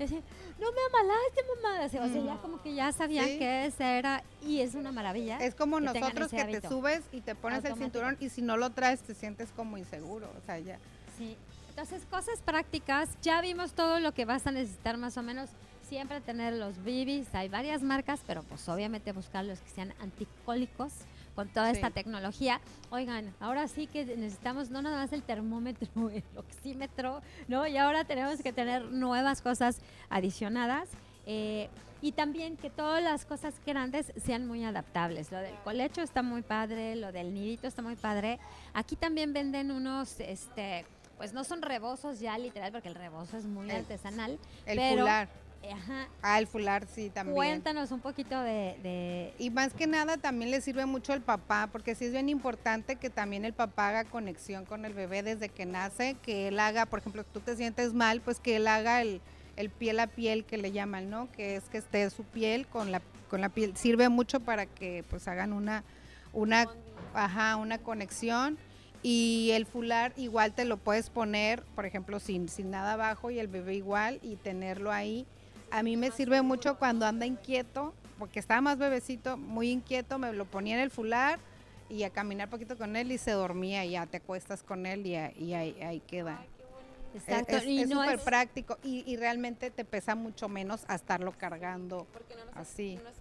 no 0.10 0.72
me 0.72 0.82
amalaste, 0.89 1.41
mamá. 1.56 1.86
O 1.86 1.89
sea, 1.89 2.08
ya 2.08 2.34
Ujú. 2.34 2.41
como 2.41 2.62
que 2.62 2.74
ya 2.74 2.91
sabían 2.91 3.26
Sí. 3.26 3.39
que 3.39 3.66
ese 3.66 3.97
era, 3.97 4.24
y 4.41 4.62
es 4.62 4.76
una 4.76 4.91
maravilla. 4.91 5.38
Es 5.39 5.56
como 5.56 5.78
que 5.78 5.84
nosotros 5.86 6.30
que 6.32 6.43
te 6.45 6.68
subes 6.68 7.02
y 7.12 7.22
te 7.22 7.36
pones 7.36 7.64
el 7.66 7.76
cinturón 7.76 8.18
y 8.20 8.30
si 8.30 8.41
no 8.41 8.58
lo 8.58 8.70
traes 8.72 9.02
te 9.02 9.14
sientes 9.14 9.52
como 9.56 9.78
inseguro, 9.78 10.32
o 10.38 10.45
sea, 10.45 10.60
ya. 10.60 10.80
Sí. 11.18 11.36
Entonces, 11.70 12.04
cosas 12.10 12.41
prácticas. 12.41 13.10
Ya 13.22 13.39
vimos 13.41 13.74
todo 13.74 13.99
lo 13.99 14.14
que 14.14 14.26
vas 14.26 14.45
a 14.45 14.52
necesitar 14.52 14.97
más 14.97 15.18
o 15.18 15.24
menos. 15.24 15.49
Siempre 15.88 16.22
tener 16.22 16.54
los 16.54 16.84
bibis. 16.84 17.34
Hay 17.34 17.49
varias 17.49 17.82
marcas, 17.82 18.22
pero 18.28 18.43
pues 18.43 18.68
obviamente 18.70 19.12
buscar 19.14 19.43
los 19.45 19.60
que 19.60 19.70
sean 19.70 19.93
anticólicos 19.99 20.93
con 21.36 21.47
toda 21.49 21.69
Sí. 21.71 21.75
esta 21.77 21.89
tecnología. 21.91 22.59
Oigan, 22.89 23.34
ahora 23.39 23.67
sí 23.67 23.88
que 23.88 24.05
necesitamos 24.05 24.69
no 24.69 24.82
nada 24.82 24.97
más 24.97 25.13
el 25.13 25.23
termómetro, 25.23 25.88
el 26.09 26.23
oxímetro, 26.36 27.21
¿no? 27.47 27.65
Y 27.67 27.77
ahora 27.77 28.03
tenemos 28.03 28.41
que 28.41 28.51
tener 28.53 28.84
nuevas 28.91 29.41
cosas 29.41 29.79
adicionadas. 30.09 30.89
eh, 31.27 31.69
y 32.03 32.13
también 32.13 32.57
que 32.57 32.71
todas 32.71 33.03
las 33.03 33.25
cosas 33.25 33.53
grandes 33.63 34.11
sean 34.25 34.47
muy 34.47 34.63
adaptables. 34.63 35.32
Lo 35.32 35.38
del 35.38 35.53
colecho 35.63 36.01
está 36.01 36.23
muy 36.23 36.41
padre, 36.41 36.95
lo 36.95 37.11
del 37.11 37.32
nidito 37.32 37.67
está 37.67 37.84
muy 37.84 37.95
padre. 37.95 38.39
Aquí 38.73 38.95
también 38.95 39.34
venden 39.34 39.69
unos, 39.69 40.19
este, 40.19 40.84
pues 41.17 41.32
no 41.32 41.43
son 41.43 41.61
rebozos 41.61 42.19
ya 42.19 42.36
literal, 42.39 42.71
porque 42.71 42.88
el 42.88 42.95
rebozo 42.95 43.38
es 43.38 43.45
muy 43.45 43.69
El- 43.69 43.75
artesanal. 43.77 44.39
El 44.65 44.77
Pero-. 44.79 45.05
Eh, 45.64 45.72
Ajá. 45.74 46.07
Ah, 46.24 46.39
el 46.39 46.47
fular 46.47 46.88
sí 46.88 47.09
también. 47.09 47.36
Cuéntanos 47.36 47.91
un 47.91 47.99
poquito 47.99 48.41
de, 48.41 48.78
de- 48.82 49.34
Y 49.38 49.49
más 49.51 49.74
que 49.74 49.86
nada 49.86 50.18
también 50.18 50.49
le 50.49 50.59
sirve 50.62 50.86
mucho 50.86 51.14
el 51.14 51.22
papá, 51.22 51.70
porque 51.72 51.93
sí 51.95 52.05
es 52.05 52.12
bien 52.12 52.30
importante 52.30 52.95
que 52.95 53.09
también 53.12 53.45
el 53.45 53.53
papá 53.53 53.89
haga 53.89 54.03
conexión 54.05 54.66
con 54.66 54.86
el 54.86 54.93
bebé 54.93 55.22
desde 55.24 55.49
que 55.49 55.66
nace, 55.66 56.16
que 56.24 56.47
él 56.47 56.59
haga, 56.59 56.86
por 56.88 56.99
ejemplo, 56.99 57.24
tú 57.24 57.39
te 57.41 57.55
sientes 57.55 57.93
mal, 57.93 58.22
pues 58.22 58.39
que 58.39 58.55
él 58.55 58.68
haga 58.68 59.01
el, 59.01 59.22
el 59.55 59.70
piel 59.70 59.99
a 59.99 60.07
piel 60.07 60.45
que 60.45 60.57
le 60.57 60.72
llaman, 60.72 61.09
¿no? 61.12 61.32
Que 61.32 61.55
es 61.57 61.66
que 61.66 61.78
esté 61.78 62.09
su 62.09 62.24
piel 62.24 62.66
con 62.68 62.91
la, 62.91 63.01
con 63.30 63.39
la 63.41 63.49
piel. 63.49 63.78
Sirve 63.78 64.09
mucho 64.09 64.39
para 64.39 64.66
que 64.66 65.03
pues 65.12 65.28
hagan 65.28 65.53
una, 65.53 65.84
una, 66.34 66.68
ajá, 67.14 67.55
una 67.57 67.78
conexión. 67.78 68.57
Y 69.03 69.49
el 69.53 69.66
fular 69.66 70.14
igual 70.16 70.53
te 70.53 70.64
lo 70.64 70.78
puedes 70.78 71.09
poner, 71.09 71.64
por 71.76 71.88
ejemplo, 71.88 72.20
sin, 72.20 72.49
sin 72.49 72.70
nada 72.70 72.93
abajo 72.93 73.32
y 73.32 73.39
el 73.39 73.47
bebé 73.47 73.74
igual 73.76 74.20
y 74.22 74.36
tenerlo 74.36 74.91
ahí. 74.91 75.26
A 75.72 75.84
mí 75.84 75.97
me 75.97 76.11
sirve 76.11 76.41
mucho 76.41 76.78
cuando 76.78 77.05
anda 77.05 77.26
inquieto, 77.26 77.93
porque 78.19 78.39
estaba 78.39 78.61
más 78.61 78.78
bebecito, 78.78 79.38
muy 79.38 79.69
inquieto, 79.72 80.19
me 80.19 80.34
lo 80.34 80.45
ponía 80.45 80.76
en 80.76 80.82
el 80.82 80.91
fular 80.91 81.39
y 81.89 82.03
a 82.03 82.09
caminar 82.09 82.49
poquito 82.49 82.78
con 82.78 82.95
él 82.95 83.11
y 83.11 83.17
se 83.17 83.32
dormía 83.32 83.84
y 83.86 83.91
ya 83.91 84.05
te 84.05 84.17
acuestas 84.17 84.63
con 84.63 84.86
él 84.86 85.05
y, 85.07 85.15
a- 85.15 85.32
y 85.38 85.53
ahí, 85.53 85.82
ahí 85.82 85.99
queda. 86.01 86.39
Es- 87.15 87.24
Exacto. 87.24 87.57
Es 87.57 87.65
y 87.65 87.82
es 87.82 87.89
no 87.89 88.01
súper 88.01 88.19
es- 88.19 88.22
práctico 88.24 88.78
y, 88.84 89.03
y 89.11 89.17
realmente 89.17 89.72
te 89.72 89.84
pesa 89.84 90.15
mucho 90.15 90.47
menos 90.47 90.84
a 90.88 90.95
estarlo 90.95 91.34
cargando. 91.38 92.05
Porque 92.13 92.36
no, 92.36 92.61
Así. 92.61 92.95
no 93.01 93.09
estás 93.09 93.20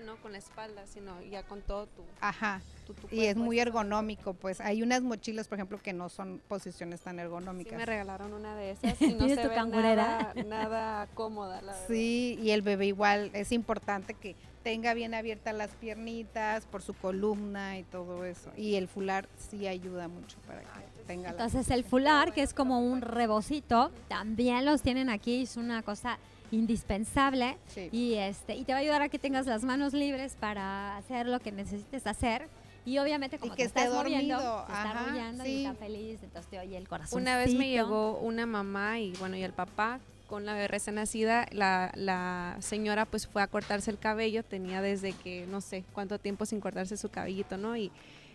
¿no? 0.00 0.16
Con 0.16 0.32
la 0.32 0.38
espalda, 0.38 0.86
sino 0.86 1.20
ya 1.22 1.42
con 1.42 1.62
todo 1.62 1.86
tu, 1.86 2.02
Ajá. 2.20 2.60
tu, 2.86 2.94
tu 2.94 3.08
Y 3.14 3.26
es 3.26 3.36
muy 3.36 3.58
ergonómico, 3.60 4.34
pues 4.34 4.60
hay 4.60 4.82
unas 4.82 5.02
mochilas, 5.02 5.48
por 5.48 5.58
ejemplo, 5.58 5.78
que 5.82 5.92
no 5.92 6.08
son 6.08 6.40
posiciones 6.48 7.00
tan 7.00 7.16
Sí, 7.16 7.20
ergonómicas. 7.22 7.76
me 7.78 7.86
regalaron 7.86 8.32
una 8.32 8.54
de 8.56 8.70
esas 8.72 9.00
y 9.00 9.12
no 9.12 9.18
¿Tienes 9.26 9.36
se 9.36 9.42
tu 9.42 9.48
ve 9.48 9.56
nada, 9.56 10.34
nada 10.46 11.06
cómoda, 11.14 11.60
la 11.62 11.72
verdad. 11.72 11.86
Sí, 11.88 12.38
y 12.42 12.50
el 12.50 12.62
bebé 12.62 12.86
igual 12.86 13.30
es 13.34 13.52
importante 13.52 14.14
que 14.14 14.34
tenga 14.62 14.92
bien 14.92 15.14
abiertas 15.14 15.54
las 15.54 15.70
piernitas 15.70 16.66
por 16.66 16.82
su 16.82 16.92
columna 16.94 17.78
y 17.78 17.82
todo 17.84 18.24
eso. 18.24 18.50
Y 18.56 18.74
el 18.74 18.88
fular 18.88 19.28
sí 19.38 19.66
ayuda 19.66 20.08
mucho 20.08 20.36
para 20.46 20.60
que 20.60 20.66
tenga 21.06 21.24
la... 21.24 21.30
Entonces 21.30 21.70
el 21.70 21.84
fular, 21.84 22.32
que 22.34 22.42
es 22.42 22.52
como 22.52 22.80
un 22.80 23.00
rebocito, 23.00 23.90
también 24.08 24.64
los 24.66 24.82
tienen 24.82 25.08
aquí, 25.08 25.42
es 25.42 25.56
una 25.56 25.82
cosa 25.82 26.18
indispensable 26.50 27.56
Sí. 27.68 27.88
y 27.92 28.14
este 28.14 28.56
y 28.56 28.64
te 28.64 28.72
va 28.72 28.78
a 28.78 28.82
ayudar 28.82 29.02
a 29.02 29.08
que 29.08 29.18
tengas 29.18 29.46
las 29.46 29.62
manos 29.64 29.92
libres 29.92 30.36
para 30.38 30.96
hacer 30.96 31.26
lo 31.26 31.40
que 31.40 31.52
necesites 31.52 32.06
hacer 32.06 32.48
y 32.84 32.98
obviamente 32.98 33.38
como 33.38 33.52
que 33.54 33.62
te 33.62 33.66
esté 33.68 33.80
estás 33.80 33.94
moviendo, 33.94 34.34
dormido, 34.34 34.64
te 34.66 34.72
está 34.72 34.90
arrullando 34.90 35.46
y 35.46 35.64
está 35.64 35.74
feliz, 35.74 36.18
entonces 36.22 36.50
te 36.50 36.58
oye 36.58 36.76
el 36.76 36.88
corazón. 36.88 37.20
Una 37.20 37.36
vez 37.36 37.54
me 37.54 37.68
llegó 37.68 38.18
una 38.18 38.46
mamá 38.46 38.98
y 38.98 39.12
bueno, 39.18 39.36
y 39.36 39.42
el 39.42 39.52
papá 39.52 40.00
con 40.26 40.46
la 40.46 40.54
bebé 40.54 40.68
recién 40.68 40.94
nacida, 40.94 41.46
la, 41.50 41.90
la 41.94 42.56
señora 42.60 43.04
pues 43.04 43.26
fue 43.26 43.42
a 43.42 43.48
cortarse 43.48 43.90
el 43.90 43.98
cabello, 43.98 44.42
tenía 44.44 44.80
desde 44.80 45.12
que 45.12 45.46
no 45.48 45.60
sé 45.60 45.84
cuánto 45.92 46.18
tiempo 46.18 46.46
sin 46.46 46.60
cortarse 46.60 46.96
su 46.96 47.10
cabellito, 47.10 47.56
¿no? 47.56 47.76
Y, 47.76 47.90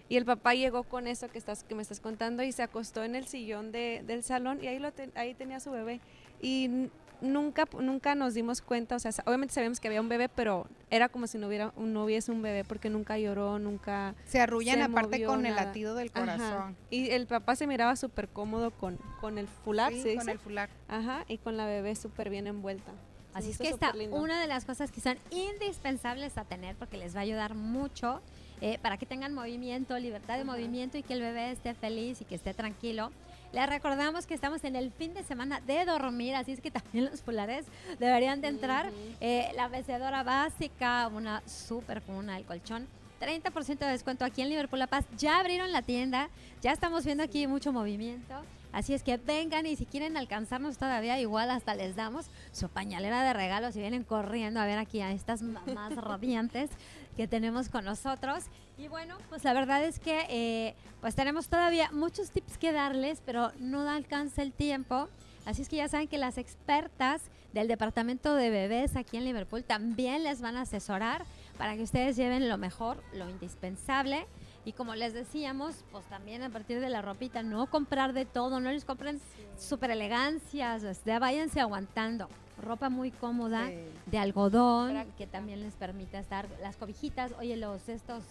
y 0.09 0.17
el 0.17 0.25
papá 0.25 0.53
llegó 0.53 0.83
con 0.83 1.07
eso 1.07 1.27
que 1.29 1.37
estás 1.37 1.63
que 1.63 1.75
me 1.75 1.81
estás 1.81 1.99
contando 1.99 2.43
y 2.43 2.51
se 2.51 2.63
acostó 2.63 3.03
en 3.03 3.15
el 3.15 3.25
sillón 3.27 3.71
de- 3.71 4.03
del 4.05 4.23
salón 4.23 4.63
y 4.63 4.67
ahí 4.67 4.79
lo 4.79 4.91
ten- 4.91 5.11
ahí 5.15 5.33
tenía 5.33 5.59
su 5.59 5.71
bebé 5.71 5.99
y 6.41 6.89
nunca 7.21 7.65
nunca 7.79 8.13
nos 8.13 8.33
dimos 8.33 8.61
cuenta, 8.61 8.97
o 8.97 8.99
sea, 8.99 9.11
obviamente 9.25 9.53
sabíamos 9.53 9.79
que 9.79 9.87
había 9.87 10.01
un 10.01 10.09
bebé, 10.09 10.27
pero 10.29 10.67
era 10.91 11.07
como 11.09 11.27
si 11.27 11.37
no 11.37 11.47
hubiera 11.47 11.71
no 11.77 12.03
hubiese 12.03 12.31
un 12.31 12.41
bebé 12.41 12.63
porque 12.65 12.89
nunca 12.89 13.17
lloró, 13.17 13.57
nunca 13.57 14.13
Se 14.25 14.39
arrullan 14.41 14.75
se 14.75 14.83
aparte 14.83 15.11
movió 15.17 15.27
con 15.29 15.45
el 15.45 15.53
nada. 15.55 15.65
latido 15.67 15.95
del 15.95 16.11
Ajá. 16.13 16.19
corazón. 16.19 16.77
Y 16.89 17.09
el 17.11 17.25
papá 17.25 17.55
se 17.55 17.67
miraba 17.67 17.95
súper 17.95 18.27
cómodo 18.27 18.71
con, 18.71 18.97
con 19.21 19.37
el 19.37 19.47
fular, 19.47 19.93
Sí, 19.93 20.01
¿se 20.01 20.09
con 20.15 20.19
dice? 20.25 20.31
el 20.33 20.39
fular. 20.39 20.69
Ajá, 20.89 21.23
y 21.29 21.37
con 21.37 21.55
la 21.57 21.65
bebé 21.65 21.95
súper 21.95 22.29
bien 22.29 22.47
envuelta. 22.47 22.91
Así 23.33 23.51
es 23.51 23.57
que 23.57 23.69
esta 23.69 23.87
superlindo. 23.87 24.17
una 24.21 24.39
de 24.39 24.47
las 24.47 24.65
cosas 24.65 24.91
que 24.91 25.01
son 25.01 25.17
indispensables 25.31 26.37
a 26.37 26.43
tener 26.45 26.75
porque 26.75 26.97
les 26.97 27.15
va 27.15 27.19
a 27.19 27.23
ayudar 27.23 27.55
mucho 27.55 28.21
eh, 28.61 28.77
para 28.81 28.97
que 28.97 29.05
tengan 29.05 29.33
movimiento, 29.33 29.97
libertad 29.97 30.35
de 30.35 30.41
Ajá. 30.41 30.51
movimiento 30.51 30.97
y 30.97 31.03
que 31.03 31.13
el 31.13 31.21
bebé 31.21 31.51
esté 31.51 31.73
feliz 31.73 32.21
y 32.21 32.25
que 32.25 32.35
esté 32.35 32.53
tranquilo. 32.53 33.11
Les 33.53 33.69
recordamos 33.69 34.25
que 34.25 34.33
estamos 34.33 34.63
en 34.65 34.75
el 34.75 34.91
fin 34.91 35.13
de 35.13 35.23
semana 35.23 35.61
de 35.61 35.85
dormir, 35.85 36.35
así 36.35 36.51
es 36.51 36.59
que 36.59 36.71
también 36.71 37.05
los 37.05 37.21
fulares 37.21 37.65
deberían 37.99 38.41
de 38.41 38.49
entrar. 38.49 38.91
Eh, 39.21 39.51
la 39.55 39.69
mecedora 39.69 40.23
básica, 40.23 41.07
una 41.07 41.41
super 41.47 42.01
cuna, 42.01 42.37
el 42.37 42.43
colchón. 42.43 42.87
30% 43.21 43.77
de 43.79 43.85
descuento 43.87 44.25
aquí 44.25 44.41
en 44.41 44.49
Liverpool 44.49 44.79
La 44.79 44.87
Paz. 44.87 45.05
Ya 45.17 45.39
abrieron 45.39 45.71
la 45.71 45.81
tienda, 45.81 46.29
ya 46.61 46.73
estamos 46.73 47.05
viendo 47.05 47.23
aquí 47.23 47.47
mucho 47.47 47.71
movimiento. 47.71 48.35
Así 48.73 48.93
es 48.93 49.03
que 49.03 49.15
vengan 49.15 49.65
y 49.65 49.77
si 49.77 49.85
quieren 49.85 50.17
alcanzarnos 50.17 50.77
todavía, 50.77 51.17
igual 51.17 51.49
hasta 51.49 51.75
les 51.75 51.95
damos 51.95 52.25
su 52.51 52.67
pañalera 52.67 53.23
de 53.23 53.31
regalos 53.31 53.73
y 53.77 53.79
vienen 53.79 54.03
corriendo 54.03 54.59
a 54.59 54.65
ver 54.65 54.77
aquí 54.79 54.99
a 54.99 55.13
estas 55.13 55.41
mamás 55.43 55.95
radiantes 55.95 56.69
que 57.15 57.27
tenemos 57.27 57.69
con 57.69 57.85
nosotros. 57.85 58.45
Y 58.77 58.87
bueno, 58.87 59.17
pues 59.29 59.43
la 59.43 59.53
verdad 59.53 59.83
es 59.83 59.99
que 59.99 60.25
eh, 60.29 60.75
pues 61.01 61.15
tenemos 61.15 61.47
todavía 61.47 61.89
muchos 61.91 62.31
tips 62.31 62.57
que 62.57 62.71
darles, 62.71 63.21
pero 63.25 63.51
no 63.59 63.89
alcanza 63.89 64.41
el 64.41 64.51
tiempo. 64.51 65.07
Así 65.45 65.61
es 65.61 65.69
que 65.69 65.77
ya 65.77 65.87
saben 65.87 66.07
que 66.07 66.17
las 66.17 66.37
expertas 66.37 67.21
del 67.53 67.67
departamento 67.67 68.35
de 68.35 68.49
bebés 68.49 68.95
aquí 68.95 69.17
en 69.17 69.23
Liverpool 69.23 69.63
también 69.63 70.23
les 70.23 70.41
van 70.41 70.57
a 70.57 70.61
asesorar 70.61 71.23
para 71.57 71.75
que 71.75 71.83
ustedes 71.83 72.17
lleven 72.17 72.49
lo 72.49 72.57
mejor, 72.57 73.01
lo 73.13 73.29
indispensable. 73.29 74.25
Y 74.65 74.73
como 74.73 74.95
les 74.95 75.13
decíamos, 75.13 75.85
pues 75.91 76.05
también 76.05 76.41
a 76.41 76.49
partir 76.49 76.81
de 76.81 76.89
la 76.89 77.01
ropita, 77.01 77.43
no 77.43 77.67
comprar 77.67 78.13
de 78.13 78.25
todo, 78.25 78.59
no 78.59 78.71
les 78.71 78.83
compren 78.83 79.21
súper 79.57 79.91
elegancias, 79.91 81.03
ya 81.05 81.19
váyanse 81.19 81.61
aguantando. 81.61 82.27
Ropa 82.61 82.89
muy 82.89 83.11
cómoda, 83.11 83.67
Sí. 83.67 83.75
de 84.05 84.17
algodón, 84.17 84.91
Práctica. 84.91 85.17
que 85.17 85.27
también 85.27 85.61
les 85.61 85.73
permita 85.75 86.19
estar, 86.19 86.47
las 86.61 86.77
cobijitas, 86.77 87.33
oye, 87.39 87.57
los 87.57 87.89
estos, 87.89 88.23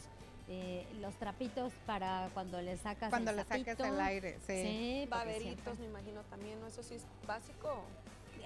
eh, 0.49 0.87
los 1.01 1.15
trapitos 1.17 1.73
para 1.87 2.31
cuando 2.35 2.61
le 2.61 2.77
sacas 2.77 3.11
Cuando 3.11 3.31
el 3.31 3.37
le 3.37 3.43
el 3.45 4.01
aire, 4.01 4.39
sí. 4.47 4.63
Sí, 4.63 5.07
Baberitos, 5.11 5.79
me 5.79 5.87
imagino 5.87 6.23
también, 6.31 6.61
¿no? 6.61 6.67
Eso 6.67 6.83
sí 6.83 6.95
es 6.95 7.03
básico. 7.27 7.83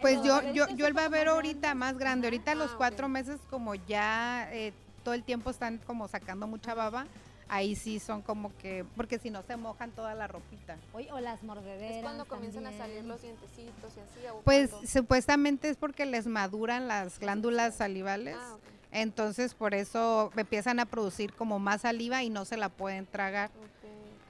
Pues 0.01 0.23
yo, 0.23 0.53
yo, 0.53 0.67
un 0.69 0.77
yo 0.77 0.87
el 0.87 0.93
babero 0.93 1.33
ahorita 1.33 1.75
más 1.75 1.97
grande, 1.99 2.29
ahorita 2.29 2.53
a 2.53 2.55
los 2.55 2.71
Ah, 2.73 2.75
cuatro 2.77 3.09
meses 3.09 3.41
como 3.51 3.75
ya 3.75 4.49
eh, 4.53 4.73
todo 5.03 5.15
el 5.15 5.25
tiempo 5.25 5.51
están 5.51 5.79
como 5.79 6.07
sacando 6.07 6.47
mucha 6.47 6.75
baba, 6.75 7.07
ahí 7.49 7.75
sí 7.75 7.99
son 7.99 8.23
como 8.23 8.57
que, 8.59 8.85
porque 8.97 9.19
si 9.19 9.31
no 9.31 9.43
se 9.43 9.57
mojan 9.57 9.91
toda 9.91 10.15
la 10.15 10.27
ropita. 10.27 10.77
Oye, 10.93 11.11
o 11.13 11.21
las 11.21 11.43
mordederas. 11.43 11.97
Es 11.97 12.03
cuando 12.03 12.27
comienzan 12.27 12.67
a 12.67 12.73
salir 12.77 13.05
los 13.05 13.23
dientecitos 13.23 13.97
y 13.97 14.01
así. 14.01 14.27
¿o 14.33 14.41
Pues 14.41 14.71
supuestamente 14.87 15.69
es 15.69 15.77
porque 15.77 16.07
les 16.07 16.27
maduran 16.27 16.89
las 16.89 17.19
glándulas 17.19 17.75
salivales, 17.75 18.37
Ah, 18.39 18.57
entonces 18.91 19.55
por 19.55 19.75
eso 19.75 20.31
empiezan 20.37 20.81
a 20.81 20.87
producir 20.87 21.33
como 21.35 21.59
más 21.59 21.83
saliva 21.83 22.23
y 22.23 22.31
no 22.31 22.45
se 22.45 22.57
la 22.57 22.69
pueden 22.69 23.07
tragar. 23.07 23.51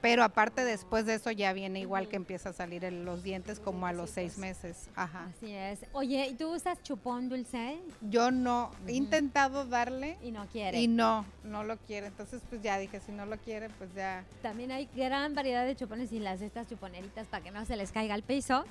Pero 0.01 0.23
aparte 0.23 0.63
después 0.63 1.05
de 1.05 1.15
eso 1.15 1.29
ya 1.31 1.51
viene 1.51 1.81
igual 1.81 2.07
que 2.07 2.15
empieza 2.15 2.49
a 2.49 2.53
salir 2.53 2.85
el- 2.85 3.03
los 3.03 3.21
dientes 3.21 3.59
como 3.59 3.85
a 3.85 3.91
los 3.91 4.09
seis 4.09 4.37
meses. 4.37 4.89
Ajá. 4.95 5.25
Así 5.35 5.51
es. 5.51 5.79
Oye, 5.91 6.25
¿y 6.27 6.35
tú 6.35 6.53
usas 6.55 6.81
chupón 6.83 7.27
dulce? 7.27 7.77
Yo 8.01 8.31
no, 8.31 8.71
he 8.81 8.91
Ujú. 8.91 8.91
intentado 8.93 9.65
darle 9.65 10.17
Y 10.23 10.31
no 10.31 10.45
quiere. 10.47 10.79
y 10.81 10.87
no, 10.87 11.25
no 11.43 11.63
lo 11.65 11.75
quiere. 11.77 12.07
Entonces 12.07 12.41
pues 12.49 12.61
ya 12.61 12.77
dije, 12.79 13.01
si 13.01 13.11
no 13.11 13.25
lo 13.25 13.37
quiere, 13.39 13.69
pues 13.71 13.93
ya. 13.93 14.23
También 14.41 14.71
hay 14.71 14.87
gran 14.95 15.35
variedad 15.35 15.65
de 15.65 15.75
chupones 15.75 16.13
y 16.13 16.19
las 16.19 16.41
estas 16.41 16.67
chuponeritas 16.67 17.27
para 17.27 17.43
que 17.43 17.51
no 17.51 17.65
se 17.65 17.75
les 17.75 17.91
caiga 17.91 18.13
al 18.13 18.23
piso. 18.23 18.63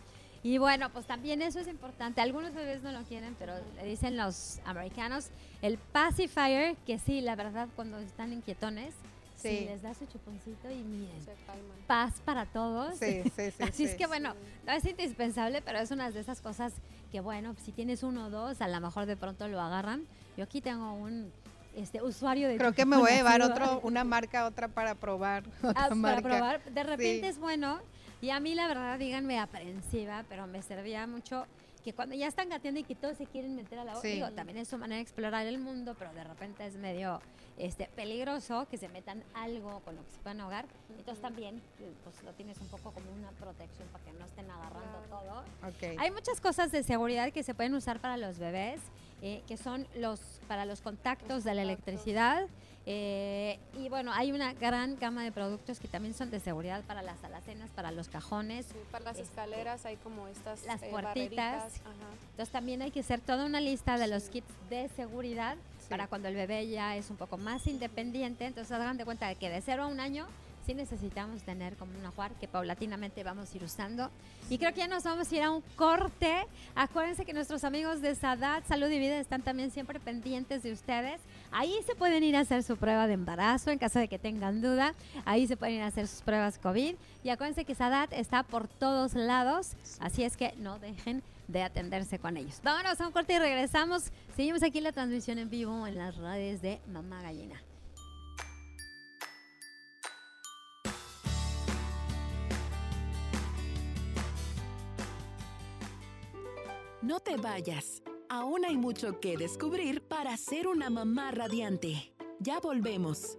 Y 0.43 0.57
bueno, 0.57 0.89
pues 0.91 1.05
también 1.05 1.43
eso 1.43 1.59
es 1.59 1.69
importante. 1.69 2.21
Algunos 2.23 2.55
bebés 2.55 2.83
no 2.83 2.93
lo 2.93 3.03
quieren, 3.03 3.35
pero 3.39 3.55
le 3.77 3.85
dicen 3.85 4.17
los 4.17 4.61
americanos 4.65 5.31
el 5.63 5.77
pacifier, 5.79 6.77
que 6.87 6.99
sí, 6.99 7.21
la 7.21 7.35
verdad, 7.37 7.69
cuando 7.77 7.99
están 7.99 8.33
inquietones, 8.33 8.95
sí. 9.39 9.49
Sí. 9.61 9.65
les 9.67 9.83
da 9.83 9.95
su 9.95 10.05
chuponcito 10.07 10.71
y 10.71 10.77
miren, 10.83 11.23
Se 11.25 11.33
calman. 11.47 11.77
paz 11.87 12.15
para 12.25 12.45
todos. 12.47 12.99
Sí, 12.99 13.23
sí, 13.35 13.51
sí. 13.51 13.63
Así 13.63 13.85
es 13.85 13.93
sí. 13.93 13.97
que 13.97 14.07
bueno, 14.07 14.35
no 14.67 14.73
es 14.73 14.85
indispensable, 14.85 15.63
pero 15.63 15.79
es 15.79 15.91
una 15.91 16.11
de 16.11 16.21
esas 16.21 16.41
cosas 16.41 16.73
que 17.13 17.21
bueno, 17.21 17.55
si 17.65 17.73
tienes 17.73 18.03
uno 18.03 18.27
o 18.27 18.31
dos, 18.31 18.61
a 18.61 18.69
lo 18.69 18.81
mejor 18.81 19.07
de 19.07 19.17
pronto 19.17 19.49
lo 19.49 19.61
agarran. 19.61 20.05
Yo 20.37 20.45
aquí 20.45 20.61
tengo 20.61 20.93
un 20.93 21.33
este 21.77 22.03
usuario 22.03 22.49
de 22.49 22.57
Creo 22.57 22.73
que 22.73 22.85
me 22.85 22.97
voy 22.99 23.11
a 23.13 23.15
llevar 23.17 23.41
otro, 23.43 23.81
una 23.85 24.05
marca, 24.05 24.47
otra 24.47 24.69
para 24.69 24.95
probar. 24.95 25.45
Otra 25.63 25.71
Ah, 25.71 25.75
para 25.89 25.95
marca. 25.95 26.23
probar. 26.23 26.65
De 26.65 26.83
repente 26.83 27.21
Sí. 27.21 27.27
es 27.29 27.39
bueno. 27.39 27.81
Y 28.21 28.31
a 28.31 28.41
mí, 28.41 28.55
la 28.57 28.67
verdad, 28.67 28.99
díganme 28.99 29.39
aprensiva, 29.39 30.25
pero 30.29 30.49
me 30.49 30.61
servía 30.63 31.07
mucho 31.07 31.47
que 31.85 31.93
cuando 31.93 32.17
ya 32.17 32.27
están 32.27 32.49
gateando 32.49 32.81
y 32.81 32.83
que 32.85 32.97
todos 32.97 33.17
se 33.17 33.27
quieren 33.27 33.55
meter 33.55 33.79
a 33.79 33.85
la 33.85 33.93
boca, 33.95 34.03
Sí. 34.09 34.15
digo, 34.15 34.29
también 34.33 34.59
es 34.59 34.67
su 34.67 34.77
manera 34.77 34.97
de 34.97 35.03
explorar 35.03 35.47
el 35.47 35.59
mundo, 35.59 35.95
pero 35.97 36.13
de 36.13 36.25
repente 36.25 36.67
es 36.67 36.75
medio 36.77 37.21
este, 37.59 37.87
peligroso 37.97 38.67
que 38.71 38.79
se 38.79 38.89
metan 38.89 39.23
algo 39.35 39.81
con 39.81 39.97
lo 39.97 40.05
que 40.05 40.11
se 40.13 40.19
puedan 40.19 40.41
ahogar. 40.41 40.67
Entonces 40.97 41.21
también, 41.21 41.61
pues 42.05 42.23
lo 42.23 42.33
tienes 42.33 42.59
un 42.61 42.69
poco 42.69 42.91
como 42.93 43.11
una 43.13 43.31
protección 43.33 43.89
para 43.89 44.05
que 44.05 44.13
no 44.13 44.25
estén 44.27 44.51
agarrando 44.51 44.99
Claro. 45.09 45.45
todo. 45.63 45.69
Ok. 45.69 45.99
Hay 45.99 46.11
muchas 46.11 46.41
cosas 46.41 46.71
de 46.73 46.83
seguridad 46.83 47.33
que 47.33 47.43
se 47.43 47.55
pueden 47.55 47.75
usar 47.75 48.01
para 48.01 48.17
los 48.17 48.39
bebés, 48.39 48.81
eh, 49.23 49.43
que 49.49 49.57
son 49.57 49.87
los 49.97 50.21
para 50.47 50.65
los 50.65 50.81
contactos 50.81 51.43
de 51.45 51.55
la 51.55 51.63
contactos. 51.63 51.89
electricidad. 51.89 52.47
eh, 52.91 53.59
y 53.79 53.89
bueno, 53.91 54.13
hay 54.15 54.33
una 54.33 54.55
gran 54.55 54.97
gama 54.99 55.23
de 55.23 55.31
productos 55.31 55.79
que 55.79 55.89
también 55.89 56.15
son 56.15 56.31
de 56.31 56.41
seguridad 56.41 56.83
para 56.85 57.03
las 57.03 57.23
alacenas, 57.23 57.69
para 57.71 57.91
los 57.91 58.09
cajones. 58.09 58.65
Sí, 58.67 58.79
para 58.91 59.05
las 59.05 59.19
Este, 59.19 59.29
escaleras 59.29 59.85
hay 59.85 59.97
como 59.97 60.27
estas 60.29 60.65
las 60.65 60.83
eh, 60.83 60.89
puertitas. 60.91 61.81
Entonces 62.31 62.51
también 62.51 62.81
hay 62.81 62.91
que 62.91 63.01
hacer 63.01 63.21
toda 63.21 63.45
una 63.45 63.61
lista 63.61 63.99
de 63.99 64.07
los 64.07 64.23
Sí. 64.23 64.31
kits 64.31 64.55
de 64.71 64.89
seguridad. 64.97 65.57
Para 65.89 66.07
cuando 66.07 66.29
el 66.29 66.35
bebé 66.35 66.69
ya 66.69 66.97
es 66.97 67.11
un 67.11 67.17
poco 67.17 67.39
más 67.39 67.67
independiente. 67.67 68.47
Entonces 68.47 68.73
hagan 68.73 68.97
de 68.97 69.05
cuenta 69.05 69.35
que 69.35 69.51
de 69.51 69.61
cero 69.61 69.85
a 69.85 69.87
un 69.87 70.01
año 70.01 70.27
sí 70.69 70.75
necesitamos 70.75 71.43
tener 71.45 71.77
como 71.77 71.99
un 71.99 72.05
ajuar 72.05 72.31
que 72.33 72.47
paulatinamente 72.47 73.25
vamos 73.25 73.51
a 73.51 73.57
ir 73.57 73.65
usando. 73.65 74.11
Y 74.51 74.59
creo 74.59 74.75
que 74.75 74.81
ya 74.81 74.87
nos 74.87 75.03
vamos 75.03 75.33
a 75.33 75.35
ir 75.35 75.43
a 75.43 75.51
un 75.51 75.63
corte. 75.77 76.47
Acuérdense 76.75 77.25
que 77.25 77.33
nuestros 77.33 77.65
amigos 77.65 78.03
de 78.03 78.15
Sadat 78.15 78.67
Salud 78.67 78.89
y 78.89 78.99
Vida 78.99 79.19
están 79.19 79.41
también 79.41 79.71
siempre 79.71 79.99
pendientes 79.99 80.63
de 80.63 80.73
ustedes. 80.73 81.23
Ahí 81.53 81.75
se 81.87 81.95
pueden 81.95 82.23
ir 82.23 82.37
a 82.37 82.41
hacer 82.41 82.63
su 82.63 82.77
prueba 82.77 83.07
de 83.07 83.15
embarazo 83.15 83.71
en 83.71 83.79
caso 83.79 83.99
de 83.99 84.09
que 84.09 84.19
tengan 84.19 84.61
duda. 84.61 84.95
Ahí 85.25 85.47
se 85.47 85.57
pueden 85.57 85.77
ir 85.77 85.83
a 85.83 85.87
hacer 85.87 86.07
sus 86.07 86.21
pruebas 86.21 86.59
COVID. 86.59 86.97
Y 87.25 87.31
acuérdense 87.31 87.65
que 87.65 87.75
Sadat 87.75 88.13
está 88.13 88.43
por 88.43 88.69
todos 88.69 89.15
lados. 89.15 89.73
Así 90.01 90.23
es 90.23 90.37
que 90.37 90.53
no 90.59 90.79
dejen 90.79 91.23
de 91.49 91.63
atenderse 91.63 92.19
con 92.19 92.37
ellos. 92.37 92.61
Vámonos 92.63 93.01
a 93.01 93.07
un 93.07 93.13
corte 93.13 93.35
y 93.35 93.39
regresamos. 93.39 94.13
Seguimos 94.37 94.63
aquí 94.63 94.81
la 94.81 94.93
transmisión 94.93 95.39
en 95.39 95.51
vivo 95.51 95.87
en 95.87 95.97
las 95.97 96.17
redes 96.17 96.63
de 96.63 96.81
Mamá 96.87 97.23
Gallina. 97.23 97.61
No 107.01 107.21
te 107.21 107.37
vayas. 107.39 108.03
Aún 108.29 108.67
hay 108.67 108.77
mucho 108.77 109.19
que 109.19 109.39
descubrir 109.39 110.03
para 110.03 110.37
ser 110.37 110.69
una 110.69 110.91
mamá 110.91 111.31
radiante. 111.31 112.13
Ya 112.39 112.61
volvemos. 112.61 113.39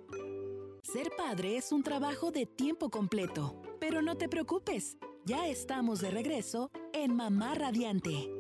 Ser 0.82 1.12
padre 1.16 1.58
es 1.58 1.72
un 1.72 1.84
trabajo 1.84 2.32
de 2.32 2.48
tiempo 2.48 2.90
completo, 2.90 3.62
pero 3.80 4.02
no 4.02 4.18
te 4.18 4.28
preocupes. 4.28 4.98
Ya 5.30 5.48
estamos 5.48 6.02
de 6.02 6.10
regreso 6.10 6.72
en 6.92 7.16
Mamá 7.16 7.54
Radiante. 7.54 8.39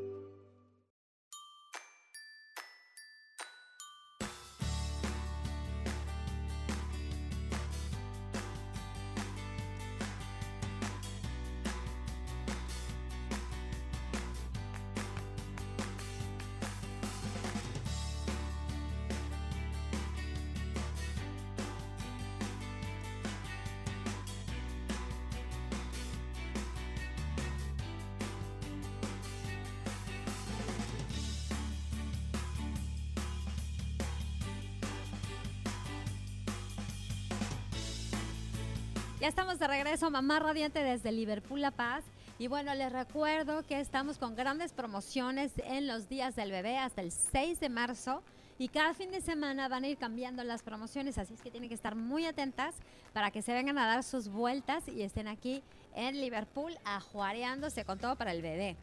Ya 39.19 39.27
estamos 39.27 39.59
de 39.59 39.67
regreso, 39.67 40.09
Mamá 40.09 40.39
Radiante 40.39 40.81
desde 40.81 41.11
Liverpool, 41.11 41.59
La 41.59 41.71
Paz. 41.71 42.05
Y 42.37 42.47
bueno, 42.47 42.73
les 42.73 42.89
recuerdo 42.89 43.63
que 43.63 43.77
estamos 43.77 44.17
con 44.17 44.33
grandes 44.33 44.71
promociones 44.71 45.51
en 45.57 45.87
los 45.87 46.07
días 46.07 46.37
del 46.37 46.51
bebé 46.51 46.77
hasta 46.77 47.01
el 47.01 47.11
6 47.11 47.59
de 47.59 47.67
marzo. 47.67 48.23
Y 48.57 48.69
cada 48.69 48.93
fin 48.93 49.11
de 49.11 49.19
semana 49.19 49.67
van 49.67 49.83
a 49.83 49.89
ir 49.89 49.97
cambiando 49.97 50.41
las 50.45 50.63
promociones, 50.63 51.17
así 51.17 51.33
es 51.33 51.41
que 51.41 51.51
tienen 51.51 51.67
que 51.67 51.75
estar 51.75 51.95
muy 51.95 52.25
atentas 52.25 52.75
para 53.11 53.29
que 53.29 53.41
se 53.41 53.51
vengan 53.51 53.77
a 53.77 53.87
dar 53.87 54.03
sus 54.03 54.29
vueltas 54.29 54.87
y 54.87 55.01
estén 55.01 55.27
aquí 55.27 55.63
en 55.95 56.21
Liverpool 56.21 56.77
ajuareándose 56.85 57.83
con 57.83 57.99
todo 57.99 58.15
para 58.15 58.31
el 58.31 58.41
bebé. 58.41 58.77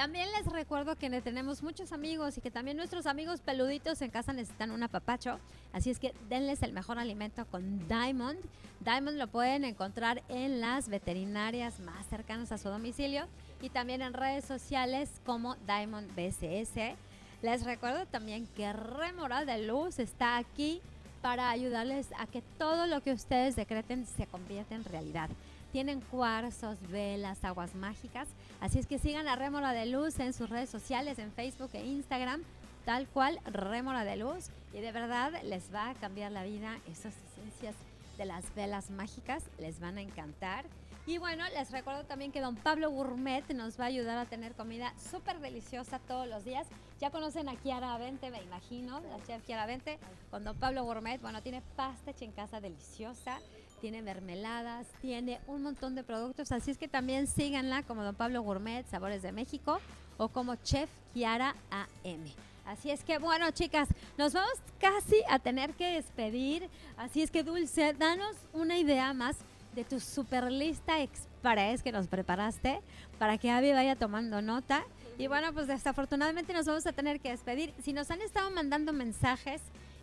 También 0.00 0.28
les 0.32 0.46
recuerdo 0.50 0.96
que 0.96 1.10
ne- 1.10 1.20
tenemos 1.20 1.62
muchos 1.62 1.92
amigos 1.92 2.38
y 2.38 2.40
que 2.40 2.50
también 2.50 2.78
nuestros 2.78 3.04
amigos 3.04 3.42
peluditos 3.42 4.00
en 4.00 4.10
casa 4.10 4.32
necesitan 4.32 4.70
un 4.70 4.82
apapacho. 4.82 5.38
Así 5.74 5.90
es 5.90 5.98
que 5.98 6.14
denles 6.30 6.62
el 6.62 6.72
mejor 6.72 6.98
alimento 6.98 7.44
con 7.44 7.86
Diamond. 7.86 8.38
Diamond 8.80 9.18
lo 9.18 9.26
pueden 9.26 9.62
encontrar 9.66 10.22
en 10.30 10.62
las 10.62 10.88
veterinarias 10.88 11.80
más 11.80 12.06
cercanas 12.06 12.50
a 12.50 12.56
su 12.56 12.70
domicilio 12.70 13.26
y 13.60 13.68
también 13.68 14.00
en 14.00 14.14
redes 14.14 14.46
sociales 14.46 15.10
como 15.26 15.56
Diamond 15.66 16.08
BCS. 16.16 16.96
Les 17.42 17.64
recuerdo 17.66 18.06
también 18.06 18.46
que 18.56 18.72
Remora 18.72 19.44
de 19.44 19.66
Luz 19.66 19.98
está 19.98 20.38
aquí 20.38 20.80
para 21.20 21.50
ayudarles 21.50 22.06
a 22.18 22.26
que 22.26 22.40
todo 22.56 22.86
lo 22.86 23.02
que 23.02 23.12
ustedes 23.12 23.54
decreten 23.54 24.06
se 24.06 24.26
convierta 24.26 24.74
en 24.74 24.84
realidad. 24.84 25.28
Tienen 25.72 26.00
cuarzos, 26.00 26.78
velas, 26.88 27.44
aguas 27.44 27.74
mágicas. 27.74 28.28
Así 28.60 28.78
es 28.78 28.86
que 28.86 28.98
sigan 28.98 29.28
a 29.28 29.36
Rémora 29.36 29.72
de 29.72 29.86
Luz 29.86 30.18
en 30.18 30.32
sus 30.32 30.50
redes 30.50 30.68
sociales, 30.68 31.18
en 31.18 31.32
Facebook 31.32 31.70
e 31.74 31.84
Instagram, 31.84 32.42
tal 32.84 33.06
cual 33.06 33.40
Rémora 33.44 34.04
de 34.04 34.16
Luz. 34.16 34.50
Y 34.72 34.80
de 34.80 34.92
verdad 34.92 35.32
les 35.44 35.72
va 35.72 35.90
a 35.90 35.94
cambiar 35.94 36.32
la 36.32 36.44
vida. 36.44 36.78
Esas 36.90 37.14
esencias 37.32 37.76
de 38.18 38.24
las 38.24 38.54
velas 38.54 38.90
mágicas 38.90 39.44
les 39.58 39.80
van 39.80 39.98
a 39.98 40.02
encantar. 40.02 40.66
Y 41.06 41.18
bueno, 41.18 41.44
les 41.54 41.70
recuerdo 41.70 42.04
también 42.04 42.30
que 42.30 42.40
don 42.40 42.54
Pablo 42.56 42.90
Gourmet 42.90 43.42
nos 43.54 43.80
va 43.80 43.84
a 43.84 43.88
ayudar 43.88 44.18
a 44.18 44.26
tener 44.26 44.54
comida 44.54 44.92
súper 45.10 45.40
deliciosa 45.40 45.98
todos 45.98 46.28
los 46.28 46.44
días. 46.44 46.66
Ya 47.00 47.10
conocen 47.10 47.48
a 47.48 47.56
Kiara 47.56 47.96
Vente, 47.96 48.30
me 48.30 48.42
imagino, 48.42 49.00
la 49.00 49.24
chef 49.24 49.42
Kiara 49.44 49.66
Vente, 49.66 49.98
con 50.30 50.44
don 50.44 50.56
Pablo 50.56 50.84
Gourmet. 50.84 51.20
Bueno, 51.20 51.42
tiene 51.42 51.62
pasta 51.74 52.10
hecha 52.10 52.26
en 52.26 52.32
casa 52.32 52.60
deliciosa, 52.60 53.40
tiene 53.80 54.02
mermeladas, 54.02 54.86
tiene 55.00 55.40
un 55.46 55.62
montón 55.62 55.94
de 55.94 56.04
productos, 56.04 56.52
así 56.52 56.70
es 56.70 56.78
que 56.78 56.88
también 56.88 57.26
síganla 57.26 57.82
como 57.82 58.04
Don 58.04 58.14
Pablo 58.14 58.42
Gourmet, 58.42 58.86
Sabores 58.86 59.22
de 59.22 59.32
México, 59.32 59.80
o 60.16 60.28
como 60.28 60.54
Chef 60.56 60.90
Kiara 61.14 61.54
AM. 61.70 62.24
Así 62.66 62.90
es 62.90 63.02
que, 63.02 63.18
bueno, 63.18 63.50
chicas, 63.50 63.88
nos 64.16 64.32
vamos 64.32 64.52
casi 64.78 65.16
a 65.28 65.38
tener 65.38 65.72
que 65.74 65.94
despedir. 65.94 66.68
Así 66.96 67.22
es 67.22 67.30
que, 67.30 67.42
Dulce, 67.42 67.94
danos 67.94 68.36
una 68.52 68.78
idea 68.78 69.12
más 69.12 69.38
de 69.74 69.82
tu 69.84 69.98
super 69.98 70.50
lista 70.52 71.00
express 71.00 71.82
que 71.82 71.90
nos 71.90 72.06
preparaste 72.06 72.80
para 73.18 73.38
que 73.38 73.50
Abby 73.50 73.72
vaya 73.72 73.96
tomando 73.96 74.42
nota. 74.42 74.84
Y 75.18 75.26
bueno, 75.26 75.52
pues 75.52 75.66
desafortunadamente 75.66 76.52
nos 76.52 76.66
vamos 76.66 76.86
a 76.86 76.92
tener 76.92 77.20
que 77.20 77.30
despedir. 77.30 77.74
Si 77.82 77.92
nos 77.92 78.10
han 78.10 78.20
estado 78.20 78.50
mandando 78.50 78.92
mensajes 78.92 79.62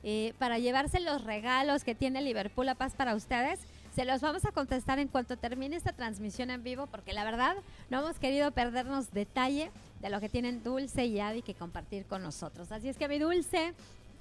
eh, 0.09 0.33
para 0.39 0.57
llevarse 0.57 1.01
los 1.01 1.25
regalos 1.25 1.83
que 1.83 1.93
tiene 1.93 2.21
Liverpool 2.21 2.65
La 2.65 2.75
Paz 2.75 2.93
para 2.95 3.13
ustedes, 3.13 3.59
se 3.93 4.05
los 4.05 4.21
vamos 4.21 4.45
a 4.45 4.53
contestar 4.53 4.99
en 4.99 5.09
cuanto 5.09 5.35
termine 5.35 5.75
esta 5.75 5.91
transmisión 5.91 6.49
en 6.49 6.63
vivo, 6.63 6.87
porque 6.87 7.11
la 7.11 7.25
verdad 7.25 7.57
no 7.89 7.99
hemos 7.99 8.17
querido 8.17 8.51
perdernos 8.51 9.11
detalle 9.11 9.69
de 9.99 10.09
lo 10.09 10.21
que 10.21 10.29
tienen 10.29 10.63
Dulce 10.63 11.05
y 11.07 11.19
Abby 11.19 11.41
que 11.41 11.55
compartir 11.55 12.05
con 12.05 12.23
nosotros. 12.23 12.71
Así 12.71 12.87
es 12.87 12.95
que 12.95 13.09
mi 13.09 13.19
Dulce, 13.19 13.73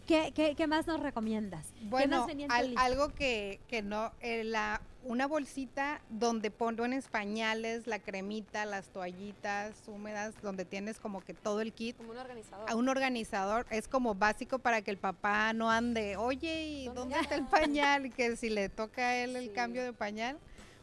¿qué, 0.06 0.32
qué, 0.34 0.54
qué 0.54 0.66
más 0.66 0.86
nos 0.86 1.00
recomiendas? 1.00 1.66
¿Qué 1.78 1.84
Bueno, 1.88 2.26
al- 2.48 2.74
algo 2.76 3.08
que, 3.14 3.60
que 3.68 3.82
no, 3.82 4.12
eh, 4.20 4.44
la, 4.44 4.80
una 5.04 5.26
bolsita 5.26 6.00
donde 6.10 6.50
ponen 6.50 7.00
pañales, 7.10 7.86
la 7.86 7.98
cremita, 7.98 8.64
las 8.64 8.88
toallitas 8.88 9.74
húmedas, 9.86 10.34
donde 10.42 10.64
tienes 10.64 10.98
como 10.98 11.20
que 11.20 11.34
todo 11.34 11.60
el 11.60 11.72
kit. 11.72 11.96
Como 11.96 12.10
un 12.12 12.18
organizador. 12.18 12.70
A 12.70 12.74
un 12.74 12.88
organizador 12.88 13.66
es 13.70 13.88
como 13.88 14.14
básico 14.14 14.58
para 14.58 14.82
que 14.82 14.90
el 14.90 14.98
papá 14.98 15.52
no 15.52 15.70
ande, 15.70 16.16
oye, 16.16 16.66
¿y 16.66 16.84
¿Dónde 16.86 17.00
dónde 17.00 17.20
está 17.20 17.34
el 17.36 17.46
pañal? 17.46 18.06
Y 18.06 18.10
que 18.10 18.36
si 18.36 18.50
le 18.50 18.68
toca 18.68 19.02
a 19.08 19.16
él 19.16 19.36
el 19.36 19.52
cambio 19.52 19.84
de 19.84 19.92
pañal, 19.92 20.38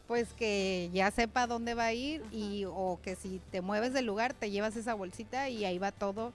pues 0.06 0.32
que 0.34 0.90
ya 0.92 1.10
sepa 1.10 1.46
dónde 1.46 1.74
va 1.74 1.84
a 1.86 1.92
ir 1.92 2.22
y 2.30 2.64
o 2.66 2.98
que 3.02 3.16
si 3.16 3.40
te 3.50 3.60
mueves 3.62 3.92
del 3.94 4.04
lugar 4.06 4.34
te 4.34 4.50
llevas 4.50 4.76
esa 4.76 4.94
bolsita 4.94 5.48
y 5.48 5.64
ahí 5.64 5.78
va 5.78 5.92
todo 5.92 6.32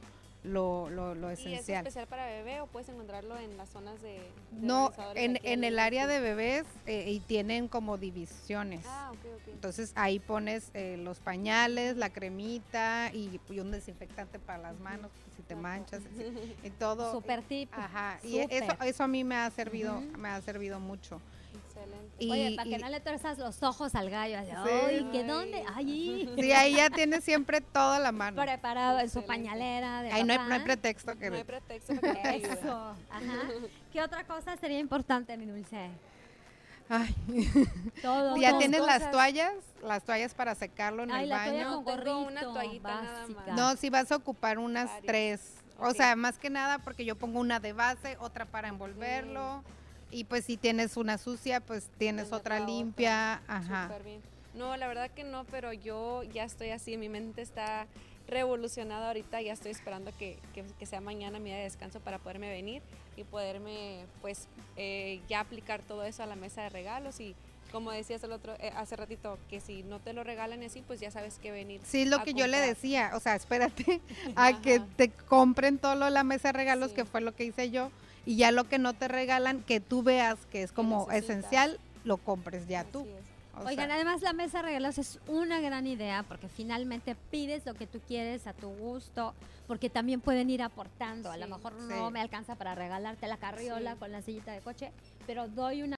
lo, 0.50 0.90
lo, 0.90 1.16
lo 1.16 1.30
¿Y 1.30 1.34
es 1.34 1.40
esencial. 1.40 1.86
especial 1.86 2.08
para 2.08 2.26
bebé 2.26 2.62
o 2.62 2.68
puedes 2.68 2.90
encontrarlo 2.90 3.38
en 3.38 3.56
las 3.58 3.70
zonas 3.70 4.02
de, 4.02 4.10
de 4.52 4.68
No, 4.68 4.92
en, 5.16 5.40
en 5.44 5.64
el 5.64 5.80
área 5.80 6.08
de 6.08 6.20
bebés 6.20 6.66
eh, 6.86 7.10
y 7.12 7.20
tienen 7.22 7.68
como 7.68 7.98
divisiones. 7.98 8.86
Ah, 8.88 9.12
ok, 9.12 9.18
ok. 9.36 9.54
Entonces 9.54 9.92
ahí 9.96 10.20
pones 10.20 10.72
eh, 10.74 10.98
los 10.98 11.20
pañales, 11.20 11.98
la 11.98 12.10
cremita 12.10 13.12
y, 13.14 13.40
y 13.50 13.60
un 13.60 13.72
desinfectante 13.72 14.40
para 14.40 14.60
las 14.60 14.80
manos, 14.80 15.12
si 15.36 15.44
te 15.44 15.56
manchas 15.56 16.02
y 16.64 16.70
todo. 16.72 17.12
Super 17.12 17.42
tip. 17.44 17.70
Ajá, 17.74 18.20
y 18.24 18.38
e- 18.38 18.48
eso, 18.50 18.74
eso 18.84 19.04
a 19.04 19.08
mí 19.08 19.24
me 19.24 19.36
ha 19.36 19.50
servido, 19.52 20.02
me 20.18 20.30
ha 20.30 20.42
servido 20.42 20.80
mucho. 20.80 21.22
Excelente. 21.80 22.16
Y- 22.20 22.32
Oye, 22.32 22.56
para 22.56 22.68
y- 22.68 22.72
que 22.72 22.78
no 22.80 22.90
le 22.90 23.00
tuerzas 23.00 23.38
los 23.38 23.64
ojos 23.64 23.96
al 23.96 24.10
gallo. 24.10 24.40
así, 24.40 24.50
Sí. 24.52 24.70
Ay, 24.88 25.10
¿que 25.12 25.24
dónde? 25.24 25.64
Ay, 25.74 26.30
Sí, 26.38 26.52
ahí 26.54 26.76
ya 26.76 26.90
tienes 26.90 27.24
siempre 27.24 27.62
toda 27.62 28.00
la 28.00 28.12
mano. 28.12 28.42
preparado 28.42 29.00
en 29.00 29.10
su 29.10 29.26
pañalera 29.26 30.02
de 30.02 30.12
Ahí 30.12 30.24
no 30.24 30.34
hay, 30.34 30.40
no 30.40 30.54
hay 30.54 30.60
pretexto 30.62 31.18
que... 31.18 31.30
No 31.30 31.38
hay 31.38 31.44
pretexto 31.44 31.94
que 31.94 32.00
te. 32.14 32.36
Eso, 32.38 32.96
ajá. 33.10 33.48
¿Qué 33.94 34.02
otra 34.02 34.24
cosa 34.26 34.58
sería 34.58 34.80
importante, 34.80 35.38
mi 35.38 35.46
dulce? 35.46 35.90
Ay, 36.92 37.16
Todo. 38.02 38.36
ya 38.38 38.58
tienes 38.58 38.82
las 38.82 39.12
toallas, 39.12 39.54
las 39.84 40.04
toallas 40.04 40.34
para 40.34 40.56
secarlo 40.56 41.04
en 41.04 41.12
Ay, 41.12 41.24
el 41.24 41.30
la 41.30 41.44
toalla 41.46 41.64
baño. 41.70 41.84
con 41.84 41.96
Tengo 42.04 42.20
una 42.22 42.42
gorrito, 42.42 42.54
toallita 42.54 42.90
nada 42.90 43.04
más. 43.28 43.36
básica. 43.36 43.54
No, 43.56 43.76
si 43.76 43.90
vas 43.92 44.12
a 44.12 44.16
ocupar 44.16 44.58
unas 44.58 44.88
Varias. 44.88 45.06
tres. 45.06 45.54
O 45.80 45.94
sea, 45.94 46.16
más 46.16 46.38
que 46.40 46.50
nada 46.50 46.80
porque 46.80 47.06
yo 47.06 47.16
pongo 47.16 47.40
una 47.40 47.60
de 47.60 47.74
base, 47.74 48.18
otra 48.20 48.46
para 48.46 48.68
envolverlo. 48.70 49.64
Y 50.12 50.24
pues 50.24 50.46
si 50.46 50.58
tienes 50.58 50.98
una 50.98 51.18
sucia, 51.18 51.60
pues 51.60 51.88
tienes 51.98 52.32
otra 52.34 52.60
limpia. 52.60 53.42
Ajá. 53.48 53.84
Súper 53.88 54.04
bien. 54.04 54.22
No, 54.56 54.76
la 54.76 54.88
verdad 54.88 55.12
que 55.12 55.24
no, 55.24 55.46
pero 55.46 55.72
yo 55.74 56.24
ya 56.24 56.44
estoy 56.44 56.72
así, 56.72 56.98
mi 56.98 57.08
mente 57.10 57.42
está 57.42 57.86
revolucionada 58.28 59.08
ahorita, 59.08 59.42
ya 59.42 59.54
estoy 59.54 59.72
esperando 59.72 60.12
que, 60.18 60.38
que- 60.54 60.64
que 60.78 60.86
sea 60.86 61.02
mañana 61.02 61.40
mi 61.40 61.46
día 61.50 61.58
de 61.58 61.64
descanso 61.64 62.00
para 62.00 62.20
poderme 62.20 62.50
venir 62.50 62.82
y 63.18 63.24
poderme 63.24 64.06
pues 64.22 64.48
eh, 64.78 65.20
ya 65.28 65.40
aplicar 65.40 65.82
todo 65.82 66.04
eso 66.04 66.24
a 66.24 66.26
la 66.28 66.36
mesa 66.36 66.62
de 66.64 66.70
regalos 66.70 67.20
y 67.20 67.36
como 67.72 67.92
decías 67.92 68.24
el 68.24 68.32
otro 68.32 68.56
eh, 68.60 68.72
hace 68.76 68.96
ratito, 68.96 69.38
que 69.50 69.60
si 69.62 69.84
no 69.84 70.00
te 70.00 70.14
lo 70.14 70.24
regalan 70.24 70.64
así, 70.64 70.82
pues 70.86 71.00
ya 71.00 71.12
sabes 71.12 71.38
que 71.40 71.52
venir. 71.52 71.82
Sí, 71.86 72.02
es 72.04 72.08
lo 72.08 72.24
que 72.24 72.34
yo 72.34 72.48
le 72.48 72.58
decía. 72.60 73.12
O 73.14 73.20
sea, 73.20 73.36
espérate 73.36 74.02
a 74.36 74.60
que 74.62 74.80
te 74.96 75.10
compren 75.12 75.78
todo 75.78 75.94
lo 75.96 76.06
de 76.06 76.12
la 76.12 76.24
mesa 76.24 76.48
de 76.50 76.54
regalos, 76.54 76.90
Sí. 76.90 76.96
que 76.96 77.06
fue 77.06 77.22
lo 77.22 77.36
que 77.36 77.44
hice 77.46 77.70
yo. 77.70 77.92
Y 78.26 78.36
ya 78.38 78.52
lo 78.52 78.66
que 78.66 78.78
no 78.80 78.94
te 78.94 79.08
regalan, 79.08 79.62
que 79.64 79.80
tú 79.80 80.04
veas 80.04 80.38
que 80.52 80.64
es 80.64 80.72
como 80.72 81.10
esencial, 81.12 81.80
lo 82.04 82.18
compres 82.18 82.68
ya 82.68 82.84
tú. 82.84 83.02
Así. 83.02 83.10
O 83.56 83.68
Oigan, 83.68 83.88
sea, 83.88 83.96
además 83.96 84.22
la 84.22 84.32
mesa 84.32 84.60
de 84.60 84.64
regalos 84.66 84.98
es 84.98 85.20
una 85.28 85.60
gran 85.60 85.86
idea 85.86 86.24
porque 86.24 86.48
finalmente 86.48 87.16
pides 87.30 87.66
lo 87.66 87.74
que 87.74 87.88
tú 87.88 88.00
quieres 88.08 88.48
a 88.48 88.54
tu 88.54 88.70
gusto, 88.70 89.34
porque 89.68 89.90
también 89.90 90.22
pueden 90.22 90.50
ir 90.50 90.62
aportando. 90.62 91.30
A 91.30 91.36
lo 91.36 91.46
mejor 91.48 91.74
sí. 91.78 91.88
no 91.90 92.10
me 92.10 92.22
alcanza 92.22 92.56
para 92.56 92.74
regalarte 92.74 93.28
la 93.28 93.36
carriola 93.38 93.94
Sí. 93.94 94.00
con 94.00 94.12
la 94.14 94.22
sillita 94.22 94.54
de 94.54 94.62
coche, 94.62 94.92
pero 95.28 95.50
doy 95.50 95.82
una 95.84 95.98